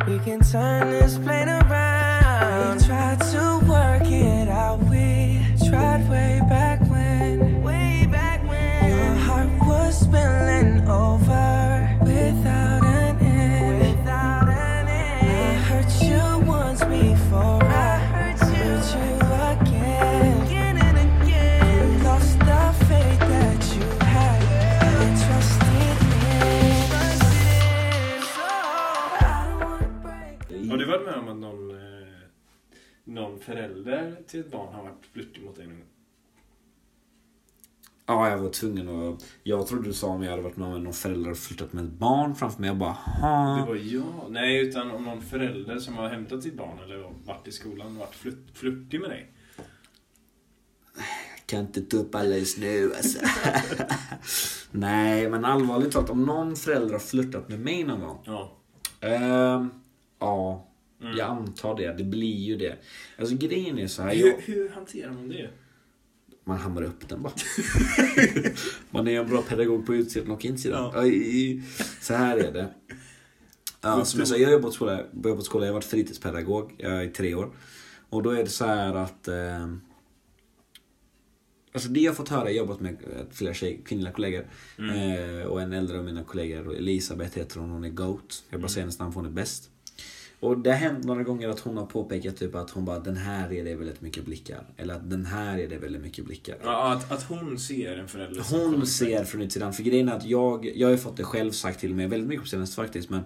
We 0.07 0.19
can 0.25 0.41
turn 0.41 1.01
this 1.03 1.17
plane 1.17 1.53
around. 1.53 2.08
We 2.39 2.85
tried 2.87 3.21
to 3.33 3.61
work 3.69 4.07
it 4.09 4.49
out. 4.49 4.79
We 4.85 5.43
tried 5.69 6.09
way 6.09 6.41
back 6.49 6.79
when. 6.89 7.63
Way 7.65 8.07
back 8.09 8.49
when. 8.49 8.91
Your 8.91 9.15
heart 9.27 9.49
was 9.67 9.99
spilling 10.01 10.89
over 10.89 11.28
någon 33.09 33.41
förälder 33.41 34.17
till 34.27 34.41
ett 34.41 34.51
barn 34.51 34.75
har 34.75 34.83
varit 34.83 35.07
flörtig 35.13 35.43
mot 35.43 35.57
dig 35.57 35.67
någon 35.67 35.77
gång? 35.77 35.87
Ja, 38.07 38.31
jag 38.31 38.39
var 38.39 38.51
tvungen 38.51 38.89
att... 38.89 39.25
Jag 39.43 39.67
trodde 39.67 39.89
du 39.89 39.93
sa 39.93 40.07
om 40.07 40.23
jag 40.23 40.31
hade 40.31 40.43
varit 40.43 40.57
med 40.57 40.69
om 40.69 40.85
någon 40.85 40.93
förälder 40.93 41.31
och 41.31 41.39
flyttat 41.39 41.73
med 41.73 41.85
ett 41.85 41.91
barn 41.91 42.35
framför 42.35 42.61
mig. 42.61 42.69
Jag 42.69 42.77
bara, 42.77 42.93
ha. 42.93 43.57
Det 43.57 43.67
var 43.67 43.77
ja. 43.77 44.27
Nej, 44.29 44.69
utan 44.69 44.91
om 44.91 45.05
någon 45.05 45.23
förälder 45.23 45.79
som 45.79 45.97
har 45.97 46.09
hämtat 46.09 46.43
sitt 46.43 46.57
barn 46.57 46.79
eller 46.85 47.13
varit 47.25 47.49
i 47.49 47.53
skolan 47.53 47.87
och 47.87 47.95
varit 47.95 48.15
flört, 48.15 48.51
flörtig 48.55 49.01
med 49.01 49.11
dig. 49.11 49.33
kan 51.47 51.61
inte 51.61 51.83
ta 51.83 51.97
upp 51.97 52.15
alla 52.15 52.37
just 52.37 52.59
nu 52.59 52.93
alltså. 52.97 53.19
Nej, 54.71 55.31
men 55.31 55.45
allvarligt 55.45 55.93
talat. 55.93 56.11
Om 56.11 56.25
någon 56.25 56.57
förälder 56.57 56.93
har 56.93 57.01
flörtat 57.01 57.49
med 57.49 57.61
mig 57.61 57.85
någon 57.85 58.01
gång. 58.01 58.19
Ja. 58.25 58.57
Ehm, 59.01 59.71
ja, 60.19 60.68
Mm. 61.01 61.17
jag 61.17 61.29
antar 61.29 61.77
det. 61.77 61.93
Det 61.99 62.05
blir 62.05 62.37
ju 62.37 62.57
det. 62.57 62.77
Alltså 63.19 63.37
grejen 63.37 63.79
är 63.79 63.87
så 63.87 64.03
här. 64.03 64.15
Hur, 64.15 64.27
Jag, 64.27 64.37
hur 64.37 64.69
hanterar 64.69 65.13
man 65.13 65.29
det? 65.29 65.51
man 66.49 66.59
hammar 66.59 66.83
upp 66.83 67.09
den 67.09 67.23
bara. 67.23 67.33
man 68.91 69.09
är 69.09 69.21
en 69.21 69.29
bra 69.29 69.43
pedagog 69.43 69.87
på 69.87 69.95
utsidan 69.95 70.31
och 70.31 70.45
insidan. 70.45 70.93
Ja. 70.95 71.03
Så 72.01 72.15
här 72.15 72.37
är 72.37 72.53
det. 72.53 72.69
Ja, 73.81 74.05
som 74.05 74.21
jag 74.21 74.29
sa, 74.29 74.37
jag 74.37 74.49
har 74.49 74.53
jobbat 74.53 74.67
på 74.67 74.73
skola, 74.73 75.05
på 75.23 75.43
skola, 75.43 75.67
jag 75.67 75.73
har 75.73 75.75
varit 75.75 75.85
fritidspedagog 75.85 76.75
är 76.79 77.03
i 77.03 77.09
tre 77.09 77.35
år. 77.35 77.51
Och 78.11 78.23
då 78.23 78.31
är 78.31 78.45
det 78.45 78.51
så 78.51 78.65
här 78.65 78.95
att... 78.95 79.29
Eh, 79.29 79.69
alltså 81.73 81.89
det 81.89 82.01
jag 82.01 82.17
fått 82.17 82.29
höra, 82.29 82.41
jag 82.41 82.47
har 82.47 82.53
jobbat 82.53 82.81
med 82.81 82.93
eh, 82.93 83.27
flera 83.31 83.55
tjej, 83.55 83.83
kvinnliga 83.85 84.13
kollegor. 84.13 84.47
Eh, 84.79 85.47
och 85.47 85.63
en 85.63 85.73
äldre 85.73 85.99
av 85.99 86.05
mina 86.05 86.25
kollegor, 86.25 86.77
Elisabeth 86.77 87.39
heter 87.39 87.61
hon, 87.61 87.71
hon 87.71 87.85
är 87.85 87.89
GOAT. 87.89 88.45
Jag 88.51 88.61
bara 88.61 88.69
säger 88.69 88.83
hennes 88.83 88.99
namn 88.99 89.13
för 89.13 89.21
hon 89.21 89.31
är 89.31 89.35
bäst. 89.35 89.71
Och 90.41 90.59
det 90.59 90.71
har 90.71 90.77
hänt 90.77 91.05
några 91.05 91.23
gånger 91.23 91.49
att 91.49 91.61
hon 91.61 91.77
har 91.77 91.87
påpekat 91.87 92.37
typ 92.37 92.55
att 92.55 92.71
hon 92.71 92.85
bara 92.85 92.99
den 92.99 93.17
här 93.17 93.53
är 93.53 93.65
det 93.65 93.75
väldigt 93.75 94.01
mycket 94.01 94.25
blickar. 94.25 94.67
Eller 94.77 94.95
att 94.95 95.11
den 95.11 95.27
här 95.27 95.59
är 95.59 95.69
det 95.69 95.79
väldigt 95.79 96.03
mycket 96.03 96.25
blickar. 96.25 96.57
Ja, 96.63 96.93
att, 96.93 97.13
att 97.13 97.23
hon 97.23 97.59
ser 97.59 97.97
en 97.97 98.09
förälder 98.09 98.43
Hon 98.51 98.87
ser 98.87 99.25
från 99.25 99.43
utsidan. 99.43 99.73
För 99.73 99.83
grejen 99.83 100.09
är 100.09 100.17
att 100.17 100.25
jag, 100.25 100.73
jag 100.77 100.91
har 100.91 100.97
fått 100.97 101.17
det 101.17 101.25
själv 101.25 101.51
sagt 101.51 101.81
till 101.81 101.95
mig 101.95 102.07
väldigt 102.07 102.29
mycket 102.29 102.43
på 102.43 102.49
senaste 102.49 102.77
faktiskt. 102.77 103.11
Men 103.11 103.21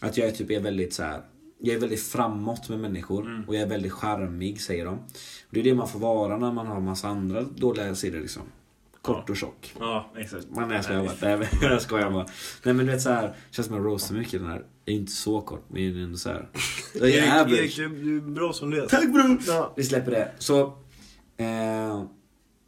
att 0.00 0.16
jag 0.16 0.28
är 0.28 0.32
typ 0.32 0.50
är 0.50 0.60
väldigt 0.60 0.94
så 0.94 1.02
här. 1.02 1.22
Jag 1.58 1.76
är 1.76 1.80
väldigt 1.80 2.02
framåt 2.02 2.68
med 2.68 2.78
människor. 2.78 3.44
Och 3.48 3.54
jag 3.54 3.62
är 3.62 3.66
väldigt 3.66 3.92
charmig 3.92 4.60
säger 4.60 4.84
de. 4.84 4.94
Och 4.94 5.50
det 5.50 5.60
är 5.60 5.64
det 5.64 5.74
man 5.74 5.88
får 5.88 5.98
vara 5.98 6.36
när 6.36 6.52
man 6.52 6.66
har 6.66 6.80
massa 6.80 7.08
andra 7.08 7.42
dåliga 7.42 7.94
sidor 7.94 8.20
liksom. 8.20 8.42
Kort 9.04 9.30
och 9.30 9.36
tjock. 9.36 9.74
Ja, 9.80 10.12
exakt. 10.16 10.46
Man 10.50 10.70
jag 10.70 10.84
skojar 10.84 11.04
bara. 11.04 11.14
Nej, 11.22 11.36
men 11.60 11.70
jag 11.70 11.82
skojar 11.82 12.10
bara. 12.10 12.26
Nej 12.62 12.74
men 12.74 12.86
du 12.86 12.92
vet 12.92 13.02
såhär. 13.02 13.34
Känns 13.50 13.66
som 13.66 13.76
jag 13.76 13.86
roastar 13.86 14.14
mycket 14.14 14.40
den 14.40 14.50
här. 14.50 14.64
Jag 14.84 14.94
är 14.94 14.98
inte 14.98 15.12
så 15.12 15.40
kort 15.40 15.64
men 15.68 15.84
jag 15.84 15.96
är 15.96 16.04
ändå 16.04 16.18
såhär. 16.18 16.48
Jag 16.94 17.10
är 17.10 17.40
average. 17.40 17.76
du 17.76 17.88
du 17.88 18.16
är 18.16 18.20
bra 18.20 18.52
som 18.52 18.70
du 18.70 18.82
är. 18.82 18.86
Tack 18.86 19.12
bror! 19.12 19.38
Ja. 19.46 19.72
Vi 19.76 19.84
släpper 19.84 20.10
det. 20.10 20.32
Så, 20.38 20.60
eh, 21.36 22.04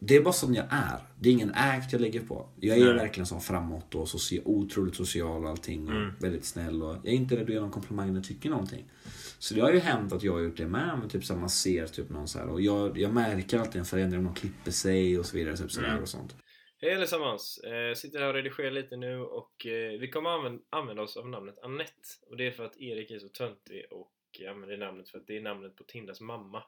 det 0.09 0.17
är 0.17 0.21
bara 0.23 0.33
som 0.33 0.55
jag 0.55 0.67
är. 0.71 0.99
Det 1.21 1.29
är 1.29 1.33
ingen 1.33 1.53
act 1.55 1.93
jag 1.93 2.01
lägger 2.01 2.21
på. 2.21 2.49
Jag 2.61 2.79
är 2.79 2.85
Nej. 2.85 2.95
verkligen 2.95 3.27
så 3.27 3.41
framåt 3.41 3.95
och 3.95 4.09
socia- 4.09 4.43
otroligt 4.45 4.95
social 4.97 5.45
och 5.45 5.51
allting. 5.51 5.87
Och 5.89 5.95
Mm. 5.95 6.15
väldigt 6.21 6.45
snäll. 6.45 6.83
Och 6.83 6.89
jag 6.97 7.07
är 7.07 7.13
inte 7.13 7.37
rädd 7.37 7.43
att 7.43 7.49
ge 7.49 7.61
någon 7.61 7.71
komplimang 7.71 8.15
jag 8.15 8.25
tycker 8.25 8.51
någonting. 8.51 8.91
Så 9.39 9.55
det 9.55 9.61
har 9.61 9.73
ju 9.73 9.79
hänt 9.79 10.13
att 10.13 10.23
jag 10.23 10.33
har 10.33 10.41
gjort 10.41 10.57
det 10.57 10.67
med. 10.67 10.99
Men 11.01 11.09
typ 11.09 11.25
så 11.25 11.33
här, 11.33 11.41
man 11.41 11.51
ser 11.51 11.87
typ 11.87 12.11
någon 12.11 12.29
så 12.29 12.39
här. 12.39 12.49
Och 12.49 12.61
jag, 12.61 12.99
jag 12.99 13.15
märker 13.15 13.59
alltid 13.59 13.77
en 13.79 13.85
förändring 13.85 14.19
om 14.19 14.25
någon 14.25 14.35
klipper 14.35 14.71
sig 14.71 15.19
och 15.19 15.27
så 15.27 15.37
vidare. 15.37 15.57
Typ 15.57 15.71
sådär 15.73 15.89
Mm. 15.89 16.03
och 16.03 16.09
sånt. 16.09 16.37
Hej 16.81 16.95
allesammans! 16.95 17.59
Eh, 17.59 17.95
sitter 17.95 18.19
här 18.21 18.29
och 18.29 18.35
redigerar 18.35 18.71
lite 18.71 18.97
nu 18.97 19.19
och 19.21 19.67
eh, 19.67 20.01
vi 20.01 20.09
kommer 20.09 20.31
använda, 20.31 20.63
använda 20.71 21.03
oss 21.03 21.17
av 21.17 21.29
namnet 21.29 21.59
Annette. 21.63 22.09
Och 22.31 22.37
det 22.37 22.47
är 22.47 22.51
för 22.51 22.65
att 22.65 22.77
Erik 22.81 23.11
är 23.11 23.19
så 23.19 23.29
töntig 23.29 23.85
och 23.91 24.13
använder 24.51 24.77
namnet 24.77 25.09
för 25.09 25.19
att 25.19 25.27
det 25.27 25.37
är 25.37 25.41
namnet 25.43 25.77
på 25.77 25.85
Tindras 25.85 26.21
mamma. 26.21 26.63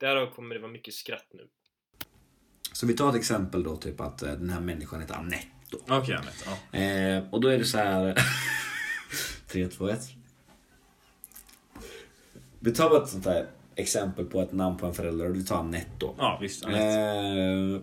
Därav 0.00 0.34
kommer 0.34 0.54
det 0.54 0.60
vara 0.60 0.72
mycket 0.72 0.94
skratt 0.94 1.26
nu. 1.32 1.48
Så 2.72 2.86
vi 2.86 2.94
tar 2.94 3.08
ett 3.08 3.14
exempel 3.14 3.62
då. 3.62 3.76
Typ 3.76 4.00
att 4.00 4.22
eh, 4.22 4.32
den 4.32 4.50
här 4.50 4.60
människan 4.60 5.00
heter 5.00 5.14
Anette. 5.14 5.46
Okej, 5.88 6.14
Anette. 6.14 6.44
Ja. 6.70 6.78
Eh, 6.78 7.24
och 7.30 7.40
då 7.40 7.48
är 7.48 7.58
det 7.58 7.64
så 7.64 7.78
här. 7.78 8.18
3, 9.48 9.68
2, 9.68 9.88
1. 9.88 10.00
Vi 12.60 12.72
tar 12.72 12.90
bara 12.90 13.02
ett 13.02 13.08
sånt 13.08 13.26
här 13.26 13.46
exempel 13.74 14.24
på 14.24 14.40
ett 14.40 14.52
namn 14.52 14.76
på 14.76 14.86
en 14.86 14.94
förälder 14.94 15.26
och 15.28 15.34
du 15.34 15.42
tar 15.42 15.58
Anette 15.58 15.90
då. 15.98 16.14
ja, 16.18 16.38
visst. 16.40 16.64
Anette. 16.64 16.82
Eh... 16.82 17.80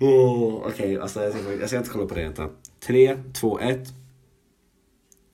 oh, 0.08 0.54
Okej, 0.54 1.00
alltså 1.00 1.22
jag 1.22 1.32
ska, 1.32 1.54
jag 1.54 1.68
ska 1.68 1.78
inte 1.78 1.90
kolla 1.90 2.06
på 2.06 2.14
det. 2.14 2.22
Vänta. 2.22 2.48
3, 2.80 3.18
2, 3.34 3.60
1. 3.60 3.88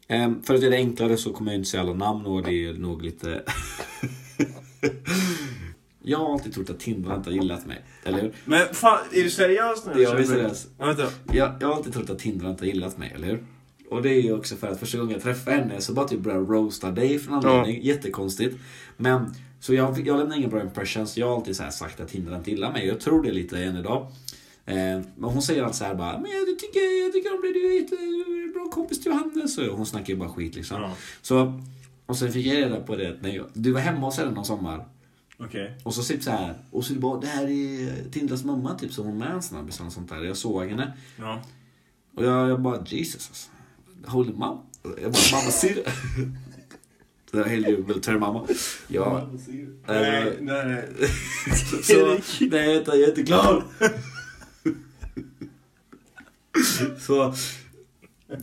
Ehm, 0.08 0.42
för 0.42 0.54
att 0.54 0.60
göra 0.60 0.70
det 0.70 0.76
enklare 0.76 1.16
så 1.16 1.32
kommer 1.32 1.52
jag 1.52 1.58
inte 1.58 1.70
säga 1.70 1.80
alla 1.82 1.94
namn 1.94 2.26
och 2.26 2.42
det 2.42 2.66
är 2.66 2.72
nog 2.72 3.02
lite... 3.02 3.42
jag 6.02 6.18
har 6.18 6.32
alltid 6.32 6.54
trott 6.54 6.70
att 6.70 6.80
Tinder 6.80 7.14
inte 7.14 7.30
har 7.30 7.34
gillat 7.34 7.66
mig. 7.66 7.84
Eller 8.04 8.20
hur? 8.20 8.32
Men 8.44 8.74
fan, 8.74 8.98
är 9.12 9.22
du 9.22 9.30
seriös 9.30 9.86
nu? 9.86 9.92
Ja, 9.94 10.00
jag 10.00 10.20
är 10.20 10.24
seriös. 10.24 10.66
Ja, 10.78 10.86
vänta. 10.86 11.08
Jag, 11.32 11.52
jag 11.60 11.68
har 11.68 11.74
alltid 11.74 11.92
trott 11.92 12.10
att 12.10 12.18
Tinder 12.18 12.50
inte 12.50 12.64
har 12.64 12.68
gillat 12.68 12.98
mig, 12.98 13.12
eller 13.14 13.26
hur? 13.26 13.44
Och 13.90 14.02
det 14.02 14.10
är 14.10 14.20
ju 14.20 14.32
också 14.32 14.56
för 14.56 14.68
att 14.68 14.80
första 14.80 14.98
gången 14.98 15.12
jag 15.12 15.22
träffade 15.22 15.56
henne 15.56 15.80
så 15.80 15.92
bara 15.92 16.08
typ 16.08 16.20
började 16.20 16.42
jag 16.42 16.54
roasta 16.54 16.90
dig 16.90 17.18
för 17.18 17.30
någon 17.30 17.46
anledning. 17.46 17.82
Jättekonstigt. 17.82 18.56
Men, 18.96 19.34
så 19.60 19.74
jag, 19.74 20.06
jag 20.06 20.18
lämnar 20.18 20.36
ingen 20.36 20.50
bra 20.50 20.60
impression 20.60 21.06
så 21.06 21.20
jag 21.20 21.28
har 21.28 21.36
alltid 21.36 21.56
så 21.56 21.62
här 21.62 21.70
sagt 21.70 22.00
att 22.00 22.08
Tinder 22.08 22.36
inte 22.36 22.50
gillar 22.50 22.72
mig. 22.72 22.86
Jag 22.86 23.00
tror 23.00 23.22
det 23.22 23.32
lite 23.32 23.58
än 23.58 23.76
idag. 23.76 24.12
Eh, 24.66 24.74
men 25.16 25.24
hon 25.24 25.42
säger 25.42 25.62
alltid 25.62 25.76
så 25.76 25.84
här 25.84 25.94
bara, 25.94 26.18
men 26.18 26.30
jag 26.30 26.58
tycker, 26.58 27.04
jag 27.04 27.12
tycker 27.12 27.34
om 27.34 27.40
dig, 27.40 27.52
du 27.52 27.66
är 27.66 27.80
jättebra 27.80 28.68
kompis 28.72 29.02
till 29.02 29.12
Johannes. 29.12 29.58
Och 29.58 29.76
hon 29.76 29.86
snackar 29.86 30.12
ju 30.12 30.16
bara 30.16 30.28
skit 30.28 30.54
liksom. 30.54 30.82
Ja. 30.82 30.92
Så 31.22 31.60
Och 32.06 32.16
sen 32.16 32.32
fick 32.32 32.46
jag 32.46 32.56
reda 32.56 32.80
på 32.80 32.96
det 32.96 33.16
när 33.20 33.30
jag, 33.30 33.46
du 33.52 33.72
var 33.72 33.80
hemma 33.80 34.00
hos 34.00 34.18
henne 34.18 34.30
någon 34.30 34.44
sommar. 34.44 34.88
Okej. 35.38 35.78
Och 35.82 35.94
så 35.94 36.02
typ 36.02 36.22
så 36.22 36.30
här, 36.30 36.54
och 36.70 36.84
så 36.84 36.94
bara, 36.94 37.20
det 37.20 37.26
här 37.26 37.44
är 37.44 38.10
Tindras 38.10 38.44
mamma 38.44 38.74
typ, 38.78 38.92
som 38.92 39.06
hon 39.06 39.18
med 39.18 39.30
en 39.30 39.42
snabbis 39.42 39.80
och 39.80 39.92
sånt 39.92 40.08
där. 40.08 40.24
Jag 40.24 40.36
såg 40.36 40.66
henne. 40.66 40.92
Ja. 41.18 41.42
Och 42.14 42.24
jag, 42.24 42.48
jag 42.50 42.60
bara, 42.60 42.84
Jesus 42.86 43.28
alltså. 43.28 43.50
Holy 44.12 44.32
mom. 44.32 44.58
Jag 44.82 45.12
bara, 45.12 45.22
mamma 45.32 45.50
syrra. 45.50 45.90
Så 47.30 47.36
jag 47.36 47.44
hällde 47.44 47.68
ju 47.68 47.82
väl 47.82 48.00
till 48.00 48.12
mamma. 48.18 48.46
Ja. 48.88 49.28
Nej, 49.88 50.22
Eh, 50.22 50.28
nej, 50.40 50.66
nej. 50.66 50.88
Så, 51.82 52.18
nej 52.44 52.74
vänta, 52.74 52.96
jag 52.96 53.04
är 53.04 53.08
inte 53.08 53.22
klar. 53.22 53.64
Så, 56.98 57.34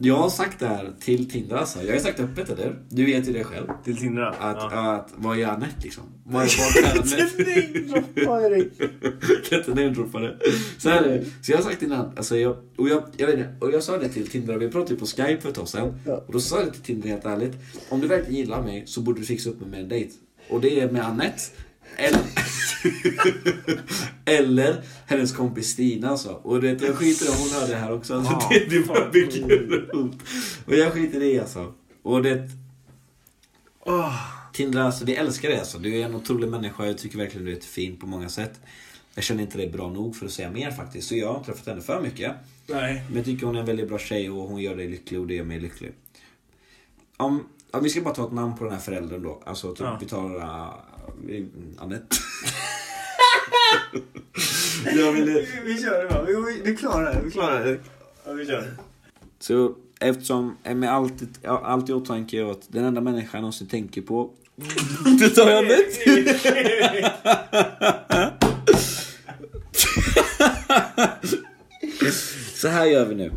jag 0.02 0.16
har 0.16 0.30
sagt 0.30 0.60
det 0.60 0.68
här 0.68 0.94
till 1.00 1.30
Tinder 1.30 1.56
alltså. 1.56 1.84
Jag 1.84 1.94
har 1.94 2.00
sagt 2.00 2.18
det 2.18 2.24
öppet 2.24 2.50
eller? 2.50 2.80
Du 2.90 3.06
vet 3.06 3.28
ju 3.28 3.34
det 3.34 3.44
själv. 3.44 3.68
Till 3.84 3.98
Tindra? 3.98 4.30
Att, 4.30 4.58
ja. 4.58 4.96
att 4.96 5.14
vad 5.16 5.40
är 5.40 5.46
Anette 5.46 5.84
liksom? 5.84 6.04
Vad 6.24 6.44
är 6.44 6.48
Anette? 6.96 8.70
kan 9.50 9.60
inte 9.60 9.70
namedroppa 9.70 10.20
det. 10.20 10.38
Så 10.78 10.90
här. 10.90 11.24
Så 11.42 11.52
jag 11.52 11.58
har 11.58 11.64
sagt 11.64 11.82
innan, 11.82 12.12
alltså 12.18 12.38
jag, 12.38 12.58
och, 12.78 12.90
jag, 12.90 13.04
jag 13.18 13.28
vet 13.28 13.36
inte, 13.36 13.56
och 13.60 13.72
jag 13.72 13.84
sa 13.84 13.98
det 13.98 14.10
till 14.10 14.28
Tinder, 14.28 14.58
vi 14.58 14.70
pratade 14.70 14.94
ju 14.94 15.00
på 15.00 15.06
Skype 15.06 15.42
för 15.42 15.50
ett 15.50 15.56
tag 15.56 15.68
sedan. 15.68 16.00
Och 16.28 16.34
då 16.34 16.40
sa 16.40 16.58
jag 16.58 16.68
det 16.68 16.72
till 16.72 16.82
Tinder 16.82 17.10
helt 17.10 17.26
ärligt. 17.26 17.54
Om 17.90 18.02
du 18.02 18.08
verkligen 18.08 18.36
gillar 18.40 18.62
mig 18.62 18.84
så 18.86 19.02
borde 19.02 19.20
du 19.20 19.26
fixa 19.26 19.50
upp 19.50 19.60
med 19.62 19.70
mig 19.70 19.82
en 19.82 19.90
dejt. 19.90 20.14
Och 20.50 20.62
det 20.62 20.80
är 20.80 20.92
med 20.92 21.06
Anette. 21.06 21.42
Eller, 21.96 22.22
eller 24.26 24.84
hennes 25.06 25.32
kompis 25.32 25.70
Stina 25.70 26.10
alltså. 26.10 26.30
Och 26.30 26.62
det, 26.62 26.82
jag 26.82 26.96
skiter 26.96 27.26
i 27.26 27.30
om 27.30 27.36
hon 27.38 27.50
hör 27.62 27.68
det 27.68 27.76
här 27.76 27.92
också. 27.94 28.14
Alltså, 28.14 28.40
det, 28.50 28.66
det 28.70 28.88
bara 28.88 29.10
bygger 29.10 29.96
upp. 29.96 30.16
Och 30.66 30.74
jag 30.76 30.94
skiter 30.94 31.24
i 31.24 31.40
alltså. 31.40 31.74
Och 32.04 32.24
det... 32.24 32.50
Tinder, 34.54 34.82
alltså 34.82 35.06
vi 35.06 35.16
älskar 35.16 35.50
dig 35.50 35.60
alltså. 35.60 35.78
Du 35.80 36.00
är 36.00 36.06
en 36.06 36.16
otrolig 36.16 36.48
människa. 36.50 36.86
Jag 36.86 36.98
tycker 36.98 37.18
verkligen 37.18 37.46
du 37.46 37.56
är 37.56 37.60
fin 37.60 37.98
på 37.98 38.08
många 38.08 38.30
sätt. 38.30 38.60
Jag 39.16 39.24
känner 39.24 39.44
inte 39.44 39.58
dig 39.58 39.70
bra 39.70 39.90
nog 39.90 40.16
för 40.16 40.26
att 40.26 40.32
säga 40.32 40.52
mer 40.52 40.72
faktiskt. 40.72 41.08
Så 41.08 41.16
jag 41.16 41.28
har 41.28 41.38
inte 41.38 41.52
träffat 41.52 41.68
henne 41.68 41.82
för 41.82 42.02
mycket. 42.02 42.32
Nej. 42.68 43.04
Men 43.08 43.16
jag 43.16 43.26
tycker 43.26 43.46
hon 43.46 43.56
är 43.56 43.60
en 43.60 43.66
väldigt 43.66 43.88
bra 43.88 44.00
tjej 44.00 44.30
och 44.30 44.50
hon 44.50 44.62
gör 44.62 44.76
dig 44.76 44.88
lycklig 44.88 45.20
och 45.20 45.28
det 45.28 45.36
gör 45.36 45.44
mig 45.44 45.60
lycklig. 45.60 45.92
Om, 47.18 47.48
om 47.72 47.84
vi 47.84 47.90
ska 47.90 48.02
bara 48.02 48.14
ta 48.14 48.26
ett 48.26 48.32
namn 48.34 48.58
på 48.58 48.64
den 48.64 48.74
här 48.74 48.80
föräldern 48.80 49.24
då. 49.24 49.44
Alltså 49.46 49.70
typ, 49.72 49.80
Ja. 49.80 49.98
vi 50.02 50.06
tar 50.06 50.36
uh, 50.36 50.74
Anette. 51.78 52.16
jag 54.96 55.12
ville... 55.12 55.46
Vi 55.66 55.82
kör 55.82 56.04
det 56.04 56.10
bara. 56.10 56.24
Vi, 56.24 56.62
vi 56.64 56.76
klarar 56.78 57.14
det. 57.14 57.22
Vi 57.24 57.32
klarar 57.32 57.66
det. 57.66 57.80
Ja, 58.26 58.32
vi 58.34 58.46
kör 58.46 58.62
det. 58.62 58.72
Så 59.40 59.76
eftersom 60.00 60.58
med 60.64 60.94
allt, 60.94 61.14
allt 61.44 61.90
i 61.90 61.94
åtanke 61.94 62.52
att 62.52 62.62
den 62.68 62.86
enda 62.86 63.02
människan 63.02 63.30
jag 63.34 63.42
någonsin 63.42 63.68
tänker 63.68 64.02
på 64.02 64.32
Då 65.20 65.30
tar 65.30 65.50
jag 65.50 65.66
Anette. 65.66 66.40
Så 72.56 72.68
här 72.68 72.86
gör 72.86 73.06
vi 73.06 73.16
nu. 73.16 73.32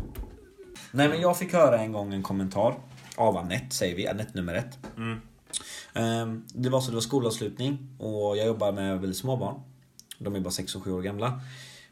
Nej 0.91 1.09
men 1.09 1.21
jag 1.21 1.37
fick 1.37 1.53
höra 1.53 1.79
en 1.79 1.91
gång 1.91 2.13
en 2.13 2.23
kommentar 2.23 2.75
av 3.15 3.37
Anette, 3.37 3.75
säger 3.75 3.95
vi, 3.95 4.07
Anette 4.07 4.31
nummer 4.33 4.55
ett. 4.55 4.77
Ehm, 4.97 5.21
Det 6.53 6.69
var 6.69 6.81
så 6.81 6.89
det 6.91 6.95
var 6.95 7.01
skolavslutning 7.01 7.87
och 7.99 8.37
jag 8.37 8.47
jobbar 8.47 8.71
med 8.71 8.99
väldigt 8.99 9.17
små 9.17 9.37
barn. 9.37 9.61
De 10.19 10.35
är 10.35 10.39
bara 10.39 10.51
6 10.51 10.75
och 10.75 10.83
7 10.83 10.91
år 10.91 11.01
gamla. 11.01 11.41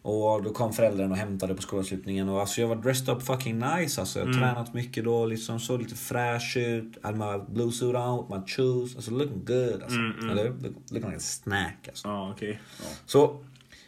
Och 0.02 0.44
då 0.44 0.50
kom 0.54 0.74
föräldrarna 0.74 1.12
och 1.12 1.18
hämtade 1.18 1.56
på 1.56 1.62
skolavslutningen 1.62 2.30
och 2.30 2.40
alltså 2.40 2.62
jag 2.62 2.68
var 2.68 2.76
dressed 2.76 3.10
up 3.16 3.24
fucking 3.24 3.60
nice 3.60 4.02
alltså. 4.02 4.20
Jag 4.20 4.26
har 4.26 4.34
tränat 4.34 4.74
mycket 4.74 5.04
då, 5.04 5.26
liksom 5.26 5.60
såg 5.60 5.80
lite 5.82 5.96
fräsch 5.96 6.58
ut. 6.58 6.98
Hade 7.04 7.18
my 7.18 7.44
blue 7.54 7.72
suit 7.72 7.96
out, 7.96 8.30
my 8.30 8.36
shoes. 8.48 8.96
Alltså 8.96 9.12
looking 9.12 9.46
good 9.46 9.82
alltså. 9.84 9.98
Eller 10.32 10.44
hur? 10.44 10.50
Look- 10.54 10.76
Looking 10.90 11.06
like 11.10 11.18
a 11.18 11.20
snack 11.20 11.88
alltså. 11.88 12.08
Ja, 12.08 12.32
okej. 12.36 12.60
Ja. 12.80 12.86
Så 13.06 13.44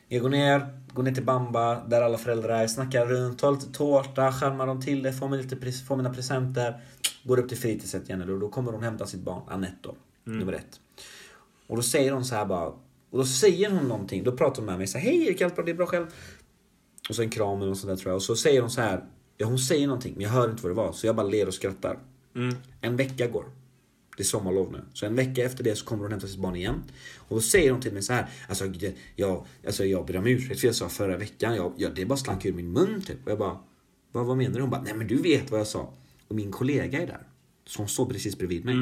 jag 0.07 0.22
går 0.22 0.30
ner, 0.30 0.68
går 0.93 1.03
ner 1.03 1.11
till 1.11 1.26
Bamba 1.26 1.84
där 1.88 2.01
alla 2.01 2.18
föräldrar 2.18 2.63
är, 2.63 2.68
snackar 2.68 3.05
runt, 3.05 3.39
tar 3.39 3.51
lite 3.51 3.72
tårta, 3.72 4.32
skärmar 4.32 4.68
dem 4.68 4.82
till 4.82 5.03
det, 5.03 5.13
får, 5.13 5.28
mig 5.28 5.43
lite, 5.43 5.72
får 5.72 5.95
mina 5.95 6.13
presenter. 6.13 6.82
Går 7.24 7.39
upp 7.39 7.49
till 7.49 7.57
fritidset 7.57 8.09
igen 8.09 8.30
och 8.30 8.39
då 8.39 8.49
kommer 8.49 8.72
hon 8.72 8.84
hämta 8.84 9.05
sitt 9.05 9.22
barn, 9.22 9.41
Anette 9.47 9.76
då, 9.82 9.95
nummer 10.28 10.53
ett. 10.53 10.80
Och 11.67 11.75
då 11.75 11.82
säger 11.82 12.11
hon 12.11 12.25
så 12.25 12.36
här 12.36 12.45
bara, 12.45 12.67
och 13.09 13.17
då 13.17 13.25
säger 13.25 13.71
hon 13.71 13.88
någonting, 13.88 14.23
då 14.23 14.32
pratar 14.32 14.55
hon 14.55 14.65
med 14.65 14.78
mig 14.78 14.88
så 14.88 14.97
här, 14.97 15.05
hej 15.05 15.28
Erik, 15.28 15.41
allt 15.41 15.55
bra, 15.55 15.65
det 15.65 15.71
är 15.71 15.75
bra 15.75 15.86
själv. 15.86 16.05
Och 17.09 17.15
så 17.15 17.21
en 17.21 17.30
kram 17.30 17.57
eller 17.57 17.67
något 17.67 17.78
sånt 17.78 17.89
där 17.89 17.95
tror 17.95 18.11
jag. 18.11 18.15
Och 18.15 18.23
så 18.23 18.36
säger 18.36 18.61
hon 18.61 18.69
så 18.69 18.82
här, 18.82 19.05
ja 19.38 19.47
hon 19.47 19.59
säger 19.59 19.88
någonting 19.88 20.13
men 20.13 20.23
jag 20.23 20.30
hör 20.30 20.49
inte 20.51 20.63
vad 20.63 20.71
det 20.71 20.75
var. 20.75 20.91
Så 20.91 21.07
jag 21.07 21.15
bara 21.15 21.28
ler 21.28 21.47
och 21.47 21.53
skrattar. 21.53 21.99
En 22.82 22.95
vecka 22.95 23.28
går. 23.28 23.45
Det 24.17 24.23
är 24.23 24.25
sommarlov 24.25 24.71
nu. 24.71 24.82
Så 24.93 25.05
en 25.05 25.15
vecka 25.15 25.43
efter 25.45 25.63
det 25.63 25.75
så 25.75 25.86
kommer 25.86 26.03
hon 26.03 26.11
hämta 26.11 26.28
sitt 26.28 26.39
barn 26.39 26.55
igen. 26.55 26.84
Och 27.17 27.36
då 27.36 27.41
säger 27.41 27.71
hon 27.71 27.82
till 27.82 27.93
mig 27.93 28.01
så 28.01 28.13
här. 28.13 28.30
Alltså 28.49 28.65
jag, 29.15 29.45
alltså 29.65 29.86
jag 29.86 30.05
ber 30.05 30.17
om 30.17 30.28
ursäkt 30.28 30.59
för 30.59 30.67
jag 30.67 30.75
sa 30.75 30.89
förra 30.89 31.17
veckan. 31.17 31.55
Jag, 31.55 31.73
jag, 31.78 31.95
det 31.95 32.05
bara 32.05 32.17
slank 32.17 32.45
ur 32.45 32.53
min 32.53 32.71
mun 32.71 33.01
typ. 33.01 33.25
Och 33.25 33.32
jag 33.32 33.38
bara. 33.38 33.57
Vad, 34.11 34.25
vad 34.25 34.38
menar 34.38 34.55
du? 34.55 34.61
Hon 34.61 34.69
bara. 34.69 34.82
Nej 34.82 34.93
men 34.93 35.07
du 35.07 35.15
vet 35.17 35.51
vad 35.51 35.59
jag 35.59 35.67
sa. 35.67 35.93
Och 36.28 36.36
min 36.36 36.51
kollega 36.51 37.01
är 37.01 37.07
där. 37.07 37.28
Så 37.65 37.82
hon 37.82 37.88
står 37.88 38.05
precis 38.05 38.38
bredvid 38.38 38.65
mig. 38.65 38.75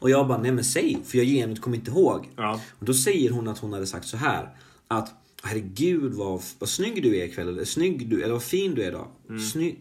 Och 0.00 0.10
jag 0.10 0.28
bara. 0.28 0.38
Nej 0.38 0.52
men 0.52 0.64
säg. 0.64 0.98
För 1.04 1.18
jag 1.18 1.26
genuint 1.26 1.60
kommer 1.60 1.76
inte 1.76 1.90
ihåg. 1.90 2.28
Ja. 2.36 2.60
Och 2.78 2.84
då 2.84 2.94
säger 2.94 3.30
hon 3.30 3.48
att 3.48 3.58
hon 3.58 3.72
hade 3.72 3.86
sagt 3.86 4.06
så 4.06 4.16
här. 4.16 4.56
Att 4.88 5.14
herregud 5.42 6.12
vad, 6.12 6.42
vad 6.58 6.68
snygg 6.68 7.02
du 7.02 7.16
är 7.16 7.24
ikväll. 7.24 7.48
Eller 7.48 7.64
snygg 7.64 8.08
du, 8.08 8.22
eller 8.22 8.32
vad 8.32 8.42
fin 8.42 8.74
du 8.74 8.82
är 8.82 8.88
idag. 8.88 9.06
Snygg. 9.52 9.78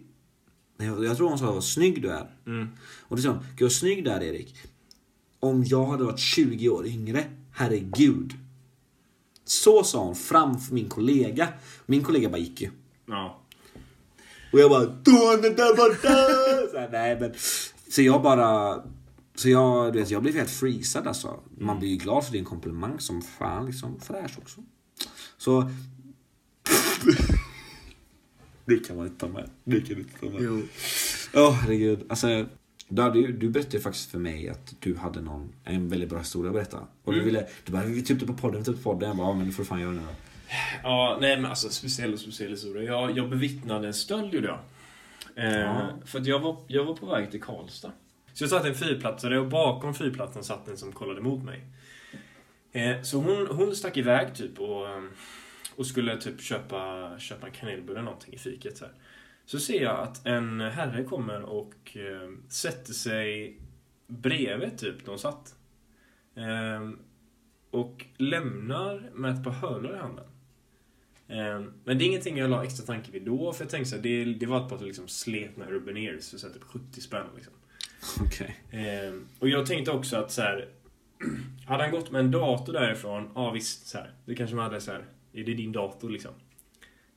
Nej, 0.78 0.88
jag 0.88 1.05
jag 1.05 1.18
tror 1.18 1.30
hon 1.30 1.39
sa 1.39 1.51
vad 1.51 1.63
snygg 1.63 2.01
du 2.01 2.09
är. 2.09 2.28
Och 2.99 3.15
då 3.15 3.22
sa 3.22 3.30
hon, 3.30 3.39
gud 3.55 3.65
vad 3.65 3.72
snygg 3.72 4.03
du 4.03 4.11
är 4.11 4.24
Erik. 4.24 4.55
Om 5.39 5.63
jag 5.63 5.86
hade 5.86 6.03
varit 6.03 6.20
20 6.20 6.70
år 6.70 6.88
yngre, 6.88 7.24
herregud. 7.51 8.34
Så 9.45 9.84
sa 9.84 10.03
hon 10.03 10.15
framför 10.15 10.74
min 10.74 10.89
kollega. 10.89 11.47
Min 11.86 12.03
kollega 12.03 12.30
bara 12.30 12.38
gick 12.38 12.61
ju. 12.61 12.70
Ja. 13.05 13.41
Och 14.53 14.59
jag 14.59 14.70
bara, 14.70 14.86
du 14.86 15.11
är 15.11 15.41
den 15.41 15.55
där 15.55 15.76
borta! 15.76 16.07
så, 16.72 16.78
här, 16.78 16.89
nej, 16.91 17.20
men, 17.20 17.34
så 17.89 18.01
jag 18.01 18.22
bara, 18.22 18.84
så 19.38 19.50
jag, 19.50 19.94
du 19.94 20.00
vet, 20.00 20.12
jag 20.12 20.22
blev 20.22 20.36
helt 20.36 20.50
freezad 20.50 21.08
alltså. 21.08 21.40
Man 21.58 21.80
blir 21.80 21.90
ju 21.90 21.96
glad 21.96 22.26
för 22.26 22.32
din 22.32 22.46
komplimang 22.46 23.00
som 23.00 23.22
fan 23.22 23.66
liksom, 23.66 24.00
fräsch 24.00 24.38
också. 24.38 24.62
Så... 25.38 25.62
det 28.66 28.88
kan 28.88 28.98
man 28.98 29.06
inte 29.08 29.20
ta 29.20 29.28
med. 29.28 29.50
Det 29.64 29.82
kan 29.82 29.98
inte 29.98 30.20
ta 30.20 30.26
med. 30.26 30.42
Jo. 30.42 30.62
Åh 31.34 31.52
herregud. 31.52 32.06
Alltså, 32.10 32.46
du, 32.88 33.32
du 33.34 33.50
berättade 33.50 33.80
faktiskt 33.80 34.12
för 34.12 34.20
mig 34.20 34.50
att 34.50 34.76
du 34.80 34.96
hade 34.96 35.22
någon, 35.22 35.54
en 35.64 35.90
väldigt 35.90 36.10
bra 36.10 36.20
historia 36.20 36.50
att 36.50 36.56
berätta. 36.56 36.88
Och 37.04 37.14
du 37.14 37.24
ville, 37.24 37.48
du 37.66 37.72
bara, 37.72 37.86
vi 37.86 38.02
typ 38.02 38.28
på 38.28 38.34
podden, 38.34 38.64
typ 38.64 38.84
på 38.84 38.94
podden. 38.94 39.10
Jag 39.10 39.18
bara, 39.18 39.34
men 39.34 39.46
du 39.46 39.54
får 39.54 39.64
fan 39.64 39.80
göra 39.80 39.92
det 39.92 39.98
nu. 39.98 40.08
Ja, 40.84 41.18
nej 41.22 41.36
men 41.36 41.46
alltså 41.46 41.70
speciell 41.70 42.14
och 42.14 42.20
speciell 42.20 42.52
historia. 42.52 42.84
Jag, 42.84 43.18
jag 43.18 43.30
bevittnade 43.30 43.88
en 43.88 43.94
stöld 43.94 44.34
gjorde 44.34 44.48
jag. 44.48 44.60
Eh, 45.36 45.60
Ja. 45.60 45.90
För 46.06 46.20
att 46.20 46.26
jag 46.26 46.40
var, 46.40 46.58
jag 46.68 46.86
var 46.86 46.96
på 46.96 47.06
väg 47.06 47.32
till 47.32 47.42
Karlstad. 47.42 47.92
Så 48.38 48.44
jag 48.44 48.50
satt 48.50 48.66
i 48.66 48.70
en 48.70 48.76
fyrplatsare 48.76 49.40
och 49.40 49.48
bakom 49.48 49.94
fyrplatsen 49.94 50.44
satt 50.44 50.68
en 50.68 50.78
som 50.78 50.92
kollade 50.92 51.22
mot 51.22 51.44
mig. 51.44 51.68
Eh, 52.72 53.02
så 53.02 53.18
hon, 53.18 53.48
hon 53.48 53.76
stack 53.76 53.98
iväg 53.98 54.36
typ 54.36 54.60
och, 54.60 54.90
eh, 54.90 55.04
och 55.76 55.88
skulle 55.88 56.18
typ 56.18 56.42
köpa, 56.42 57.12
köpa 57.20 57.48
en 57.48 57.54
kanelbulle 57.54 58.00
eller 58.00 58.06
någonting 58.06 58.34
i 58.34 58.38
fiket. 58.38 58.78
Så, 58.78 58.86
här. 58.86 58.94
så 59.46 59.60
ser 59.60 59.84
jag 59.84 60.00
att 60.00 60.26
en 60.26 60.62
herre 60.62 61.04
kommer 61.04 61.42
och 61.42 61.98
eh, 61.98 62.30
sätter 62.50 62.94
sig 62.94 63.60
bredvid 64.08 64.78
typ 64.78 65.06
de 65.06 65.18
satt. 65.18 65.56
Och 67.72 68.06
lämnar 68.18 69.10
med 69.14 69.34
ett 69.34 69.44
par 69.44 69.52
hörlurar 69.52 69.96
i 69.96 70.00
handen. 70.00 70.26
Men 71.84 71.98
det 71.98 72.04
är 72.04 72.08
ingenting 72.08 72.38
jag 72.38 72.50
la 72.50 72.64
extra 72.64 72.86
tanke 72.86 73.12
vid 73.12 73.26
då, 73.26 73.54
för 73.54 73.64
jag 73.64 73.72
tänkte 73.72 73.90
så 73.90 73.96
här, 73.96 74.04
det, 74.04 74.26
det 74.26 74.46
var 74.46 74.64
ett 74.64 74.70
par 74.70 74.86
liksom 74.86 75.08
sletna 75.08 75.70
Urban 75.70 75.98
Ears 75.98 76.32
för 76.32 76.38
så 76.38 76.48
här, 76.48 76.54
typ 76.54 76.64
70 76.64 77.02
spänn. 77.02 77.28
Liksom. 77.36 77.54
Okej. 78.22 78.56
Eh, 78.72 79.14
och 79.39 79.50
jag 79.50 79.66
tänkte 79.66 79.91
också 79.91 80.18
att 80.18 80.32
så 80.32 80.41
här, 80.41 80.68
hade 81.66 81.84
han 81.84 81.91
gått 81.91 82.12
med 82.12 82.20
en 82.20 82.32
dator 82.32 82.74
därifrån, 82.74 83.30
ja 83.36 83.52
visst, 83.52 83.88
så 83.88 83.98
här, 83.98 84.12
det 84.26 84.36
kanske 84.36 84.56
man 84.56 84.66
hade 84.66 84.82
så 84.82 84.91
här, 84.91 85.06
är 85.34 85.43
det 85.43 85.54
din 85.54 85.72
dator 85.72 86.10
liksom? 86.10 86.32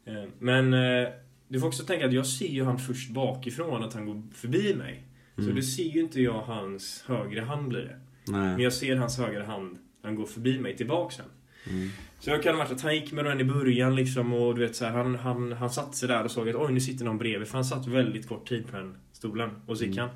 Eh, 0.04 0.24
men 0.38 0.74
eh, 0.74 1.08
du 1.48 1.60
får 1.60 1.66
också 1.66 1.84
tänka 1.84 2.06
att 2.06 2.12
jag 2.12 2.26
ser 2.26 2.48
ju 2.48 2.64
han 2.64 2.78
först 2.78 3.10
bakifrån, 3.10 3.84
att 3.84 3.94
han 3.94 4.06
går 4.06 4.22
förbi 4.34 4.74
mig. 4.74 5.06
Så 5.36 5.50
det 5.50 5.62
ser 5.62 5.84
ju 5.84 6.00
inte 6.00 6.20
jag 6.20 6.40
hans 6.40 7.04
högra 7.06 7.44
hand 7.44 7.68
blir 7.68 7.80
det. 7.80 8.00
Men 8.32 8.54
Nej. 8.54 8.62
jag 8.62 8.72
ser 8.72 8.96
hans 8.96 9.18
högra 9.18 9.44
hand 9.44 9.78
han 10.02 10.14
går 10.14 10.26
förbi 10.26 10.58
mig 10.58 10.76
tillbaks 10.76 11.16
sen. 11.16 11.26
Mm. 11.70 11.88
Så 12.18 12.30
jag 12.30 12.42
kan 12.42 12.54
ha 12.54 12.58
varit 12.64 12.72
att 12.72 12.82
han 12.82 12.94
gick 12.94 13.12
med 13.12 13.24
den 13.24 13.40
i 13.40 13.44
början 13.44 13.96
liksom 13.96 14.32
och 14.32 14.54
du 14.54 14.60
vet 14.60 14.76
så 14.76 14.84
här, 14.84 14.92
han, 14.92 15.14
han, 15.14 15.52
han 15.52 15.70
satte 15.70 15.96
sig 15.96 16.08
där 16.08 16.24
och 16.24 16.30
såg 16.30 16.48
att 16.48 16.54
oj 16.54 16.72
nu 16.72 16.80
sitter 16.80 17.04
någon 17.04 17.18
bredvid. 17.18 17.48
För 17.48 17.54
han 17.54 17.64
satt 17.64 17.86
väldigt 17.86 18.28
kort 18.28 18.48
tid 18.48 18.66
på 18.66 18.76
den 18.76 18.96
stolen. 19.12 19.50
Och 19.66 19.78
så 19.78 19.84
gick 19.84 19.98
han. 19.98 20.08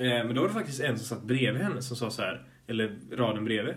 Eh, 0.00 0.24
men 0.24 0.34
då 0.34 0.40
var 0.40 0.48
det 0.48 0.54
faktiskt 0.54 0.80
en 0.80 0.98
som 0.98 1.06
satt 1.16 1.22
bredvid 1.26 1.62
henne 1.62 1.82
som 1.82 1.96
sa 1.96 2.10
så 2.10 2.22
här, 2.22 2.44
eller 2.66 2.96
raden 3.12 3.44
bredvid. 3.44 3.74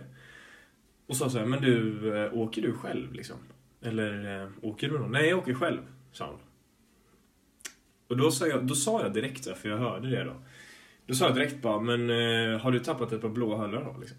Och 1.08 1.16
sa 1.16 1.30
så 1.30 1.38
här, 1.40 1.46
men 1.46 1.62
du, 1.62 2.08
eh, 2.26 2.34
åker 2.34 2.62
du 2.62 2.74
själv 2.74 3.14
liksom? 3.14 3.38
Eller 3.82 4.42
eh, 4.42 4.50
åker 4.62 4.90
du 4.90 5.00
någon? 5.00 5.12
Nej, 5.12 5.30
jag 5.30 5.40
åker 5.40 5.54
själv, 5.54 5.80
sa 6.12 6.26
hon. 6.28 6.40
Och 8.08 8.18
då 8.18 8.32
sa 8.32 8.48
jag, 8.48 8.68
då 8.68 8.76
sa 8.76 9.02
jag 9.02 9.14
direkt, 9.14 9.58
för 9.58 9.70
jag 9.70 9.78
hörde 9.78 10.10
det 10.10 10.24
då. 10.24 10.34
Då 11.08 11.14
sa 11.14 11.26
jag 11.26 11.36
direkt 11.36 11.62
bara, 11.62 11.80
men 11.80 12.00
har 12.60 12.72
du 12.72 12.80
tappat 12.80 13.12
ett 13.12 13.22
par 13.22 13.30
blåa 13.30 13.58
hörlurar 13.58 13.86
då? 13.94 14.00
Liksom? 14.00 14.18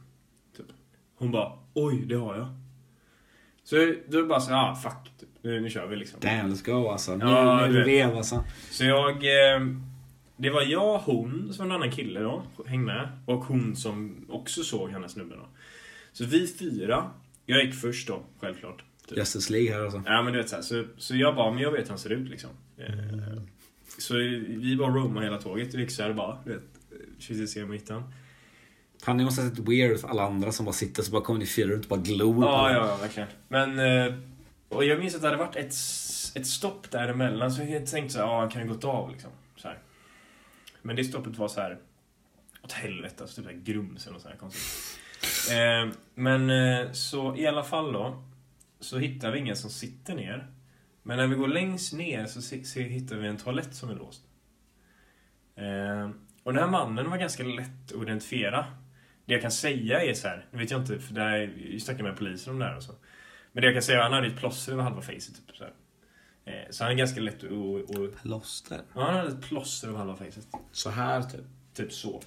Typ. 0.56 0.66
Hon 1.14 1.30
bara, 1.30 1.52
oj, 1.74 2.04
det 2.06 2.14
har 2.14 2.36
jag. 2.36 2.46
Så 3.64 3.94
då 4.08 4.26
bara 4.26 4.40
så 4.40 4.54
ah, 4.54 4.74
fuck, 4.74 5.12
typ. 5.20 5.28
nu, 5.42 5.60
nu 5.60 5.70
kör 5.70 5.86
vi 5.86 5.96
liksom. 5.96 6.20
Damn, 6.20 6.50
let's 6.52 6.64
go 6.66 6.88
alltså. 6.88 7.16
Nu, 7.16 7.24
Ja, 7.24 7.66
nu 7.66 7.74
är 7.74 7.78
vet. 7.78 7.86
rev 7.86 8.16
alltså. 8.16 8.44
Så 8.70 8.84
jag... 8.84 9.10
Eh, 9.54 9.60
det 10.36 10.50
var 10.50 10.62
jag, 10.62 10.98
hon, 10.98 11.52
som 11.52 11.66
en 11.66 11.72
annan 11.72 11.90
kille 11.90 12.20
då, 12.20 12.42
hängde 12.66 12.86
med. 12.86 13.08
Och 13.26 13.44
hon 13.44 13.76
som 13.76 14.26
också 14.28 14.62
såg 14.62 14.90
hennes 14.90 15.12
snubbe 15.12 15.34
då. 15.36 15.46
Så 16.12 16.24
vi 16.24 16.46
fyra, 16.46 17.10
jag 17.46 17.64
gick 17.64 17.74
först 17.74 18.08
då, 18.08 18.22
självklart. 18.40 18.84
Typ. 19.08 19.18
Justice 19.18 19.52
League 19.52 19.72
här 19.74 19.80
alltså. 19.84 20.02
Ja 20.06 20.22
men 20.22 20.32
du 20.32 20.38
vet 20.38 20.48
så, 20.48 20.56
här, 20.56 20.62
så, 20.62 20.84
så 20.96 21.16
jag 21.16 21.36
bara, 21.36 21.50
men 21.50 21.62
jag 21.62 21.70
vet 21.72 21.84
hur 21.84 21.88
han 21.88 21.98
ser 21.98 22.10
ut 22.12 22.30
liksom. 22.30 22.50
Eh, 22.78 23.42
Så 23.98 24.14
vi 24.14 24.76
bara 24.78 24.94
roamade 24.94 25.26
hela 25.26 25.38
tåget, 25.38 25.74
här 25.74 26.12
bara, 26.12 26.38
du 26.44 26.52
vet. 26.52 26.62
Försökte 27.18 27.46
se 27.46 27.64
mitten. 27.64 28.02
Fan, 29.02 29.18
det 29.18 29.24
måste 29.24 29.42
ha 29.42 29.50
sett 29.50 29.58
weird 29.58 29.90
ut 29.90 30.00
för 30.00 30.08
alla 30.08 30.26
andra 30.26 30.52
som 30.52 30.64
bara 30.66 30.72
sitter 30.72 31.02
så 31.02 31.12
bara 31.12 31.22
kommer 31.22 31.40
ni 31.40 31.46
fyra 31.46 31.68
runt 31.68 31.84
och 31.84 31.88
bara 31.88 32.00
glor 32.00 32.44
Ja, 32.44 32.72
ja, 32.72 32.86
ja, 32.88 32.96
verkligen. 32.96 33.28
Men, 33.48 33.78
eh, 33.78 34.14
och 34.68 34.84
jag 34.84 34.98
minns 34.98 35.14
att 35.14 35.20
det 35.22 35.26
hade 35.28 35.38
varit 35.38 35.56
ett, 35.56 35.74
ett 36.34 36.46
stopp 36.46 36.90
däremellan, 36.90 37.52
så 37.52 37.62
jag 37.62 37.86
tänkte 37.86 38.12
så 38.14 38.18
här, 38.18 38.26
ja, 38.26 38.40
han 38.40 38.48
kan 38.50 38.62
ju 38.62 38.68
gått 38.68 38.84
av 38.84 39.10
liksom. 39.12 39.30
Men 40.86 40.96
det 40.96 41.04
stoppet 41.04 41.36
var 41.36 41.48
så 41.48 41.60
här 41.60 41.78
åt 42.62 42.72
helvete, 42.72 43.22
alltså 43.22 43.42
typ 43.42 43.64
grums 43.64 44.06
eller 44.06 44.18
så 44.18 44.28
här 44.28 44.36
konstigt. 44.36 45.00
Eh, 45.52 45.92
men 46.14 46.50
eh, 46.50 46.92
så 46.92 47.36
i 47.36 47.46
alla 47.46 47.64
fall 47.64 47.92
då, 47.92 48.22
så 48.80 48.98
hittar 48.98 49.30
vi 49.30 49.38
ingen 49.38 49.56
som 49.56 49.70
sitter 49.70 50.14
ner. 50.14 50.46
Men 51.02 51.16
när 51.16 51.26
vi 51.26 51.34
går 51.34 51.48
längst 51.48 51.92
ner 51.92 52.26
så 52.26 52.42
se, 52.42 52.64
se, 52.64 52.82
hittar 52.82 53.16
vi 53.16 53.28
en 53.28 53.36
toalett 53.36 53.74
som 53.74 53.90
är 53.90 53.94
låst. 53.94 54.22
Eh, 55.56 56.10
och 56.42 56.52
den 56.52 56.62
här 56.62 56.70
mannen 56.70 57.10
var 57.10 57.18
ganska 57.18 57.42
lätt 57.42 57.92
att 57.94 58.02
identifiera. 58.02 58.66
Det 59.26 59.32
jag 59.32 59.42
kan 59.42 59.50
säga 59.50 60.02
är 60.02 60.14
så 60.14 60.28
här, 60.28 60.46
nu 60.50 60.58
vet 60.58 60.70
jag 60.70 60.80
inte, 60.80 60.98
för 60.98 61.14
det 61.14 61.20
här, 61.20 61.54
jag 61.70 61.82
snackade 61.82 62.08
med 62.08 62.18
polisen 62.18 62.52
om 62.52 62.58
det 62.58 62.64
här 62.64 62.76
och 62.76 62.82
så. 62.82 62.92
Men 63.52 63.60
det 63.60 63.66
jag 63.66 63.74
kan 63.74 63.82
säga, 63.82 64.02
han 64.02 64.12
hade 64.12 64.26
ett 64.26 64.36
plåster 64.36 64.72
över 64.72 64.82
halva 64.82 65.02
facet. 65.02 65.46
Typ, 65.46 65.56
så, 65.56 65.64
här. 65.64 65.72
Eh, 66.44 66.70
så 66.70 66.84
han 66.84 66.92
är 66.92 66.96
ganska 66.96 67.20
lätt 67.20 67.44
att... 67.44 68.22
Plåster. 68.22 68.80
Ja, 68.94 69.02
han 69.04 69.14
hade 69.14 69.28
ett 69.28 69.42
plåster 69.42 69.88
över 69.88 69.98
halva 69.98 70.16
facet. 70.16 70.46
Så 70.72 70.90
här 70.90 71.22
typ. 71.22 71.40
Typ 71.74 71.92
så. 71.92 72.22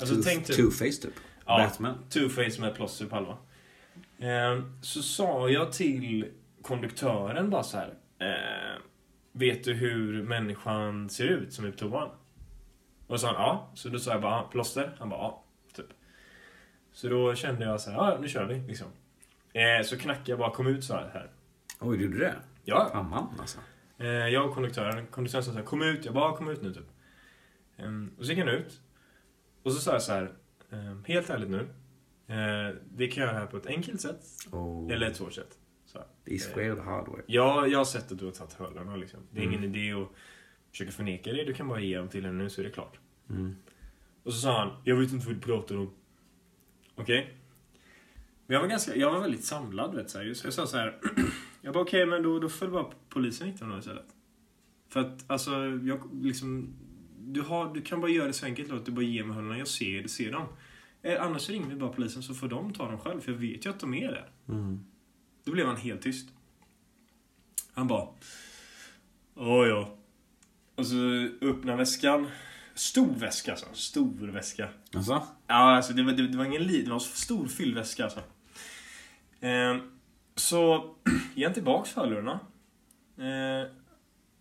Alltså 0.00 0.14
Two- 0.14 0.22
tänk 0.24 0.46
typ... 0.46 0.56
Two-face 0.56 1.02
typ. 1.02 1.14
Ja. 1.46 1.58
Batman. 1.58 1.98
Two-face 2.10 2.60
med 2.60 2.74
plåster 2.74 3.06
på 3.06 3.14
halva. 3.14 3.36
Eh, 4.18 4.62
så 4.82 5.02
sa 5.02 5.48
jag 5.48 5.72
till 5.72 6.26
konduktören 6.62 7.50
bara 7.50 7.62
så 7.62 7.76
här. 7.78 7.94
Eh, 8.18 8.80
vet 9.32 9.64
du 9.64 9.72
hur 9.74 10.22
människan 10.22 11.10
ser 11.10 11.24
ut 11.26 11.52
som 11.52 11.64
är 11.64 11.70
på 11.70 11.76
toan? 11.78 12.08
Och 13.06 13.20
så 13.20 13.26
sa 13.26 13.32
han 13.32 13.42
ja. 13.42 13.70
Så 13.74 13.88
då 13.88 13.98
sa 13.98 14.10
jag 14.10 14.22
bara, 14.22 14.34
"Ah, 14.34 14.42
plåster? 14.42 14.96
Han 14.98 15.08
bara 15.08 15.20
ja. 15.20 15.44
Typ. 15.76 15.86
Så 16.92 17.08
då 17.08 17.34
kände 17.34 17.64
jag 17.64 17.80
så 17.80 17.90
här, 17.90 17.98
ja 17.98 18.18
nu 18.20 18.28
kör 18.28 18.44
vi 18.44 18.54
liksom. 18.68 18.86
Eh, 19.52 19.84
så 19.84 19.98
knackade 19.98 20.30
jag 20.30 20.38
bara, 20.38 20.50
kom 20.50 20.66
ut 20.66 20.84
så 20.84 20.94
här. 20.94 21.10
här. 21.14 21.30
Oj, 21.80 21.98
du 21.98 22.04
gjorde 22.04 22.18
det? 22.18 22.34
Ja, 22.64 22.88
Fan 22.92 23.28
alltså. 23.40 23.58
Eh, 23.98 24.06
jag 24.08 24.48
och 24.48 24.54
konduktören, 24.54 25.06
konduktören 25.06 25.44
sa 25.44 25.50
så 25.52 25.56
här, 25.58 25.64
kom 25.64 25.82
ut, 25.82 26.04
jag 26.04 26.14
bara 26.14 26.36
kom 26.36 26.48
ut 26.48 26.62
nu 26.62 26.74
typ. 26.74 26.86
Ehm, 27.76 28.10
och 28.18 28.24
så 28.24 28.30
gick 28.32 28.38
han 28.38 28.48
ut. 28.48 28.80
Och 29.62 29.72
så 29.72 29.80
sa 29.80 29.92
jag 29.92 30.02
så 30.02 30.12
här, 30.12 30.32
ehm, 30.70 31.04
helt 31.06 31.30
ärligt 31.30 31.50
nu. 31.50 31.60
Eh, 32.26 32.74
det 32.90 33.06
kan 33.08 33.22
jag 33.22 33.30
göra 33.30 33.40
här 33.40 33.46
på 33.46 33.56
ett 33.56 33.66
enkelt 33.66 34.00
sätt. 34.00 34.24
Oh. 34.52 34.92
Eller 34.92 35.06
ett 35.10 35.16
svårt 35.16 35.32
sätt. 35.32 35.58
Så 35.86 35.98
här. 35.98 36.06
Be 36.24 36.38
square 36.38 36.74
the 36.74 36.80
hard 36.80 37.08
way. 37.08 37.20
Jag, 37.26 37.68
jag 37.68 37.78
har 37.78 37.84
sett 37.84 38.12
att 38.12 38.18
du 38.18 38.24
har 38.24 38.32
tagit 38.32 38.52
hörlurarna 38.52 38.96
liksom. 38.96 39.20
Det 39.30 39.40
är 39.40 39.44
Mm. 39.46 39.58
ingen 39.58 39.74
idé 39.76 39.92
att 40.02 40.08
försöka 40.70 40.90
förneka 40.92 41.32
det. 41.32 41.44
Du 41.44 41.54
kan 41.54 41.68
bara 41.68 41.80
ge 41.80 41.98
dem 41.98 42.08
till 42.08 42.24
henne 42.24 42.42
nu 42.42 42.50
så 42.50 42.60
är 42.60 42.64
det 42.64 42.70
klart. 42.70 42.98
Mm. 43.30 43.56
Och 44.22 44.32
så 44.32 44.38
sa 44.40 44.58
han, 44.58 44.70
jag 44.84 44.96
vet 44.96 45.12
inte 45.12 45.26
vad 45.26 45.36
du 45.36 45.40
pratar 45.40 45.76
om. 45.76 45.90
Okej? 46.94 47.36
Men 48.46 48.54
jag 48.54 48.60
var 48.60 48.68
ganska, 48.68 48.96
jag 48.96 49.12
var 49.12 49.20
väldigt 49.20 49.44
samlad 49.44 49.94
vet 49.94 50.14
du. 50.14 50.34
Så 50.34 50.46
jag 50.46 50.54
sa 50.54 50.66
så 50.66 50.76
här. 50.76 50.98
jag 51.62 51.74
bara 51.74 51.82
okej 51.82 52.06
men 52.06 52.22
då, 52.22 52.38
då 52.38 52.48
följ 52.48 52.70
bara 52.70 52.86
polisen 53.08 53.46
hit 53.46 53.60
honom 53.60 53.78
istället. 53.78 54.06
För 54.88 55.00
att 55.00 55.30
alltså, 55.30 55.50
jag 55.82 56.24
liksom. 56.24 56.74
Du, 57.18 57.40
har, 57.40 57.74
du 57.74 57.82
kan 57.82 58.00
bara 58.00 58.10
göra 58.10 58.26
det 58.26 58.32
så 58.32 58.46
enkelt 58.46 58.68
då, 58.68 58.76
att 58.76 58.86
du 58.86 58.92
bara 58.92 59.04
ger 59.04 59.24
mig 59.24 59.34
hörlurarna. 59.34 59.58
Jag 59.58 59.68
ser, 59.68 60.06
ser 60.06 60.32
dem. 60.32 60.46
Eh, 61.02 61.22
annars 61.22 61.50
ringer 61.50 61.66
vi 61.66 61.74
bara 61.74 61.92
polisen 61.92 62.22
så 62.22 62.34
får 62.34 62.48
de 62.48 62.72
ta 62.72 62.90
dem 62.90 62.98
själv. 62.98 63.20
För 63.20 63.32
jag 63.32 63.38
vet 63.38 63.66
ju 63.66 63.70
att 63.70 63.80
de 63.80 63.94
är 63.94 64.08
där. 64.08 64.30
Mm. 64.48 64.84
Då 65.44 65.52
blev 65.52 65.66
han 65.66 65.76
helt 65.76 66.02
tyst. 66.02 66.28
Han 67.72 67.88
bara... 67.88 68.08
Åh 69.34 69.68
ja. 69.68 69.96
Och 70.74 70.86
så 70.86 71.28
öppnar 71.40 71.76
väskan. 71.76 72.28
Stor 72.74 73.14
väska 73.14 73.50
alltså. 73.50 73.66
Stor 73.72 74.28
väska. 74.28 74.68
Alltså? 74.94 75.12
Ja, 75.46 75.76
alltså 75.76 75.92
det 75.92 76.02
var, 76.02 76.12
det, 76.12 76.28
det 76.28 76.38
var 76.38 76.44
ingen 76.44 76.62
liten, 76.62 76.84
det 76.84 76.90
var 76.90 76.96
en 76.96 77.00
stor 77.00 77.46
fyllväska 77.46 78.04
alltså. 78.04 78.20
Ehm, 79.40 79.80
så 80.34 80.94
ger 81.34 81.46
han 81.46 81.54
tillbaks 81.54 81.94
hörlurarna. 81.94 82.40
Ehm, 83.18 83.66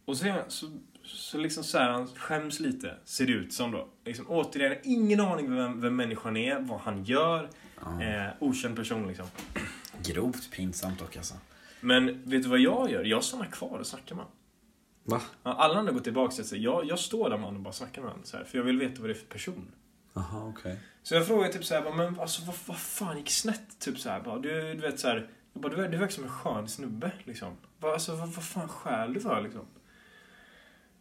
och 0.05 0.17
så, 0.17 0.41
så, 0.47 0.67
så 1.03 1.37
liksom 1.37 1.63
så 1.63 1.77
här, 1.77 1.89
han 1.89 2.07
skäms 2.07 2.59
lite, 2.59 2.97
ser 3.05 3.25
det 3.25 3.31
ut 3.33 3.53
som 3.53 3.71
då. 3.71 3.87
Liksom, 4.05 4.25
återigen, 4.29 4.77
ingen 4.83 5.19
aning 5.19 5.55
vem, 5.55 5.81
vem 5.81 5.95
människan 5.95 6.37
är, 6.37 6.59
vad 6.59 6.79
han 6.79 7.03
gör. 7.03 7.49
Ja. 7.81 8.03
Eh, 8.03 8.31
okänd 8.39 8.75
person 8.75 9.07
liksom. 9.07 9.25
Grovt 10.03 10.51
pinsamt 10.51 10.99
dock 10.99 11.17
alltså. 11.17 11.35
Men 11.81 12.05
vet 12.23 12.43
du 12.43 12.49
vad 12.49 12.59
jag 12.59 12.91
gör? 12.91 13.03
Jag 13.03 13.23
stannar 13.23 13.45
kvar 13.45 13.79
och 13.79 13.87
snackar 13.87 14.15
med 14.15 14.25
honom. 14.25 14.37
Va? 15.03 15.21
Ja, 15.43 15.53
Alla 15.53 15.79
andra 15.79 15.91
går 15.91 15.99
tillbaka 15.99 16.43
så 16.43 16.55
jag, 16.55 16.85
jag 16.85 16.99
står 16.99 17.29
där 17.29 17.37
med 17.37 17.45
honom 17.45 17.55
och 17.55 17.63
bara 17.63 17.73
snackar 17.73 18.01
med 18.01 18.11
honom. 18.11 18.25
Så 18.25 18.37
här, 18.37 18.43
för 18.43 18.57
jag 18.57 18.65
vill 18.65 18.79
veta 18.79 19.01
vad 19.01 19.09
det 19.09 19.13
är 19.13 19.17
för 19.17 19.25
person. 19.25 19.71
Jaha, 20.13 20.47
okej. 20.47 20.79
Så 21.03 21.15
jag 21.15 21.27
frågar 21.27 21.49
typ 21.49 21.65
så 21.65 21.73
här, 21.73 21.81
bara, 21.81 21.95
men 21.95 22.19
alltså 22.19 22.41
vad, 22.45 22.55
vad 22.65 22.77
fan 22.77 23.17
gick 23.17 23.29
snett? 23.29 23.79
Typ 23.79 23.99
så 23.99 24.09
här, 24.09 24.21
bara, 24.21 24.39
du, 24.39 24.73
du 24.73 24.81
vet 24.81 24.99
så 24.99 25.07
här, 25.07 25.27
jag 25.53 25.61
bara, 25.61 25.75
du, 25.75 25.87
du 25.87 25.97
verkar 25.97 26.13
som 26.13 26.23
en 26.23 26.29
skön 26.29 26.67
snubbe 26.67 27.11
liksom. 27.23 27.53
Bara, 27.79 27.93
alltså 27.93 28.15
vad, 28.15 28.29
vad 28.29 28.45
fan 28.45 28.69
stjäl 28.69 29.13
du 29.13 29.19
för 29.19 29.41
liksom? 29.41 29.65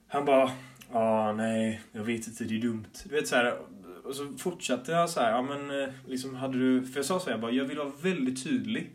Han 0.09 0.25
bara, 0.25 0.51
ja 0.93 1.33
nej, 1.33 1.81
jag 1.93 2.05
vet 2.05 2.27
inte, 2.27 2.45
det 2.45 2.57
är 2.57 2.61
dumt. 2.61 2.85
Du 3.05 3.15
vet 3.15 3.29
så 3.29 3.37
här, 3.37 3.59
och 4.05 4.15
så 4.15 4.33
fortsatte 4.39 4.93
jag 4.93 5.11
så 5.11 5.21
här, 5.21 5.31
ja 5.31 5.43
men 5.43 5.83
eh, 5.83 5.89
liksom 6.07 6.35
hade 6.35 6.59
du, 6.59 6.87
för 6.87 6.99
jag 6.99 7.05
sa 7.05 7.21
så 7.21 7.25
här, 7.25 7.33
jag 7.33 7.41
bara, 7.41 7.51
jag 7.51 7.65
vill 7.65 7.79
vara 7.79 7.93
väldigt 8.03 8.45
tydlig. 8.45 8.91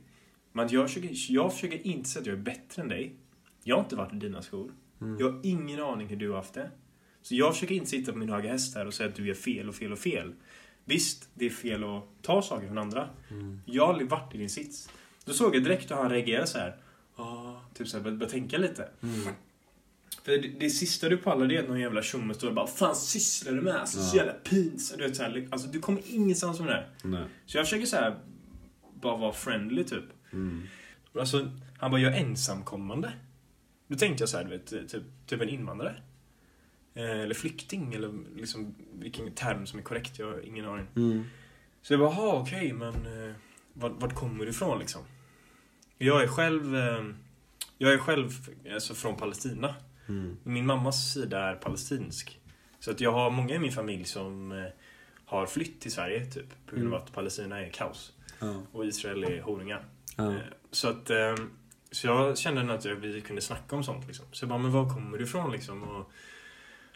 Men 0.51 0.67
jag 0.71 0.87
försöker, 0.87 1.09
jag 1.29 1.53
försöker 1.53 1.87
inte 1.87 2.09
säga 2.09 2.21
att 2.21 2.27
jag 2.27 2.37
är 2.37 2.41
bättre 2.41 2.81
än 2.81 2.87
dig. 2.87 3.15
Jag 3.63 3.75
har 3.75 3.83
inte 3.83 3.95
varit 3.95 4.13
i 4.13 4.15
dina 4.15 4.41
skor. 4.41 4.71
Jag 5.19 5.31
har 5.31 5.39
ingen 5.43 5.83
aning 5.83 6.07
hur 6.07 6.15
du 6.15 6.29
har 6.29 6.35
haft 6.35 6.53
det. 6.53 6.71
Så 7.21 7.35
jag 7.35 7.53
försöker 7.53 7.75
inte 7.75 7.89
sitta 7.89 8.11
på 8.11 8.17
min 8.17 8.29
höga 8.29 8.51
häst 8.51 8.75
här 8.75 8.87
och 8.87 8.93
säga 8.93 9.09
att 9.09 9.15
du 9.15 9.27
gör 9.27 9.33
fel 9.33 9.69
och 9.69 9.75
fel 9.75 9.91
och 9.91 9.99
fel. 9.99 10.33
Visst, 10.85 11.29
det 11.33 11.45
är 11.45 11.49
fel 11.49 11.83
att 11.83 12.03
ta 12.21 12.41
saker 12.41 12.67
från 12.67 12.77
andra. 12.77 13.09
Jag 13.65 13.83
har 13.83 13.89
aldrig 13.89 14.09
varit 14.09 14.35
i 14.35 14.37
din 14.37 14.49
sits. 14.49 14.89
Då 15.25 15.33
såg 15.33 15.55
jag 15.55 15.63
direkt 15.63 15.91
hur 15.91 15.95
han 15.95 16.09
reagerade 16.09 16.47
så 16.47 16.57
här. 16.57 16.77
Ah, 17.15 17.53
typ 17.73 17.87
så 17.87 17.97
här, 17.97 18.03
började 18.03 18.17
började 18.17 18.33
tänka 18.33 18.57
lite. 18.57 18.89
För 20.23 20.31
det, 20.31 20.37
det 20.59 20.69
sista 20.69 21.09
du 21.09 21.17
pallar 21.17 21.47
det 21.47 21.57
är 21.57 21.63
att 21.63 21.69
någon 21.69 21.79
jävla 21.79 22.01
tjomme 22.01 22.33
står 22.33 22.47
och 22.47 22.53
bara 22.53 22.67
fan 22.67 22.95
sysslar 22.95 23.53
du 23.53 23.61
med? 23.61 23.75
Alltså, 23.75 23.99
så 24.01 24.17
Ja. 24.17 24.23
jävla 24.23 24.33
pinsamt. 24.39 24.99
Du 24.99 25.07
vet 25.07 25.15
så 25.15 25.23
här, 25.23 25.47
alltså 25.51 25.67
du 25.67 25.79
kommer 25.79 26.01
ingenstans 26.05 26.59
med 26.59 26.67
det 26.67 26.73
här. 26.73 26.89
Nej. 27.03 27.23
Så 27.45 27.57
jag 27.57 27.65
försöker 27.65 27.85
så 27.85 27.95
här 27.95 28.15
bara 29.01 29.17
vara 29.17 29.33
friendly 29.33 29.83
typ. 29.83 30.03
Mm. 30.33 30.67
Alltså, 31.19 31.51
han 31.79 31.91
bara, 31.91 32.01
jag 32.01 32.15
är 32.17 32.21
ensamkommande. 32.21 33.11
Då 33.87 33.95
tänkte 33.97 34.21
jag 34.21 34.29
så 34.29 34.37
här, 34.37 34.43
du 34.43 34.49
vet, 34.49 34.67
typ, 34.67 35.03
typ 35.27 35.41
en 35.41 35.49
invandrare. 35.49 35.95
Eh, 36.93 37.19
eller 37.19 37.35
flykting, 37.35 37.93
eller 37.93 38.13
liksom 38.37 38.75
vilken 38.93 39.31
term 39.31 39.65
som 39.67 39.79
är 39.79 39.83
korrekt, 39.83 40.19
jag 40.19 40.25
har 40.31 40.41
ingen 40.47 40.65
aning. 40.65 40.87
Mm. 40.95 41.23
Så 41.81 41.93
jag 41.93 41.99
bara, 41.99 42.09
"Jaha, 42.13 42.35
okej, 42.41 42.73
men 42.73 42.93
eh, 42.93 43.33
vart, 43.73 43.91
vart 44.01 44.13
kommer 44.15 44.43
du 44.45 44.51
ifrån 44.51 44.79
liksom? 44.79 45.01
Jag 45.97 46.23
är 46.23 46.27
själv, 46.27 46.75
eh, 46.75 47.03
jag 47.77 47.93
är 47.93 47.97
själv 47.97 48.29
alltså, 48.73 48.93
från 48.93 49.15
Palestina. 49.15 49.75
Mm. 50.07 50.37
Min 50.43 50.65
mammas 50.65 51.13
sida 51.13 51.39
är 51.39 51.55
palestinsk. 51.55 52.39
Så 52.79 52.91
att 52.91 53.01
jag 53.01 53.11
har 53.11 53.29
många 53.31 53.55
i 53.55 53.59
min 53.59 53.71
familj 53.71 54.03
som 54.05 54.51
eh, 54.51 54.65
har 55.25 55.45
flytt 55.45 55.81
till 55.81 55.91
Sverige, 55.91 56.25
typ. 56.25 56.65
På 56.65 56.75
grund 56.75 56.93
av 56.93 57.01
att 57.03 57.13
Palestina 57.13 57.59
är 57.65 57.69
kaos. 57.69 58.13
Ja. 58.39 58.61
Och 58.71 58.85
Israel 58.85 59.23
är 59.23 59.41
horungar. 59.41 59.85
Ja. 60.17 60.31
Eh, 60.31 60.37
Så 60.71 60.89
att 60.89 61.11
så 61.91 62.07
jag 62.07 62.37
kände 62.37 62.63
nog 62.63 62.75
att 62.75 62.85
jag, 62.85 62.95
vi 62.95 63.21
kunde 63.21 63.41
snacka 63.41 63.75
om 63.75 63.83
sånt 63.83 64.07
liksom. 64.07 64.25
Så 64.31 64.43
jag 64.43 64.49
bara, 64.49 64.59
men 64.59 64.71
var 64.71 64.89
kommer 64.89 65.17
du 65.17 65.23
ifrån 65.23 65.51
liksom? 65.51 65.83
Och 65.83 66.11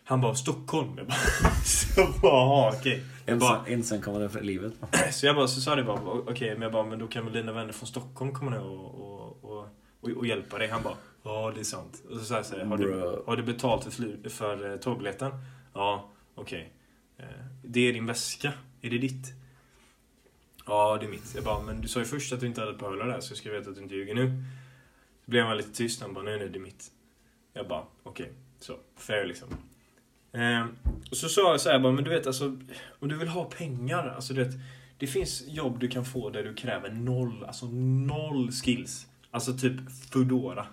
han 0.10 0.22
bara, 0.22 0.36
Stockholm. 0.36 0.94
Jag 0.98 1.08
bara, 1.08 1.18
så 1.66 2.02
bara, 2.22 2.32
"Jaha, 2.32 2.74
okej. 2.80 3.04
Ensam, 3.26 3.66
ensamkommande 3.68 4.30
för 4.30 4.42
livet. 4.42 4.74
så 5.12 5.26
jag 5.26 5.36
bara, 5.36 5.48
så 5.48 5.62
sa 5.62 5.76
det 5.76 5.84
bara, 5.84 6.00
okej, 6.02 6.54
men 6.54 6.62
jag 6.62 6.72
bara, 6.72 6.84
men 6.86 7.00
då 7.00 7.08
kan 7.08 7.24
väl 7.26 7.34
dina 7.34 7.52
vänner 7.52 7.74
från 7.74 7.88
Stockholm 7.88 8.34
komma 8.34 8.52
ner 8.52 8.62
och, 8.62 8.96
och, 8.96 9.44
och, 9.44 9.68
och, 10.02 10.10
och 10.10 10.28
hjälpa 10.28 10.58
dig? 10.58 10.68
Han 10.68 10.84
bara, 10.84 10.96
ja 11.24 11.52
det 11.56 11.60
är 11.60 11.64
sant. 11.64 12.04
Och 12.10 12.18
så 12.20 12.26
sa 12.26 12.36
jag 12.36 12.46
så 12.46 12.58
här, 12.58 12.66
har 12.66 12.78
du, 12.78 13.22
har 13.28 13.38
du 13.38 13.44
betalt 13.44 13.84
för, 13.84 13.92
fly, 13.92 14.30
för 14.30 14.72
eh, 14.72 14.78
tågbiljetten? 14.78 15.32
Ja, 15.74 16.10
okej. 16.36 16.74
Eh, 17.18 17.26
Det 17.64 17.80
är 17.90 17.94
din 17.94 18.06
väska. 18.06 18.54
Är 18.82 18.90
det 18.90 18.98
ditt? 18.98 19.28
Ja, 20.66 20.98
det 21.00 21.06
är 21.06 21.10
mitt. 21.10 21.32
Jag 21.36 21.44
bara, 21.44 21.62
men 21.62 21.82
du 21.82 21.88
sa 21.88 22.00
ju 22.00 22.06
först 22.06 22.34
att 22.34 22.40
du 22.40 22.48
inte 22.48 22.62
hade 22.62 22.74
ett 22.74 22.80
par 22.80 22.88
hörlurar 22.90 23.08
där, 23.08 23.20
så 23.20 23.32
jag 23.32 23.38
ska 23.38 23.52
veta 23.52 23.70
att 23.70 23.76
du 23.76 23.82
inte 23.82 23.96
ljuger 23.96 24.16
nu. 24.16 24.44
Så 25.26 25.32
blev 25.32 25.46
han 25.46 25.58
lite 25.58 25.72
tyst, 25.74 26.02
han 26.02 26.14
bara, 26.14 26.24
nej, 26.24 26.40
nej, 26.40 26.50
det 26.50 26.58
är 26.58 26.62
mitt. 26.62 26.92
Jag 27.54 27.68
bara, 27.68 27.84
okej, 28.04 28.34
så, 28.60 28.78
fair 28.98 29.26
liksom. 29.26 29.48
Eh, 30.34 30.66
och 31.12 31.18
så 31.18 31.30
sa 31.30 31.52
jag 31.52 31.62
så 31.62 31.70
här, 31.70 31.80
bara, 31.80 31.94
men 31.94 32.04
du 32.04 32.10
vet 32.10 32.28
alltså, 32.28 32.46
om 33.00 33.08
du 33.10 33.18
vill 33.18 33.28
ha 33.28 33.44
pengar, 33.46 34.08
alltså 34.16 34.34
du 34.34 34.44
vet, 34.44 34.54
det 34.98 35.08
finns 35.08 35.44
jobb 35.48 35.80
du 35.80 35.88
kan 35.88 36.06
få 36.06 36.30
där 36.30 36.44
du 36.44 36.54
kräver 36.54 36.90
noll, 36.92 37.44
alltså 37.44 37.66
noll 37.66 38.52
skills. 38.52 39.08
Alltså 39.32 39.54
typ 39.58 39.76
Foodora. 40.12 40.66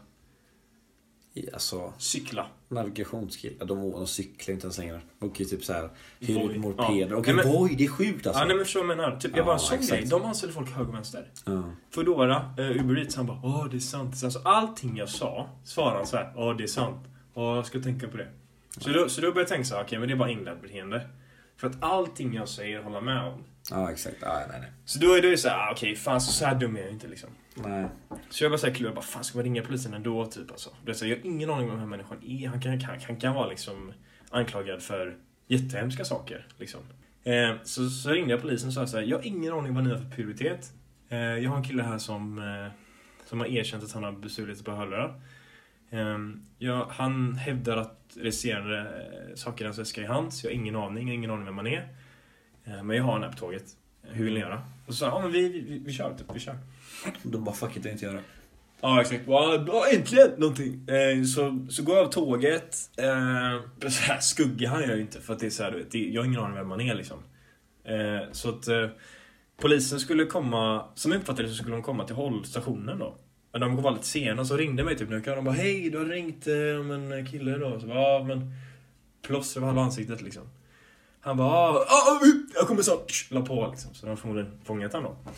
Alltså, 1.53 1.93
Cykla. 1.99 2.47
navigationskill. 2.69 3.57
Ja, 3.59 3.65
de, 3.65 3.91
de 3.91 4.07
cyklar 4.07 4.55
inte 4.55 4.67
ens 4.67 4.79
längre. 4.79 5.01
De 5.19 5.27
åker 5.27 5.45
ju 5.45 5.51
typ 5.51 5.65
såhär, 5.65 5.91
hyr 6.21 6.35
Voi. 6.35 6.55
ut 6.55 6.61
mopeder. 6.61 7.11
Ja. 7.11 7.17
Okej, 7.17 7.35
Nej, 7.35 7.45
men- 7.45 7.55
Voi, 7.55 7.75
det 7.75 7.85
är 7.85 7.89
sjukt 7.89 8.27
alltså. 8.27 8.41
Ja, 8.43 8.47
nej 8.47 8.57
men 8.57 8.65
förstår 8.65 8.81
du 8.81 8.87
vad 8.87 8.97
jag 8.97 9.03
menar? 9.05 9.21
Typ, 9.21 9.31
jag 9.31 9.39
Ja, 9.41 9.45
bara, 9.45 9.55
en 9.55 9.61
sån 9.61 9.79
exakt. 9.79 10.01
grej. 10.01 10.11
De 10.11 10.23
anställer 10.25 10.53
folk 10.53 10.71
höger 10.71 10.89
och 10.89 10.95
vänster. 10.95 11.31
Ja. 11.45 11.63
Foodora, 11.91 12.55
uh, 12.59 12.71
Uber 12.85 12.99
Eats, 12.99 13.17
han 13.17 13.27
bara 13.27 13.41
Åh, 13.43 13.67
det 13.71 13.77
är 13.77 13.81
sant. 13.81 14.25
Alltså, 14.25 14.41
allting 14.45 14.97
jag 14.97 15.09
sa 15.09 15.49
svarade 15.65 15.97
han 15.97 16.07
så 16.07 16.17
här. 16.17 16.33
Åh, 16.37 16.57
det 16.57 16.63
är 16.63 16.69
sant. 16.69 17.07
Åh, 17.35 17.57
jag 17.57 17.67
ska 17.67 17.81
tänka 17.81 18.09
på 18.09 18.17
det. 18.17 18.29
Så 18.79 18.91
då, 18.91 19.09
så 19.09 19.20
då 19.20 19.27
började 19.27 19.41
jag 19.41 19.49
tänka 19.49 19.64
så 19.64 19.74
här, 19.74 19.83
okej, 19.83 19.99
men 19.99 20.09
det 20.09 20.14
är 20.14 20.16
bara 20.16 20.31
inlärt 20.31 20.62
beteende. 20.62 21.09
För 21.57 21.66
att 21.66 21.83
allting 21.83 22.35
jag 22.35 22.49
säger 22.49 22.83
håller 22.83 23.01
med 23.01 23.22
om. 23.24 23.45
ja, 23.70 23.91
exakt. 23.93 24.16
Ja, 24.20 24.43
nej, 24.49 24.61
nej. 24.61 24.72
Så 24.85 24.99
då 24.99 25.14
är 25.14 25.22
det 25.22 25.29
ju 25.29 25.37
så 25.37 25.49
här, 25.49 25.57
ah, 25.57 25.72
okej, 25.72 25.97
fan 25.97 26.20
så, 26.20 26.33
så 26.33 26.45
här 26.45 26.55
dum 26.55 26.77
är 26.77 26.81
jag 26.81 26.91
inte 26.91 27.09
liksom. 27.09 27.31
nej. 27.55 27.87
Så 28.31 28.45
jag 28.45 28.51
bara 28.51 28.59
såhär 28.59 28.74
klurar, 28.74 28.95
bara 28.95 29.05
fan 29.05 29.24
ska 29.24 29.39
man 29.39 29.45
ringa 29.45 29.62
polisen 29.62 29.95
ändå 29.95 30.27
typ 30.27 30.51
alltså. 30.51 30.70
Det 30.85 30.91
är 30.91 30.95
så, 30.95 31.05
här, 31.05 31.12
jag 31.12 31.18
har 31.18 31.27
ingen 31.27 31.51
aning 31.51 31.70
om 31.70 31.79
vem 31.79 31.91
den 31.91 31.91
här 31.91 31.97
människan 31.97 32.18
är. 32.24 32.49
Han 32.49 32.61
kan, 32.61 32.81
han, 32.81 33.01
han 33.07 33.16
kan 33.16 33.35
vara 33.35 33.49
liksom 33.49 33.93
anklagad 34.31 34.83
för 34.83 35.16
jättehemska 35.47 36.05
saker. 36.05 36.47
Liksom. 36.59 36.81
Eh, 37.24 37.55
så, 37.62 37.89
så 37.89 38.11
ringde 38.11 38.31
jag 38.31 38.43
polisen 38.43 38.68
och 38.68 38.74
sa 38.74 38.87
så 38.87 38.97
här, 38.97 39.05
jag 39.05 39.18
har 39.18 39.27
ingen 39.27 39.53
aning 39.53 39.74
vad 39.74 39.85
ni 39.85 39.91
har 39.91 39.99
för 39.99 40.11
prioritet. 40.11 40.72
Eh, 41.09 41.18
jag 41.18 41.51
har 41.51 41.57
en 41.57 41.64
kille 41.64 41.83
här 41.83 41.99
som, 41.99 42.39
eh, 42.39 42.72
som 43.29 43.41
har 43.41 43.47
erkänt 43.47 43.85
att 43.85 43.93
han 43.93 44.05
har 44.05 44.12
bestulit 44.12 44.59
ett 44.59 44.64
par 44.64 44.77
hörlurar. 44.77 45.20
Eh, 45.91 46.18
jag, 46.59 46.87
han 46.91 47.34
hävdar 47.34 47.76
att 47.76 48.16
resterande 48.16 48.78
eh, 48.80 49.34
saker 49.34 49.64
i 49.64 49.66
hans 49.66 49.78
väska 49.78 50.03
är 50.03 50.07
hans. 50.07 50.45
Jag 50.45 50.51
har 50.51 50.55
ingen 50.55 50.76
aning, 50.76 51.03
jag 51.09 51.12
har 51.12 51.14
ingen 51.14 51.30
aning 51.30 51.45
vem 51.45 51.57
han 51.57 51.66
är. 51.66 51.89
Eh, 52.64 52.82
men 52.82 52.97
jag 52.97 53.05
har 53.05 53.12
honom 53.12 53.30
på 53.30 53.37
tåget. 53.37 53.64
Hur 54.03 54.24
vill 54.24 54.34
ni 54.34 54.41
göra? 54.41 54.62
Och 54.87 54.93
så 54.93 54.99
sa 54.99 55.07
jag, 55.07 55.14
ja 55.14 55.20
men 55.22 55.32
vi, 55.32 55.49
vi, 55.49 55.78
vi, 55.78 55.93
kör 55.93 56.14
typ, 56.14 56.26
vi 56.34 56.41
kör. 56.41 56.59
De 57.22 57.45
bara, 57.45 57.55
fuck 57.55 57.76
it, 57.76 57.87
är 57.87 57.91
inte 57.91 58.05
göra. 58.05 58.20
Ja 58.80 59.01
exakt. 59.01 59.26
Bara, 59.26 59.64
"Ja, 59.66 59.84
äntligen 59.95 60.30
någonting. 60.39 60.89
Eh, 60.89 61.22
så, 61.24 61.66
så 61.70 61.82
går 61.82 61.97
jag 61.97 62.07
av 62.07 62.11
tåget. 62.11 62.74
Så 63.89 64.03
här 64.03 64.20
skugga 64.20 64.70
han 64.70 64.82
jag 64.82 64.97
ju 64.97 65.01
inte 65.01 65.20
för 65.20 65.32
att 65.32 65.41
det 65.41 65.47
är 65.47 65.51
så 65.51 65.62
här, 65.62 65.70
du 65.70 65.78
vet, 65.78 65.95
jag 65.95 66.22
har 66.22 66.26
ingen 66.26 66.41
aning 66.41 66.57
vem 66.57 66.68
man 66.68 66.80
är 66.80 66.95
liksom. 66.95 67.18
Så 68.32 68.49
att 68.49 68.68
eh, 68.68 68.89
polisen 69.57 70.01
skulle 70.01 70.24
komma, 70.24 70.84
som 70.95 71.12
jag 71.12 71.18
uppfattade 71.18 71.43
det 71.43 71.49
så 71.49 71.55
skulle 71.55 71.76
de 71.76 71.82
komma 71.82 72.05
till 72.05 72.16
hållstationen 72.16 72.99
då. 72.99 73.16
Men 73.59 73.77
de 73.77 73.83
var 73.83 73.91
lite 73.91 74.07
sena 74.07 74.45
så 74.45 74.57
ringde 74.57 74.85
mig 74.85 74.97
typ 74.97 75.09
nu 75.09 75.17
och. 75.17 75.23
De 75.23 75.45
bara 75.45 75.55
hej 75.55 75.91
du 75.91 75.99
har 75.99 76.05
ringt 76.05 76.47
eh, 76.47 76.81
om 76.81 76.91
en 76.91 77.27
kille 77.27 77.59
då. 77.59 77.81
Så 77.81 77.87
bara, 77.87 78.01
ja 78.01 78.25
men 78.25 78.53
plåster 79.23 79.61
över 79.61 79.67
halva 79.67 79.83
ansiktet 79.83 80.23
liksom. 80.23 80.43
Han 81.21 81.37
bara 81.37 81.49
ah, 81.49 81.71
ah, 81.71 82.11
ah 82.11 82.21
jag 82.55 82.67
kommer 82.69 82.83
snart. 82.83 83.27
La 83.31 83.43
på 83.43 83.69
liksom. 83.71 83.95
Så 83.95 84.07
de 84.07 84.11
har 84.11 84.17
förmodligen 84.17 84.61
fångat 84.65 84.93
honom 84.93 85.17
då. 85.25 85.33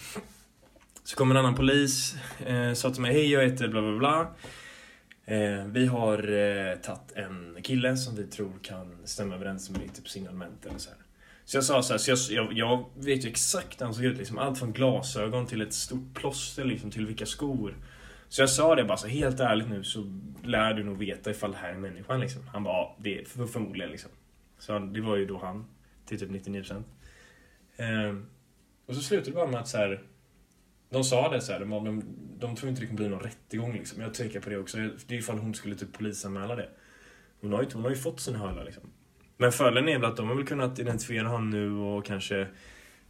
Så 1.05 1.17
kom 1.17 1.31
en 1.31 1.37
annan 1.37 1.55
polis, 1.55 2.15
eh, 2.47 2.73
sa 2.73 2.91
till 2.91 3.03
mig 3.03 3.13
hej 3.13 3.33
jag 3.33 3.45
heter 3.45 3.69
bla 3.69 3.81
bla 3.81 3.99
bla. 3.99 4.35
Eh, 5.25 5.65
vi 5.67 5.87
har 5.87 6.19
eh, 6.19 6.77
tagit 6.77 7.13
en 7.15 7.63
kille 7.63 7.97
som 7.97 8.17
vi 8.17 8.27
tror 8.27 8.53
kan 8.63 8.97
stämma 9.05 9.35
överens 9.35 9.71
med 9.71 9.81
ditt 9.81 9.95
typ 9.95 10.09
signalement 10.09 10.67
eller 10.67 10.79
så 10.79 10.91
här. 10.91 10.99
Så 11.45 11.57
jag 11.57 11.65
sa 11.65 11.83
så 11.83 11.93
här, 11.93 11.99
så 11.99 12.11
jag, 12.11 12.47
jag, 12.47 12.53
jag 12.59 12.85
vet 12.95 13.25
ju 13.25 13.29
exakt 13.29 13.81
hur 13.81 13.87
han 13.87 13.95
såg 13.95 14.05
ut. 14.05 14.19
Liksom, 14.19 14.39
allt 14.39 14.59
från 14.59 14.73
glasögon 14.73 15.47
till 15.47 15.63
ett 15.63 15.75
stort 15.75 16.15
plåster 16.15 16.65
liksom, 16.65 16.91
till 16.91 17.07
vilka 17.07 17.27
skor. 17.27 17.75
Så 18.29 18.43
jag 18.43 18.51
sa 18.51 18.75
det 18.75 18.85
bara 18.85 18.97
så 18.97 19.07
helt 19.07 19.41
ärligt 19.41 19.69
nu 19.69 19.85
så 19.85 20.21
lär 20.45 20.75
du 20.75 20.85
nog 20.85 20.99
veta 20.99 21.31
ifall 21.31 21.53
det 21.53 21.59
här 21.59 21.71
är 21.71 21.79
människan 21.79 22.21
liksom. 22.21 22.43
Han 22.53 22.65
bara, 22.65 22.75
ja, 22.75 22.97
det 23.01 23.21
är 23.21 23.25
för, 23.25 23.47
förmodligen 23.47 23.91
liksom. 23.91 24.11
Så 24.59 24.73
han- 24.73 24.93
det 24.93 25.01
var 25.01 25.17
ju 25.17 25.27
då 25.27 25.39
han, 25.39 25.65
till 26.07 26.19
typ 26.21 26.31
99%. 26.31 26.85
Ehm, 27.77 28.27
och 28.87 28.95
så 28.95 29.01
slutade 29.03 29.31
det 29.31 29.35
bara 29.35 29.47
med 29.47 29.61
att 29.61 29.69
så 29.69 29.77
här, 29.77 30.03
de 30.91 31.05
sa 31.05 31.29
det 31.29 31.41
så 31.41 31.53
här, 31.53 31.61
de, 31.61 31.71
de, 31.71 32.03
de 32.39 32.57
tror 32.57 32.69
inte 32.69 32.81
det 32.81 32.87
kommer 32.87 32.97
bli 32.99 33.09
någon 33.09 33.21
rättegång 33.21 33.73
liksom. 33.73 34.03
Jag 34.03 34.15
tänker 34.15 34.41
på 34.41 34.51
det 34.51 34.59
också. 34.59 34.77
Det 34.79 35.15
är 35.15 35.19
ifall 35.19 35.39
hon 35.39 35.55
skulle 35.55 35.75
typ 35.75 35.93
polisanmäla 35.93 36.55
det. 36.57 36.69
Hon 37.41 37.53
har 37.53 37.63
ju, 37.63 37.69
hon 37.73 37.83
har 37.83 37.91
ju 37.91 37.97
fått 37.97 38.21
sin 38.21 38.35
hörlurar 38.35 38.65
liksom. 38.65 38.83
Men 39.37 39.53
fördelen 39.53 39.89
är 39.89 39.99
väl 39.99 40.11
att 40.11 40.17
de 40.17 40.29
har 40.29 40.35
väl 40.35 40.47
kunnat 40.47 40.79
identifiera 40.79 41.29
honom 41.29 41.51
nu 41.51 41.73
och 41.73 42.05
kanske... 42.05 42.47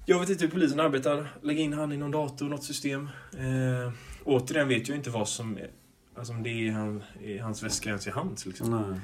Jag 0.06 0.20
vet 0.20 0.30
inte 0.30 0.44
hur 0.44 0.50
polisen 0.50 0.80
arbetar. 0.80 1.28
Lägga 1.42 1.60
in 1.60 1.72
han 1.72 1.92
i 1.92 1.96
någon 1.96 2.10
dator, 2.10 2.48
något 2.48 2.64
system. 2.64 3.08
Ehm, 3.38 3.92
återigen 4.24 4.68
vet 4.68 4.88
jag 4.88 4.96
inte 4.96 5.10
vad 5.10 5.28
som. 5.28 5.58
Alltså 6.16 6.32
om 6.32 6.42
det 6.42 6.68
är 6.68 6.72
han, 6.72 7.02
i 7.22 7.38
hans 7.38 7.62
väska 7.62 7.88
ens 7.88 8.06
i 8.06 8.10
hans 8.10 8.46
liksom. 8.46 8.70
Nej. 8.70 9.00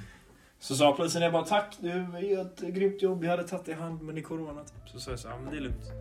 Så 0.58 0.74
sa 0.74 0.92
polisen 0.92 1.22
jag 1.22 1.32
bara 1.32 1.44
tack 1.44 1.76
du 1.80 1.88
gör 2.20 2.42
ett 2.42 2.60
grymt 2.60 3.02
jobb. 3.02 3.24
Jag 3.24 3.30
hade 3.30 3.48
tagit 3.48 3.68
i 3.68 3.72
hand 3.72 4.02
men 4.02 4.14
det 4.14 4.20
är 4.20 4.22
corona 4.22 4.64
typ. 4.64 4.88
Så 4.88 5.00
sa 5.00 5.10
jag 5.10 5.20
så 5.20 5.28
ja 5.28 5.38
men 5.44 5.52
det 5.52 5.58
är 5.58 5.60
lugnt. 5.60 5.92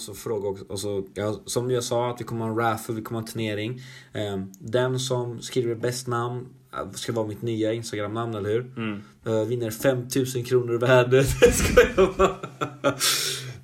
Och 0.00 0.04
så 0.04 0.14
fråga 0.14 0.48
också, 0.48 0.64
och 0.64 0.80
så, 0.80 1.04
ja, 1.14 1.40
som 1.46 1.70
jag 1.70 1.84
sa, 1.84 2.10
att 2.10 2.20
vi 2.20 2.24
kommer 2.24 2.44
ha 2.44 2.50
en 2.50 2.58
raffle, 2.58 2.94
vi 2.94 3.02
kommer 3.02 3.20
ha 3.20 3.26
en 3.26 3.32
turnering. 3.32 3.80
Ehm, 4.12 4.52
den 4.58 5.00
som 5.00 5.42
skriver 5.42 5.74
bäst 5.74 6.06
namn 6.06 6.46
eh, 6.72 6.90
ska 6.90 7.12
vara 7.12 7.26
mitt 7.26 7.42
nya 7.42 7.72
Instagram-namn, 7.72 8.34
eller 8.34 8.50
hur? 8.50 8.72
Mm. 8.76 9.02
Uh, 9.26 9.44
vinner 9.44 9.70
5000 9.70 10.44
kronor 10.44 10.74
i 10.74 10.78
värde. 10.78 11.24
Skojar 11.52 12.18
bara. 12.18 12.36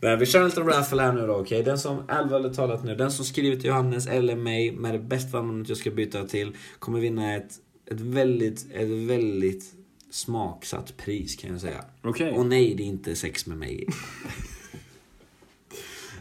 Nej, 0.01 0.17
vi 0.17 0.27
kör 0.27 0.41
en 0.41 0.47
liten 0.47 0.67
raffle 0.67 1.03
här 1.03 1.13
nu 1.13 1.27
då, 1.27 1.35
okej? 1.35 1.63
Den 1.63 1.79
som, 1.79 2.03
allvarligt 2.09 2.55
talat 2.55 2.85
nu, 2.85 2.95
den 2.95 3.13
som 3.13 3.25
skriver 3.25 3.57
till 3.57 3.67
Johannes 3.67 4.07
eller 4.07 4.37
mig 4.37 4.73
med 4.73 4.95
det 4.95 4.99
bästa 4.99 5.43
namnet 5.43 5.69
jag 5.69 5.79
ska 5.79 5.91
byta 5.91 6.25
till 6.25 6.57
kommer 6.79 7.01
vinna 7.01 7.35
ett, 7.37 7.53
ett 7.91 8.01
väldigt, 8.01 8.67
ett 8.73 8.89
väldigt 8.89 9.65
smaksatt 10.11 10.97
pris 10.97 11.37
kan 11.37 11.51
jag 11.51 11.61
säga. 11.61 11.85
Okej. 12.03 12.33
Och 12.33 12.47
nej, 12.47 12.75
det 12.75 12.83
är 12.83 12.87
inte 12.87 13.15
sex 13.15 13.47
med 13.47 13.59
mig. 13.59 13.87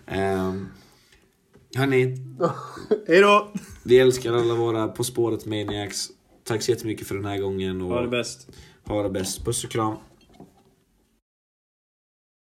um, 0.07 0.67
hörni, 1.75 2.03
Hej 3.07 3.21
då! 3.21 3.51
vi 3.83 3.99
älskar 3.99 4.33
alla 4.33 4.53
våra 4.55 4.87
På 4.87 5.03
spåret 5.03 5.45
Maniacs. 5.45 6.09
Tack 6.43 6.61
så 6.61 6.71
jättemycket 6.71 7.07
för 7.07 7.15
den 7.15 7.25
här 7.25 7.37
gången 7.37 7.81
och 7.81 7.89
Ha 7.89 8.01
det 8.01 8.07
bäst. 8.07 8.47
ha 8.83 9.03
det 9.03 9.09
bäst. 9.09 9.45
Puss 9.45 9.63
och 9.63 9.69
kram. 9.69 9.95